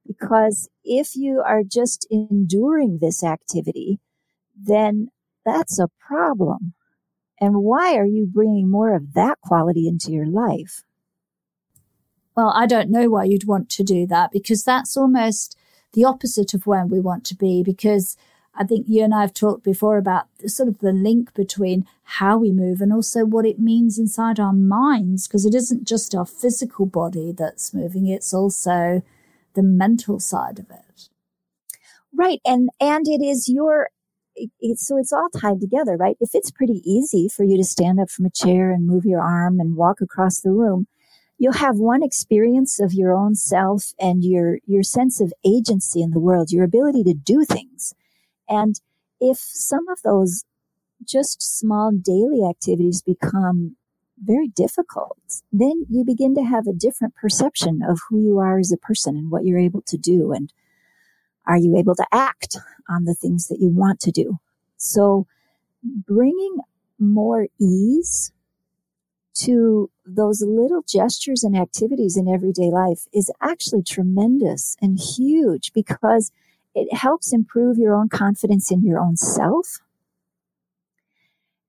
Because 0.07 0.71
if 0.85 1.15
you 1.15 1.43
are 1.47 1.63
just 1.63 2.07
enduring 2.11 2.99
this 3.01 3.23
activity, 3.23 4.01
then 4.57 5.09
that's 5.45 5.79
a 5.79 5.91
problem. 6.01 6.73
And 7.39 7.57
why 7.57 7.95
are 7.97 8.07
you 8.07 8.27
bringing 8.27 8.71
more 8.71 8.97
of 8.97 9.13
that 9.13 9.39
quality 9.43 9.87
into 9.87 10.13
your 10.13 10.27
life? 10.27 10.83
Well, 12.35 12.53
I 12.57 12.67
don't 12.67 12.91
know 12.91 13.11
why 13.11 13.25
you'd 13.25 13.47
want 13.47 13.69
to 13.71 13.83
do 13.83 14.07
that 14.07 14.31
because 14.33 14.65
that's 14.65 14.97
almost 14.97 15.58
the 15.93 16.05
opposite 16.05 16.55
of 16.55 16.67
where 16.67 16.87
we 16.87 17.01
want 17.01 17.25
to 17.25 17.35
be 17.35 17.63
because 17.63 18.17
I 18.55 18.65
think 18.65 18.87
you 18.89 19.05
and 19.05 19.15
I 19.15 19.21
have 19.21 19.35
talked 19.35 19.63
before 19.63 19.99
about 19.99 20.27
sort 20.47 20.69
of 20.69 20.79
the 20.81 20.93
link 20.93 21.33
between 21.33 21.87
how 22.03 22.39
we 22.39 22.51
move 22.51 22.81
and 22.81 22.93
also 22.93 23.25
what 23.25 23.47
it 23.47 23.61
means 23.61 23.99
inside 23.99 24.41
our 24.41 24.53
minds, 24.53 25.29
because 25.29 25.47
it 25.47 25.55
isn't 25.55 25.87
just 25.87 26.15
our 26.15 26.27
physical 26.27 26.85
body 26.85 27.33
that's 27.33 27.73
moving, 27.73 28.09
it's 28.09 28.35
also 28.35 29.03
the 29.55 29.63
mental 29.63 30.19
side 30.19 30.59
of 30.59 30.71
it. 30.71 31.09
Right. 32.13 32.41
And, 32.45 32.71
and 32.81 33.07
it 33.07 33.23
is 33.25 33.49
your, 33.49 33.91
it, 34.35 34.79
so 34.79 34.97
it's 34.97 35.13
all 35.13 35.29
tied 35.31 35.61
together, 35.61 35.97
right? 35.97 36.17
If 36.21 36.31
it's 36.33 36.51
pretty 36.51 36.83
easy 36.85 37.29
for 37.29 37.45
you 37.45 37.57
to 37.59 37.65
stand 37.65 38.01
up 38.01 38.11
from 38.11 38.27
a 38.27 38.31
chair 38.31 38.73
and 38.73 38.87
move 38.87 39.05
your 39.05 39.21
arm 39.21 39.61
and 39.61 39.77
walk 39.77 40.01
across 40.01 40.41
the 40.41 40.51
room, 40.51 40.89
you'll 41.39 41.53
have 41.55 41.77
one 41.77 42.03
experience 42.03 42.81
of 42.81 42.93
your 42.93 43.15
own 43.15 43.35
self 43.35 43.93
and 43.99 44.25
your, 44.25 44.59
your 44.67 44.83
sense 44.83 45.21
of 45.21 45.33
agency 45.47 46.03
in 46.03 46.11
the 46.11 46.19
world, 46.19 46.51
your 46.51 46.65
ability 46.65 47.05
to 47.05 47.15
do 47.15 47.45
things. 47.45 47.95
And 48.49 48.81
if 49.21 49.39
some 49.39 49.89
of 49.89 50.03
those 50.03 50.45
just 51.05 51.41
small 51.41 51.93
daily 51.93 52.41
activities 52.49 53.03
become 53.03 53.77
very 54.23 54.49
difficult, 54.49 55.19
then 55.53 55.87
you 55.89 56.05
begin 56.05 56.35
to 56.35 56.43
have 56.43 56.67
a 56.67 56.73
different 56.73 57.15
perception 57.15 57.81
of 57.89 58.01
who 58.09 58.21
you 58.21 58.39
are 58.39 58.59
as 58.59 58.73
a 58.73 58.77
person 58.77 59.17
and 59.17 59.31
what 59.31 59.45
you're 59.45 59.61
able 59.61 59.83
to 59.83 59.97
do. 59.97 60.33
And 60.33 60.53
are 61.47 61.57
you 61.57 61.77
able 61.77 61.95
to 61.95 62.07
act 62.11 62.57
on 62.89 63.05
the 63.05 63.15
things 63.15 63.47
that 63.47 63.61
you 63.61 63.69
want 63.69 64.01
to 64.01 64.11
do? 64.11 64.39
So 64.77 65.27
bringing 65.85 66.59
more 66.99 67.47
ease 67.61 68.33
to 69.35 69.89
those 70.09 70.43
little 70.43 70.83
gestures 70.83 71.45
and 71.45 71.57
activities 71.57 72.17
in 72.17 72.29
everyday 72.29 72.71
life 72.71 73.07
is 73.13 73.31
actually 73.41 73.83
tremendous 73.83 74.77
and 74.81 74.99
huge 74.99 75.73
because 75.73 76.33
it 76.75 76.95
helps 76.95 77.33
improve 77.33 77.77
your 77.79 77.95
own 77.95 78.09
confidence 78.09 78.71
in 78.71 78.85
your 78.85 78.99
own 78.99 79.17
self, 79.17 79.81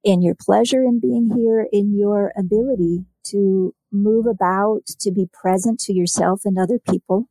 in 0.03 0.21
your 0.21 0.35
pleasure 0.35 0.83
in 0.83 0.99
being 0.99 1.31
here, 1.35 1.67
in 1.71 1.97
your 1.97 2.31
ability 2.37 3.05
to 3.23 3.73
move 3.91 4.25
about, 4.25 4.85
to 4.85 5.11
be 5.11 5.27
present 5.31 5.79
to 5.79 5.93
yourself 5.93 6.41
and 6.45 6.57
other 6.57 6.79
people. 6.79 7.27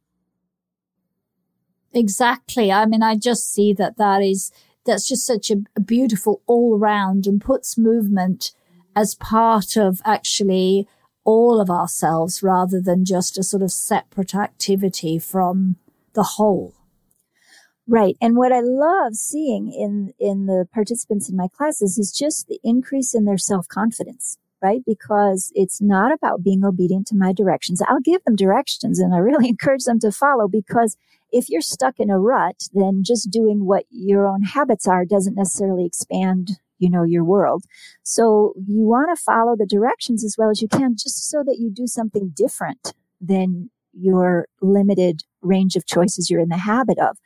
Exactly. 1.92 2.70
I 2.70 2.84
mean, 2.84 3.02
I 3.02 3.16
just 3.16 3.52
see 3.52 3.72
that 3.74 3.96
that 3.96 4.22
is, 4.22 4.52
that's 4.84 5.08
just 5.08 5.26
such 5.26 5.50
a, 5.50 5.62
a 5.74 5.80
beautiful 5.80 6.42
all 6.46 6.78
round 6.78 7.26
and 7.26 7.40
puts 7.40 7.78
movement 7.78 8.52
as 8.94 9.14
part 9.14 9.76
of 9.76 10.00
actually 10.04 10.86
all 11.28 11.60
of 11.60 11.68
ourselves 11.68 12.42
rather 12.42 12.80
than 12.80 13.04
just 13.04 13.36
a 13.36 13.42
sort 13.42 13.62
of 13.62 13.70
separate 13.70 14.34
activity 14.34 15.18
from 15.18 15.76
the 16.14 16.22
whole. 16.22 16.72
Right. 17.86 18.16
And 18.18 18.34
what 18.34 18.50
I 18.50 18.60
love 18.60 19.14
seeing 19.14 19.70
in, 19.70 20.14
in 20.18 20.46
the 20.46 20.66
participants 20.72 21.28
in 21.28 21.36
my 21.36 21.48
classes 21.54 21.98
is 21.98 22.16
just 22.16 22.48
the 22.48 22.58
increase 22.64 23.14
in 23.14 23.26
their 23.26 23.36
self 23.36 23.68
confidence, 23.68 24.38
right? 24.62 24.80
Because 24.86 25.52
it's 25.54 25.82
not 25.82 26.14
about 26.14 26.42
being 26.42 26.64
obedient 26.64 27.06
to 27.08 27.14
my 27.14 27.34
directions. 27.34 27.82
I'll 27.82 28.00
give 28.00 28.24
them 28.24 28.34
directions 28.34 28.98
and 28.98 29.14
I 29.14 29.18
really 29.18 29.48
encourage 29.54 29.84
them 29.84 30.00
to 30.00 30.10
follow 30.10 30.48
because 30.48 30.96
if 31.30 31.50
you're 31.50 31.60
stuck 31.60 32.00
in 32.00 32.08
a 32.08 32.18
rut, 32.18 32.68
then 32.72 33.02
just 33.04 33.30
doing 33.30 33.66
what 33.66 33.84
your 33.90 34.26
own 34.26 34.44
habits 34.44 34.88
are 34.88 35.04
doesn't 35.04 35.34
necessarily 35.34 35.84
expand 35.84 36.52
you 36.78 36.90
know 36.90 37.02
your 37.02 37.24
world. 37.24 37.64
So 38.02 38.54
you 38.56 38.86
want 38.86 39.16
to 39.16 39.22
follow 39.22 39.56
the 39.56 39.66
directions 39.66 40.24
as 40.24 40.36
well 40.38 40.50
as 40.50 40.62
you 40.62 40.68
can 40.68 40.94
just 40.94 41.30
so 41.30 41.42
that 41.44 41.58
you 41.58 41.70
do 41.70 41.86
something 41.86 42.32
different 42.34 42.94
than 43.20 43.70
your 43.92 44.46
limited 44.60 45.22
range 45.42 45.76
of 45.76 45.86
choices 45.86 46.30
you're 46.30 46.40
in 46.40 46.48
the 46.48 46.58
habit 46.58 46.98
of. 46.98 47.18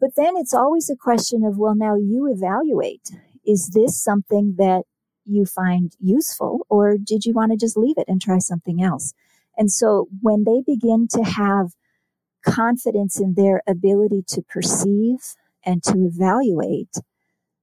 But 0.00 0.10
then 0.16 0.34
it's 0.36 0.54
always 0.54 0.90
a 0.90 0.96
question 0.96 1.44
of 1.44 1.58
well 1.58 1.74
now 1.74 1.96
you 1.96 2.30
evaluate 2.30 3.10
is 3.46 3.70
this 3.74 4.02
something 4.02 4.56
that 4.58 4.82
you 5.24 5.46
find 5.46 5.92
useful 6.00 6.66
or 6.68 6.96
did 6.98 7.24
you 7.24 7.32
want 7.32 7.52
to 7.52 7.56
just 7.56 7.76
leave 7.76 7.96
it 7.96 8.08
and 8.08 8.20
try 8.20 8.38
something 8.38 8.82
else? 8.82 9.14
And 9.56 9.70
so 9.70 10.08
when 10.20 10.44
they 10.44 10.62
begin 10.64 11.08
to 11.12 11.22
have 11.22 11.72
confidence 12.44 13.20
in 13.20 13.34
their 13.34 13.62
ability 13.66 14.24
to 14.28 14.42
perceive 14.42 15.18
and 15.64 15.82
to 15.82 16.06
evaluate, 16.06 16.94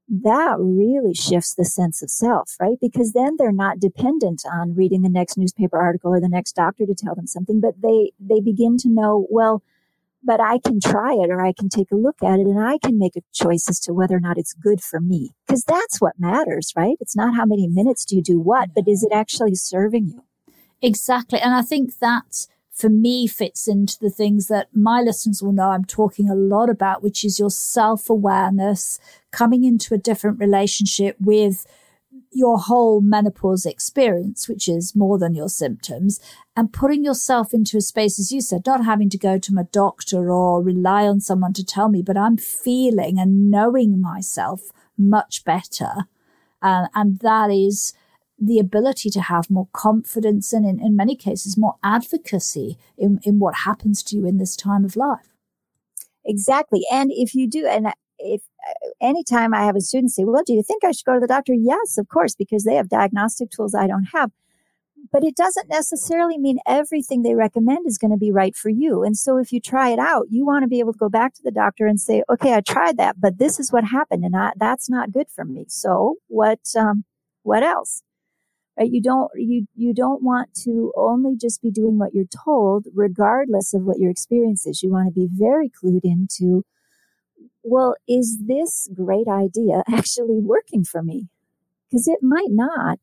that 0.07 0.55
really 0.59 1.13
shifts 1.13 1.55
the 1.55 1.65
sense 1.65 2.03
of 2.03 2.11
self, 2.11 2.55
right? 2.59 2.77
Because 2.79 3.13
then 3.13 3.35
they're 3.37 3.51
not 3.51 3.79
dependent 3.79 4.43
on 4.45 4.75
reading 4.75 5.01
the 5.01 5.09
next 5.09 5.37
newspaper 5.37 5.79
article 5.79 6.13
or 6.13 6.21
the 6.21 6.29
next 6.29 6.55
doctor 6.55 6.85
to 6.85 6.93
tell 6.93 7.15
them 7.15 7.27
something, 7.27 7.59
but 7.59 7.81
they, 7.81 8.11
they 8.19 8.39
begin 8.39 8.77
to 8.77 8.89
know, 8.89 9.25
well, 9.29 9.63
but 10.23 10.39
I 10.39 10.59
can 10.59 10.79
try 10.79 11.13
it 11.13 11.29
or 11.29 11.43
I 11.43 11.53
can 11.53 11.69
take 11.69 11.91
a 11.91 11.95
look 11.95 12.21
at 12.23 12.39
it 12.39 12.47
and 12.47 12.59
I 12.59 12.77
can 12.79 12.97
make 12.97 13.15
a 13.15 13.21
choice 13.33 13.67
as 13.69 13.79
to 13.81 13.93
whether 13.93 14.15
or 14.15 14.19
not 14.19 14.37
it's 14.37 14.53
good 14.53 14.81
for 14.81 14.99
me. 14.99 15.31
Because 15.45 15.63
that's 15.63 16.01
what 16.01 16.19
matters, 16.19 16.73
right? 16.75 16.97
It's 16.99 17.15
not 17.15 17.35
how 17.35 17.45
many 17.45 17.67
minutes 17.67 18.05
do 18.05 18.15
you 18.15 18.23
do 18.23 18.39
what, 18.39 18.69
but 18.73 18.87
is 18.87 19.03
it 19.03 19.11
actually 19.13 19.55
serving 19.55 20.07
you? 20.07 20.23
Exactly. 20.81 21.39
And 21.39 21.53
I 21.53 21.61
think 21.61 21.97
that's 21.99 22.47
for 22.75 22.89
me 22.89 23.25
fits 23.25 23.67
into 23.67 23.97
the 23.99 24.09
things 24.09 24.47
that 24.47 24.67
my 24.73 24.99
listeners 25.01 25.41
will 25.41 25.53
know 25.53 25.69
I'm 25.71 25.85
talking 25.85 26.29
a 26.29 26.35
lot 26.35 26.69
about, 26.69 27.01
which 27.01 27.23
is 27.23 27.39
your 27.39 27.49
self 27.49 28.09
awareness, 28.09 28.99
coming 29.31 29.63
into 29.63 29.93
a 29.93 29.97
different 29.97 30.39
relationship 30.39 31.15
with 31.19 31.65
your 32.31 32.59
whole 32.59 32.99
menopause 32.99 33.65
experience, 33.65 34.49
which 34.49 34.67
is 34.67 34.93
more 34.93 35.17
than 35.17 35.33
your 35.33 35.47
symptoms, 35.47 36.19
and 36.57 36.73
putting 36.73 37.05
yourself 37.05 37.53
into 37.53 37.77
a 37.77 37.81
space, 37.81 38.19
as 38.19 38.33
you 38.33 38.41
said, 38.41 38.65
not 38.65 38.83
having 38.83 39.09
to 39.09 39.17
go 39.17 39.39
to 39.39 39.53
my 39.53 39.63
doctor 39.71 40.29
or 40.29 40.61
rely 40.61 41.07
on 41.07 41.21
someone 41.21 41.53
to 41.53 41.63
tell 41.63 41.87
me, 41.87 42.01
but 42.01 42.17
I'm 42.17 42.35
feeling 42.35 43.17
and 43.17 43.49
knowing 43.49 44.01
myself 44.01 44.63
much 44.97 45.45
better. 45.45 46.07
Uh, 46.61 46.87
and 46.93 47.19
that 47.19 47.49
is 47.51 47.93
the 48.37 48.59
ability 48.59 49.09
to 49.09 49.21
have 49.21 49.49
more 49.49 49.69
confidence 49.71 50.51
and 50.51 50.65
in, 50.65 50.79
in 50.79 50.95
many 50.95 51.15
cases 51.15 51.57
more 51.57 51.75
advocacy 51.83 52.77
in, 52.97 53.19
in 53.23 53.39
what 53.39 53.55
happens 53.65 54.03
to 54.03 54.17
you 54.17 54.25
in 54.25 54.37
this 54.37 54.55
time 54.55 54.83
of 54.83 54.95
life. 54.95 55.33
Exactly. 56.25 56.83
And 56.91 57.11
if 57.13 57.33
you 57.33 57.47
do, 57.47 57.65
and 57.67 57.93
if 58.17 58.41
anytime 58.99 59.53
I 59.53 59.63
have 59.63 59.75
a 59.75 59.81
student 59.81 60.11
say, 60.11 60.23
well, 60.23 60.43
do 60.45 60.53
you 60.53 60.63
think 60.63 60.83
I 60.83 60.91
should 60.91 61.05
go 61.05 61.13
to 61.13 61.19
the 61.19 61.27
doctor? 61.27 61.53
Yes, 61.53 61.97
of 61.97 62.09
course, 62.09 62.35
because 62.35 62.63
they 62.63 62.75
have 62.75 62.89
diagnostic 62.89 63.51
tools 63.51 63.75
I 63.75 63.87
don't 63.87 64.05
have. 64.13 64.31
But 65.11 65.23
it 65.23 65.35
doesn't 65.35 65.69
necessarily 65.69 66.37
mean 66.37 66.57
everything 66.67 67.21
they 67.21 67.35
recommend 67.35 67.85
is 67.85 67.99
going 67.99 68.11
to 68.11 68.17
be 68.17 68.31
right 68.31 68.55
for 68.55 68.69
you. 68.69 69.03
And 69.03 69.15
so 69.15 69.37
if 69.37 69.53
you 69.53 69.61
try 69.61 69.89
it 69.89 69.99
out, 69.99 70.25
you 70.29 70.45
want 70.45 70.63
to 70.63 70.67
be 70.67 70.79
able 70.79 70.93
to 70.93 70.99
go 70.99 71.09
back 71.09 71.35
to 71.35 71.43
the 71.43 71.51
doctor 71.51 71.85
and 71.85 72.01
say, 72.01 72.23
okay, 72.29 72.55
I 72.55 72.61
tried 72.61 72.97
that, 72.97 73.21
but 73.21 73.37
this 73.37 73.59
is 73.59 73.71
what 73.71 73.83
happened 73.83 74.25
and 74.25 74.35
I, 74.35 74.51
that's 74.57 74.89
not 74.89 75.11
good 75.11 75.27
for 75.29 75.45
me. 75.45 75.65
So 75.69 76.15
what, 76.27 76.59
um, 76.75 77.05
what 77.43 77.61
else? 77.61 78.01
Right? 78.77 78.91
You 78.91 79.01
don't, 79.01 79.31
you, 79.35 79.67
you 79.75 79.93
don't 79.93 80.23
want 80.23 80.53
to 80.63 80.91
only 80.95 81.35
just 81.35 81.61
be 81.61 81.71
doing 81.71 81.97
what 81.97 82.13
you're 82.13 82.25
told, 82.25 82.87
regardless 82.93 83.73
of 83.73 83.83
what 83.83 83.99
your 83.99 84.09
experience 84.09 84.65
is. 84.65 84.83
You 84.83 84.91
want 84.91 85.07
to 85.07 85.19
be 85.19 85.27
very 85.31 85.69
clued 85.69 86.03
into, 86.03 86.65
well, 87.63 87.95
is 88.07 88.39
this 88.45 88.89
great 88.93 89.27
idea 89.27 89.83
actually 89.91 90.39
working 90.39 90.83
for 90.83 91.01
me? 91.01 91.29
Because 91.89 92.07
it 92.07 92.19
might 92.21 92.51
not. 92.51 92.99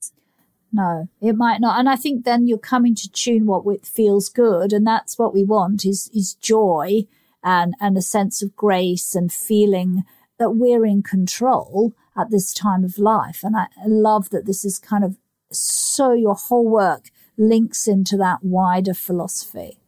No, 0.72 1.08
it 1.20 1.36
might 1.36 1.60
not. 1.60 1.78
And 1.78 1.88
I 1.88 1.96
think 1.96 2.24
then 2.24 2.48
you're 2.48 2.58
coming 2.58 2.94
to 2.94 3.10
tune 3.10 3.46
what 3.46 3.86
feels 3.86 4.30
good. 4.30 4.72
And 4.72 4.86
that's 4.86 5.18
what 5.18 5.34
we 5.34 5.44
want 5.44 5.84
is, 5.84 6.10
is 6.14 6.34
joy 6.34 7.02
and, 7.44 7.74
and 7.80 7.96
a 7.96 8.02
sense 8.02 8.42
of 8.42 8.56
grace 8.56 9.14
and 9.14 9.30
feeling 9.30 10.04
that 10.38 10.52
we're 10.52 10.86
in 10.86 11.02
control 11.02 11.92
at 12.16 12.30
this 12.30 12.54
time 12.54 12.84
of 12.84 12.98
life. 12.98 13.40
And 13.42 13.54
I 13.56 13.66
love 13.86 14.30
that 14.30 14.46
this 14.46 14.64
is 14.64 14.78
kind 14.78 15.04
of 15.04 15.16
so 15.52 16.12
your 16.12 16.34
whole 16.34 16.68
work 16.68 17.10
links 17.36 17.86
into 17.86 18.16
that 18.18 18.38
wider 18.42 18.94
philosophy. 18.94 19.78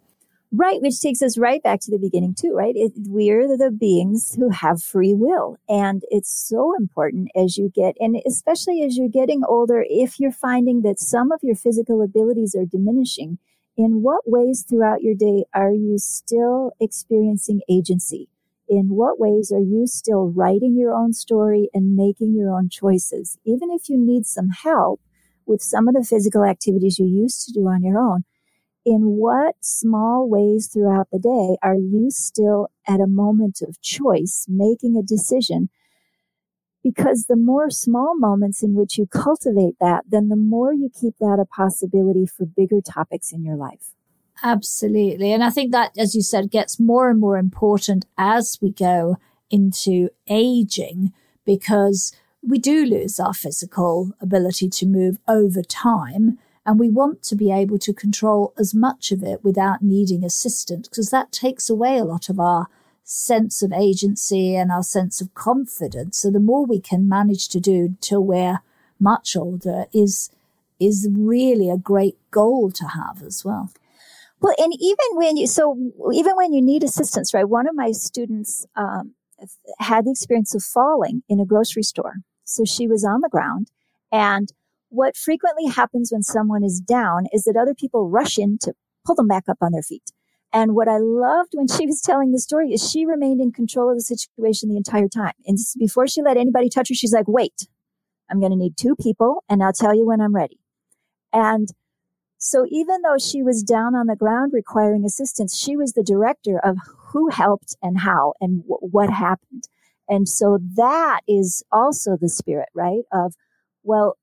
Right, 0.57 0.81
which 0.81 1.01
takes 1.01 1.21
us 1.21 1.37
right 1.37 1.61
back 1.61 1.81
to 1.81 1.91
the 1.91 1.99
beginning 1.99 2.37
too, 2.39 2.53
right? 2.55 2.77
It, 2.77 2.93
we're 2.97 3.57
the 3.57 3.73
beings 3.73 4.37
who 4.37 4.51
have 4.51 4.81
free 4.81 5.12
will. 5.12 5.59
And 5.69 6.05
it's 6.11 6.31
so 6.31 6.77
important 6.79 7.31
as 7.35 7.59
you 7.59 7.73
get, 7.75 7.97
and 7.99 8.17
especially 8.25 8.85
as 8.85 8.97
you're 8.97 9.09
getting 9.09 9.43
older, 9.49 9.85
if 9.89 10.21
you're 10.21 10.31
finding 10.31 10.83
that 10.83 11.01
some 11.01 11.33
of 11.33 11.41
your 11.43 11.57
physical 11.57 12.03
abilities 12.03 12.55
are 12.55 12.67
diminishing, 12.67 13.39
in 13.77 14.03
what 14.05 14.31
ways 14.31 14.65
throughout 14.69 15.03
your 15.03 15.17
day 15.17 15.45
are 15.53 15.73
you 15.73 15.99
still 15.99 16.71
experiencing 16.81 17.61
agency? 17.69 18.29
In 18.69 18.91
what 18.91 19.19
ways 19.19 19.51
are 19.51 19.59
you 19.59 19.89
still 19.89 20.31
writing 20.31 20.77
your 20.79 20.95
own 20.95 21.12
story 21.12 21.69
and 21.75 21.97
making 21.97 22.35
your 22.37 22.55
own 22.55 22.69
choices? 22.69 23.39
Even 23.45 23.73
if 23.73 23.89
you 23.89 23.99
need 23.99 24.27
some 24.27 24.51
help, 24.51 25.01
with 25.47 25.62
some 25.62 25.88
of 25.88 25.95
the 25.95 26.05
physical 26.05 26.45
activities 26.45 26.99
you 26.99 27.07
used 27.07 27.45
to 27.47 27.53
do 27.53 27.66
on 27.66 27.82
your 27.82 27.99
own, 27.99 28.24
in 28.84 29.16
what 29.16 29.55
small 29.61 30.28
ways 30.28 30.68
throughout 30.72 31.09
the 31.11 31.18
day 31.18 31.57
are 31.62 31.76
you 31.76 32.11
still 32.11 32.68
at 32.86 33.01
a 33.01 33.07
moment 33.07 33.62
of 33.62 33.80
choice 33.80 34.47
making 34.49 34.97
a 34.97 35.03
decision? 35.03 35.70
Because 36.82 37.24
the 37.26 37.36
more 37.36 37.70
small 37.70 38.14
moments 38.16 38.62
in 38.62 38.74
which 38.74 38.99
you 38.99 39.07
cultivate 39.07 39.76
that, 39.80 40.05
then 40.07 40.28
the 40.28 40.36
more 40.36 40.74
you 40.74 40.90
keep 41.01 41.16
that 41.18 41.38
a 41.40 41.47
possibility 41.47 42.26
for 42.26 42.45
bigger 42.45 42.82
topics 42.82 43.32
in 43.32 43.42
your 43.42 43.57
life. 43.57 43.95
Absolutely. 44.42 45.32
And 45.32 45.42
I 45.42 45.49
think 45.49 45.72
that, 45.72 45.92
as 45.97 46.14
you 46.14 46.20
said, 46.20 46.51
gets 46.51 46.78
more 46.78 47.09
and 47.09 47.18
more 47.18 47.38
important 47.38 48.05
as 48.18 48.59
we 48.61 48.70
go 48.70 49.16
into 49.51 50.11
aging 50.28 51.12
because 51.47 52.12
we 52.47 52.59
do 52.59 52.84
lose 52.84 53.18
our 53.18 53.34
physical 53.34 54.12
ability 54.20 54.68
to 54.68 54.86
move 54.86 55.18
over 55.26 55.62
time. 55.62 56.38
And 56.66 56.78
we 56.78 56.88
want 56.88 57.22
to 57.24 57.36
be 57.36 57.53
able 57.53 57.78
to 57.78 57.92
control 57.92 58.55
as 58.59 58.74
much 58.74 59.12
of 59.12 59.22
it 59.22 59.45
without 59.45 59.82
needing 59.82 60.24
assistance 60.24 60.88
because 60.88 61.11
that 61.11 61.32
takes 61.32 61.68
away 61.68 61.99
a 61.99 62.05
lot 62.05 62.28
of 62.28 62.40
our 62.40 62.68
sense 63.03 63.62
of 63.62 63.70
agency 63.72 64.57
and 64.57 64.72
our 64.72 64.82
sense 64.82 65.20
of 65.20 65.34
confidence. 65.34 66.18
So 66.18 66.30
the 66.30 66.40
more 66.40 66.64
we 66.64 66.80
can 66.80 67.07
manage 67.09 67.49
to 67.51 67.61
do 67.61 67.97
till 68.01 68.24
we're 68.24 68.61
much 68.99 69.36
older 69.36 69.84
is, 69.92 70.30
is 70.80 71.09
really 71.12 71.68
a 71.68 71.76
great 71.76 72.16
goal 72.30 72.70
to 72.72 72.86
have 72.88 73.22
as 73.22 73.45
well. 73.45 73.70
Well, 74.40 74.55
and 74.59 74.72
even 74.78 75.07
when 75.12 75.36
you, 75.36 75.47
so 75.47 75.76
even 76.14 76.34
when 76.34 76.55
you 76.55 76.62
need 76.62 76.82
assistance, 76.82 77.34
right? 77.34 77.49
One 77.49 77.68
of 77.68 77.74
my 77.74 77.92
students, 77.92 78.66
um, 78.74 79.14
had 79.78 80.07
the 80.07 80.12
experience 80.12 80.55
of 80.55 80.62
falling 80.62 81.22
in 81.28 81.40
a 81.40 81.45
grocery 81.45 81.82
store 81.82 82.14
so 82.45 82.64
she 82.64 82.86
was 82.86 83.05
on 83.05 83.20
the 83.20 83.28
ground. 83.28 83.70
And 84.12 84.53
what 84.88 85.16
frequently 85.16 85.66
happens 85.66 86.11
when 86.12 86.22
someone 86.22 86.62
is 86.62 86.80
down 86.80 87.26
is 87.32 87.45
that 87.45 87.57
other 87.57 87.74
people 87.74 88.09
rush 88.09 88.38
in 88.38 88.59
to 88.59 88.74
pull 89.05 89.16
them 89.16 89.26
back 89.28 89.49
up 89.49 89.59
on 89.61 89.72
their 89.72 89.82
feet. 89.82 90.12
And 90.53 90.76
what 90.76 90.86
I 90.86 90.99
loved 90.99 91.51
when 91.55 91.66
she 91.66 91.84
was 91.84 92.01
telling 92.01 92.30
the 92.30 92.38
story 92.38 92.72
is 92.72 92.88
she 92.88 93.05
remained 93.05 93.40
in 93.40 93.51
control 93.51 93.90
of 93.90 93.97
the 93.97 94.03
situation 94.03 94.68
the 94.68 94.76
entire 94.76 95.09
time. 95.09 95.32
And 95.47 95.59
before 95.76 96.07
she 96.07 96.22
let 96.22 96.36
anybody 96.36 96.68
touch 96.68 96.90
her, 96.90 96.95
she's 96.95 97.12
like, 97.12 97.26
wait, 97.26 97.66
I'm 98.30 98.38
going 98.38 98.53
to 98.53 98.59
need 98.59 98.76
two 98.76 98.95
people 98.95 99.42
and 99.49 99.62
I'll 99.62 99.72
tell 99.72 99.95
you 99.95 100.07
when 100.07 100.20
I'm 100.20 100.34
ready. 100.34 100.61
And 101.32 101.68
so 102.38 102.66
even 102.70 103.03
though 103.03 103.18
she 103.18 103.42
was 103.42 103.62
down 103.62 103.95
on 103.95 104.07
the 104.07 104.16
ground 104.16 104.53
requiring 104.53 105.05
assistance, 105.05 105.57
she 105.57 105.76
was 105.76 105.92
the 105.92 106.05
director 106.05 106.59
of 106.62 106.76
who 107.12 107.30
helped 107.30 107.74
and 107.82 107.99
how 107.99 108.34
and 108.40 108.62
w- 108.62 108.78
what 108.80 109.11
happened. 109.11 109.64
And 110.09 110.28
so 110.28 110.59
that 110.76 111.20
is 111.26 111.62
also 111.72 112.16
the 112.20 112.28
spirit, 112.28 112.68
right? 112.74 113.02
Of, 113.12 113.34
well, 113.82 114.16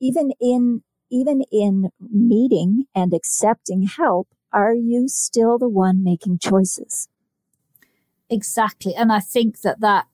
even 0.00 0.32
in, 0.40 0.82
even 1.10 1.42
in 1.52 1.90
needing 2.00 2.84
and 2.94 3.12
accepting 3.12 3.82
help, 3.82 4.28
are 4.52 4.74
you 4.74 5.08
still 5.08 5.58
the 5.58 5.68
one 5.68 6.02
making 6.02 6.38
choices? 6.38 7.08
Exactly. 8.30 8.94
And 8.94 9.12
I 9.12 9.20
think 9.20 9.60
that 9.60 9.80
that 9.80 10.06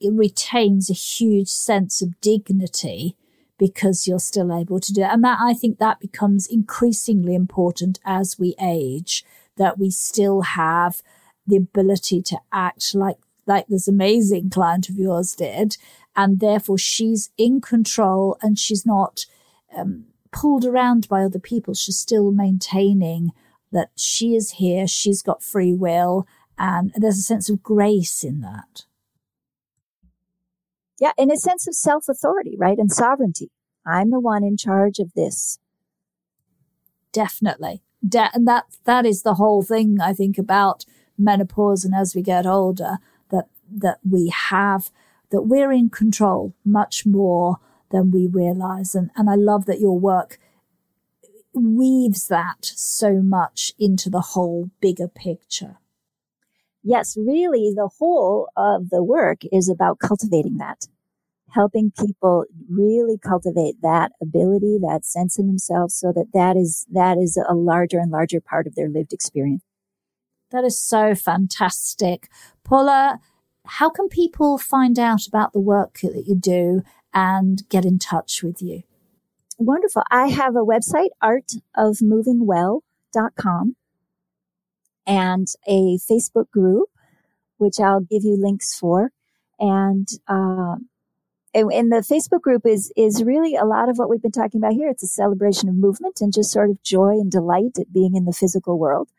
it 0.00 0.12
retains 0.12 0.88
a 0.88 0.94
huge 0.94 1.48
sense 1.48 2.00
of 2.00 2.20
dignity 2.20 3.16
because 3.58 4.06
you're 4.06 4.20
still 4.20 4.56
able 4.56 4.78
to 4.80 4.92
do 4.92 5.02
it. 5.02 5.10
And 5.10 5.24
that 5.24 5.38
I 5.40 5.52
think 5.52 5.78
that 5.78 6.00
becomes 6.00 6.46
increasingly 6.46 7.34
important 7.34 7.98
as 8.04 8.38
we 8.38 8.54
age, 8.60 9.24
that 9.56 9.78
we 9.78 9.90
still 9.90 10.42
have 10.42 11.02
the 11.46 11.56
ability 11.56 12.22
to 12.22 12.38
act 12.52 12.94
like 12.94 13.16
like 13.48 13.66
this 13.66 13.88
amazing 13.88 14.50
client 14.50 14.88
of 14.88 14.96
yours 14.96 15.34
did. 15.34 15.76
And 16.14 16.40
therefore 16.40 16.78
she's 16.78 17.30
in 17.38 17.60
control 17.60 18.36
and 18.42 18.58
she's 18.58 18.84
not 18.84 19.26
um, 19.76 20.06
pulled 20.30 20.64
around 20.64 21.08
by 21.08 21.22
other 21.22 21.38
people. 21.38 21.74
She's 21.74 21.98
still 21.98 22.30
maintaining 22.30 23.30
that 23.72 23.90
she 23.96 24.34
is 24.34 24.52
here. 24.52 24.86
She's 24.86 25.22
got 25.22 25.42
free 25.42 25.74
will 25.74 26.26
and 26.58 26.92
there's 26.94 27.18
a 27.18 27.22
sense 27.22 27.48
of 27.48 27.62
grace 27.62 28.22
in 28.22 28.40
that. 28.40 28.84
Yeah. 31.00 31.12
And 31.16 31.30
a 31.30 31.36
sense 31.36 31.66
of 31.68 31.74
self 31.74 32.08
authority, 32.08 32.56
right? 32.58 32.78
And 32.78 32.90
sovereignty. 32.90 33.50
I'm 33.86 34.10
the 34.10 34.20
one 34.20 34.44
in 34.44 34.56
charge 34.56 34.98
of 34.98 35.14
this. 35.14 35.58
Definitely. 37.12 37.82
De- 38.06 38.30
and 38.34 38.46
that, 38.46 38.64
that 38.84 39.06
is 39.06 39.22
the 39.22 39.34
whole 39.34 39.62
thing 39.62 39.98
I 40.00 40.12
think 40.12 40.36
about 40.36 40.84
menopause 41.16 41.84
and 41.84 41.94
as 41.94 42.14
we 42.14 42.22
get 42.22 42.46
older 42.46 42.98
that 43.70 43.98
we 44.08 44.32
have, 44.50 44.90
that 45.30 45.42
we're 45.42 45.72
in 45.72 45.90
control 45.90 46.54
much 46.64 47.04
more 47.06 47.58
than 47.90 48.10
we 48.10 48.26
realize. 48.26 48.94
And, 48.94 49.10
and 49.16 49.30
I 49.30 49.34
love 49.34 49.66
that 49.66 49.80
your 49.80 49.98
work 49.98 50.38
weaves 51.54 52.28
that 52.28 52.58
so 52.62 53.14
much 53.22 53.72
into 53.78 54.10
the 54.10 54.20
whole 54.20 54.70
bigger 54.80 55.08
picture. 55.08 55.78
Yes, 56.82 57.16
really, 57.18 57.72
the 57.74 57.90
whole 57.98 58.48
of 58.56 58.90
the 58.90 59.02
work 59.02 59.40
is 59.50 59.68
about 59.68 59.98
cultivating 59.98 60.58
that, 60.58 60.86
helping 61.50 61.90
people 61.90 62.44
really 62.70 63.18
cultivate 63.18 63.76
that 63.82 64.12
ability, 64.22 64.78
that 64.80 65.04
sense 65.04 65.38
in 65.38 65.48
themselves, 65.48 65.94
so 65.94 66.12
that 66.12 66.28
that 66.32 66.56
is 66.56 66.86
that 66.92 67.18
is 67.18 67.36
a 67.48 67.54
larger 67.54 67.98
and 67.98 68.10
larger 68.10 68.40
part 68.40 68.66
of 68.66 68.74
their 68.74 68.88
lived 68.88 69.12
experience. 69.12 69.62
That 70.50 70.64
is 70.64 70.80
so 70.80 71.14
fantastic, 71.14 72.28
Paula 72.64 73.18
how 73.68 73.90
can 73.90 74.08
people 74.08 74.56
find 74.56 74.98
out 74.98 75.26
about 75.26 75.52
the 75.52 75.60
work 75.60 75.98
that 76.02 76.24
you 76.26 76.34
do 76.34 76.82
and 77.12 77.68
get 77.68 77.84
in 77.84 77.98
touch 77.98 78.42
with 78.42 78.62
you? 78.62 78.84
Wonderful. 79.58 80.04
I 80.10 80.28
have 80.28 80.56
a 80.56 80.64
website, 80.64 81.10
artofmovingwell.com, 81.22 83.76
and 85.06 85.46
a 85.66 85.98
Facebook 85.98 86.50
group, 86.50 86.88
which 87.58 87.78
I'll 87.78 88.00
give 88.00 88.24
you 88.24 88.38
links 88.40 88.74
for. 88.78 89.12
And, 89.58 90.08
uh, 90.28 90.76
and 91.54 91.92
the 91.92 92.02
Facebook 92.08 92.40
group 92.40 92.64
is, 92.64 92.90
is 92.96 93.22
really 93.22 93.54
a 93.56 93.64
lot 93.64 93.90
of 93.90 93.98
what 93.98 94.08
we've 94.08 94.22
been 94.22 94.30
talking 94.30 94.60
about 94.60 94.72
here. 94.72 94.88
It's 94.88 95.02
a 95.02 95.08
celebration 95.08 95.68
of 95.68 95.74
movement 95.74 96.20
and 96.20 96.32
just 96.32 96.52
sort 96.52 96.70
of 96.70 96.80
joy 96.82 97.10
and 97.10 97.30
delight 97.30 97.78
at 97.78 97.92
being 97.92 98.14
in 98.14 98.24
the 98.24 98.32
physical 98.32 98.78
world. 98.78 99.10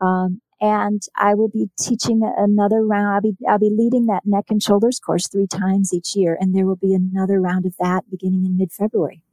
Um, 0.00 0.42
and 0.62 1.02
I 1.16 1.34
will 1.34 1.48
be 1.48 1.70
teaching 1.76 2.22
another 2.38 2.86
round. 2.86 3.08
I'll 3.08 3.20
be, 3.20 3.36
I'll 3.48 3.58
be 3.58 3.74
leading 3.76 4.06
that 4.06 4.22
neck 4.24 4.44
and 4.48 4.62
shoulders 4.62 5.00
course 5.00 5.26
three 5.26 5.48
times 5.48 5.92
each 5.92 6.14
year. 6.14 6.38
And 6.40 6.54
there 6.54 6.64
will 6.64 6.76
be 6.76 6.94
another 6.94 7.40
round 7.40 7.66
of 7.66 7.74
that 7.80 8.08
beginning 8.08 8.46
in 8.46 8.56
mid 8.56 8.70
February. 8.70 9.24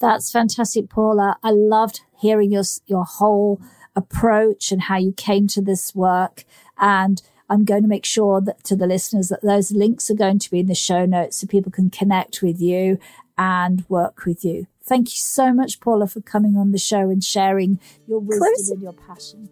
That's 0.00 0.32
fantastic, 0.32 0.90
Paula. 0.90 1.38
I 1.44 1.52
loved 1.52 2.00
hearing 2.20 2.50
your, 2.50 2.64
your 2.86 3.04
whole 3.04 3.62
approach 3.94 4.72
and 4.72 4.82
how 4.82 4.98
you 4.98 5.12
came 5.12 5.46
to 5.46 5.62
this 5.62 5.94
work. 5.94 6.44
And 6.78 7.22
I'm 7.48 7.64
going 7.64 7.82
to 7.82 7.88
make 7.88 8.04
sure 8.04 8.40
that 8.40 8.64
to 8.64 8.74
the 8.74 8.88
listeners 8.88 9.28
that 9.28 9.42
those 9.42 9.70
links 9.70 10.10
are 10.10 10.14
going 10.14 10.40
to 10.40 10.50
be 10.50 10.58
in 10.58 10.66
the 10.66 10.74
show 10.74 11.06
notes 11.06 11.36
so 11.36 11.46
people 11.46 11.70
can 11.70 11.90
connect 11.90 12.42
with 12.42 12.60
you 12.60 12.98
and 13.38 13.84
work 13.88 14.24
with 14.26 14.44
you. 14.44 14.66
Thank 14.82 15.10
you 15.10 15.18
so 15.18 15.52
much, 15.52 15.78
Paula, 15.78 16.08
for 16.08 16.20
coming 16.20 16.56
on 16.56 16.72
the 16.72 16.78
show 16.78 17.08
and 17.08 17.22
sharing 17.22 17.78
your 18.08 18.18
wisdom 18.18 18.48
Close. 18.52 18.70
and 18.70 18.82
your 18.82 18.92
passion. 18.92 19.48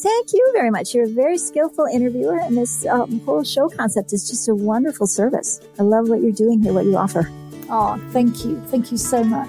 Thank 0.00 0.32
you 0.32 0.50
very 0.52 0.70
much. 0.70 0.94
You're 0.94 1.06
a 1.06 1.08
very 1.08 1.36
skillful 1.38 1.86
interviewer, 1.86 2.38
and 2.38 2.56
this 2.56 2.86
um, 2.86 3.18
whole 3.20 3.42
show 3.42 3.68
concept 3.68 4.12
is 4.12 4.28
just 4.30 4.48
a 4.48 4.54
wonderful 4.54 5.08
service. 5.08 5.60
I 5.76 5.82
love 5.82 6.08
what 6.08 6.20
you're 6.20 6.30
doing 6.30 6.62
here, 6.62 6.72
what 6.72 6.84
you 6.84 6.96
offer. 6.96 7.28
Oh, 7.68 8.00
thank 8.12 8.44
you. 8.44 8.60
Thank 8.66 8.92
you 8.92 8.96
so 8.96 9.24
much. 9.24 9.48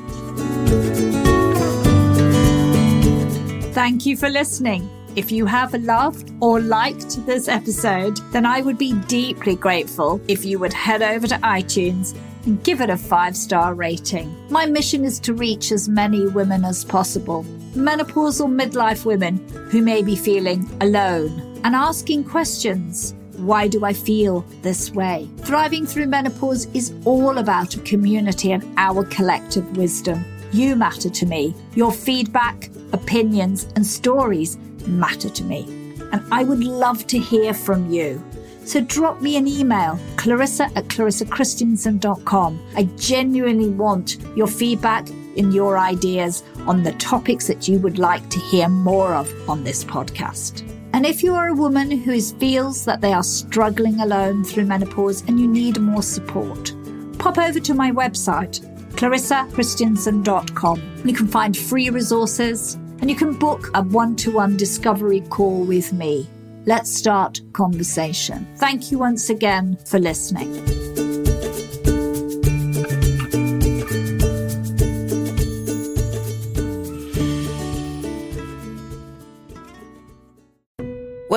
Thank 3.76 4.08
you 4.08 4.18
for 4.18 4.28
listening. 4.28 4.90
If 5.16 5.32
you 5.32 5.46
have 5.46 5.76
loved 5.76 6.32
or 6.42 6.60
liked 6.60 7.24
this 7.28 7.48
episode, 7.48 8.18
then 8.32 8.48
I 8.48 8.62
would 8.62 8.80
be 8.80 8.94
deeply 9.08 9.56
grateful 9.56 10.20
if 10.28 10.46
you 10.46 10.58
would 10.58 10.74
head 10.74 11.04
over 11.04 11.28
to 11.28 11.36
iTunes 11.36 12.18
and 12.48 12.64
give 12.64 12.82
it 12.82 12.90
a 12.90 12.98
five 12.98 13.38
star 13.38 13.76
rating. 13.76 14.36
My 14.50 14.66
mission 14.66 15.06
is 15.06 15.20
to 15.22 15.36
reach 15.36 15.72
as 15.72 15.88
many 15.88 16.26
women 16.26 16.66
as 16.66 16.84
possible 16.84 17.46
menopausal 17.76 18.48
midlife 18.48 19.06
women 19.06 19.38
who 19.72 19.82
may 19.82 20.02
be 20.02 20.16
feeling 20.16 20.70
alone 20.82 21.62
and 21.64 21.76
asking 21.76 22.24
questions. 22.24 23.14
Why 23.38 23.68
do 23.68 23.86
I 23.86 23.94
feel 23.94 24.42
this 24.62 24.92
way? 24.92 25.30
Thriving 25.40 25.86
through 25.86 26.08
menopause 26.08 26.66
is 26.74 26.94
all 27.06 27.38
about 27.38 27.76
a 27.76 27.80
community 27.82 28.52
and 28.52 28.64
our 28.78 29.06
collective 29.06 29.78
wisdom. 29.78 30.26
You 30.52 30.76
matter 30.76 31.10
to 31.10 31.26
me. 31.26 31.56
Your 31.76 31.92
feedback, 31.92 32.70
opinions, 32.92 33.68
and 33.76 33.86
stories 33.86 34.58
matter 34.88 35.30
to 35.30 35.44
me. 35.44 35.66
And 36.12 36.22
I 36.32 36.44
would 36.44 36.64
love 36.64 37.06
to 37.08 37.20
hear 37.20 37.54
from 37.54 37.92
you. 37.92 38.22
So 38.66 38.82
drop 38.82 39.22
me 39.22 39.36
an 39.38 39.48
email, 39.48 40.00
clarissa 40.16 40.66
at 40.76 40.88
clarissakristjansson.com. 40.90 42.60
I 42.76 42.84
genuinely 42.98 43.70
want 43.70 44.18
your 44.36 44.48
feedback 44.48 45.08
and 45.40 45.54
your 45.54 45.80
ideas 45.80 46.44
on 46.68 46.84
the 46.84 46.92
topics 46.94 47.48
that 47.48 47.68
you 47.68 47.80
would 47.80 47.98
like 47.98 48.30
to 48.30 48.40
hear 48.40 48.70
more 48.70 49.16
of 49.16 49.34
on 49.50 49.64
this 49.64 49.84
podcast. 49.84 50.64
And 50.94 51.06
if 51.06 51.24
you 51.24 51.34
are 51.34 51.48
a 51.48 51.56
woman 51.56 51.92
who 51.92 52.20
feels 52.20 52.86
that 52.86 53.02
they 53.02 53.14
are 53.14 53.24
struggling 53.24 54.02
alone 54.02 54.44
through 54.44 54.66
menopause 54.66 55.22
and 55.28 55.40
you 55.40 55.48
need 55.48 55.80
more 55.80 56.04
support, 56.04 56.74
pop 57.18 57.38
over 57.38 57.60
to 57.60 57.74
my 57.74 57.92
website, 57.92 58.60
clarissakristjansson.com. 58.96 61.02
You 61.06 61.14
can 61.14 61.28
find 61.28 61.56
free 61.56 61.90
resources 61.90 62.76
and 63.02 63.10
you 63.10 63.16
can 63.16 63.34
book 63.34 63.70
a 63.76 63.84
one 63.84 64.16
to 64.18 64.32
one 64.32 64.58
discovery 64.58 65.22
call 65.30 65.64
with 65.64 65.94
me. 65.94 66.28
Let's 66.66 66.94
start 66.94 67.40
conversation. 67.54 68.48
Thank 68.58 68.92
you 68.92 69.00
once 69.00 69.30
again 69.30 69.78
for 69.86 70.00
listening. 70.00 70.89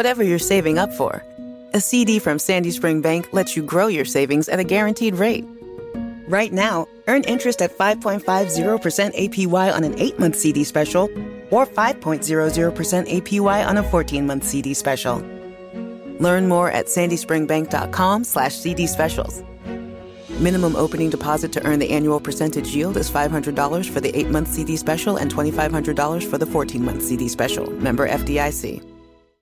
Whatever 0.03 0.25
you're 0.25 0.41
saving 0.41 0.79
up 0.79 0.93
for, 0.93 1.23
a 1.75 1.81
CD 1.81 2.19
from 2.19 2.41
Sandy 2.41 2.73
Spring 2.73 3.03
Bank 3.03 3.33
lets 3.33 3.57
you 3.57 3.63
grow 3.63 3.87
your 3.87 4.05
savings 4.05 4.49
at 4.49 4.59
a 4.59 4.65
guaranteed 4.65 5.15
rate. 5.15 5.45
Right 6.27 6.53
now, 6.53 6.89
earn 7.07 7.23
interest 7.23 7.63
at 7.63 7.79
5.50% 7.79 8.25
APY 8.27 9.73
on 9.73 9.85
an 9.85 9.97
8 9.97 10.19
month 10.19 10.35
CD 10.35 10.65
special 10.65 11.05
or 11.53 11.67
5.00% 11.67 12.03
APY 12.03 13.69
on 13.69 13.77
a 13.77 13.83
14-month 13.85 14.43
CD 14.43 14.75
special. 14.75 15.19
Learn 16.19 16.49
more 16.49 16.69
at 16.69 16.87
sandyspringbank.com 16.87 18.25
slash 18.25 18.57
CD 18.57 18.89
specials. 18.89 19.45
Minimum 20.41 20.75
opening 20.75 21.11
deposit 21.11 21.53
to 21.53 21.65
earn 21.65 21.79
the 21.79 21.91
annual 21.91 22.19
percentage 22.19 22.75
yield 22.75 22.97
is 22.97 23.09
$500 23.09 23.89
for 23.89 24.01
the 24.01 24.11
8-month 24.11 24.49
CD 24.49 24.77
special 24.77 25.17
and 25.19 25.33
$2,500 25.33 26.29
for 26.29 26.39
the 26.39 26.47
14-month 26.47 27.05
CD 27.05 27.29
special. 27.29 27.71
Member 27.71 28.09
FDIC. 28.09 28.92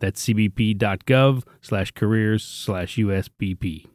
That's 0.00 0.24
cbp.gov 0.24 1.44
slash 1.60 1.92
careers 1.92 2.42
slash 2.44 2.96
USBP. 2.96 3.90